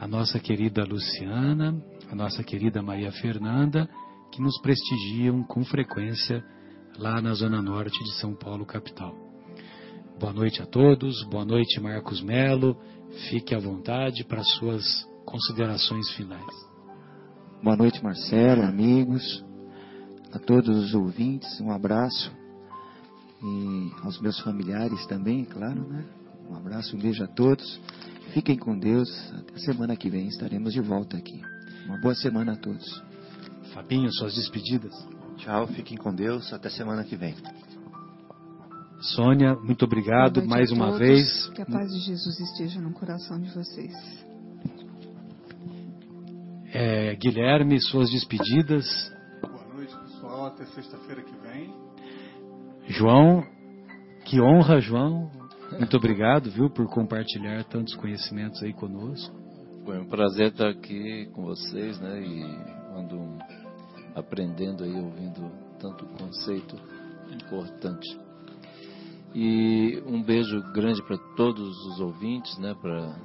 [0.00, 1.76] a nossa querida Luciana,
[2.10, 3.86] a nossa querida Maria Fernanda,
[4.32, 6.42] que nos prestigiam com frequência
[6.96, 9.14] lá na Zona Norte de São Paulo, capital.
[10.18, 12.74] Boa noite a todos, boa noite Marcos Melo,
[13.28, 16.54] fique à vontade para suas considerações finais.
[17.62, 19.44] Boa noite Marcelo, amigos,
[20.34, 22.32] a todos os ouvintes, um abraço
[23.42, 26.04] e aos meus familiares também, claro, né?
[26.48, 27.80] Um abraço, um beijo a todos.
[28.32, 29.08] Fiquem com Deus.
[29.32, 31.40] Até semana que vem estaremos de volta aqui.
[31.86, 33.02] Uma boa semana a todos.
[33.72, 34.92] Fabinho, suas despedidas.
[35.36, 36.52] Tchau, fiquem com Deus.
[36.52, 37.34] Até semana que vem.
[39.00, 40.98] Sônia, muito obrigado mais uma todos.
[40.98, 41.48] vez.
[41.50, 43.92] Que a paz de Jesus esteja no coração de vocês.
[46.72, 49.13] É, Guilherme, suas despedidas.
[50.44, 50.46] Pessoal.
[50.46, 51.74] Até sexta-feira que vem.
[52.88, 53.44] João,
[54.24, 55.30] que honra, João.
[55.78, 59.34] Muito obrigado, viu, por compartilhar tantos conhecimentos aí conosco.
[59.84, 62.20] Foi um prazer estar aqui com vocês, né?
[62.22, 62.42] E
[62.96, 63.38] ando
[64.14, 66.76] aprendendo aí, ouvindo tanto conceito
[67.30, 68.18] importante.
[69.34, 72.74] E um beijo grande para todos os ouvintes, né?
[72.80, 73.16] Para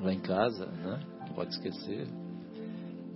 [0.00, 1.00] lá em casa, né?
[1.20, 2.06] Não pode esquecer.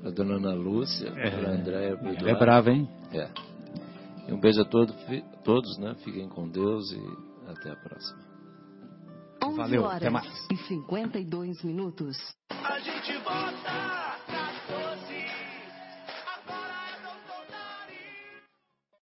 [0.00, 2.88] Para dona Ana Lúcia, é, para a Andréia, Ela é brava, hein?
[3.12, 3.28] É.
[4.28, 4.94] E um beijo a todos,
[5.42, 5.94] todos, né?
[6.04, 8.28] Fiquem com Deus e até a próxima.
[9.56, 10.28] Valeu, até mais.
[10.52, 12.16] E 52 minutos.
[12.50, 14.07] A gente volta!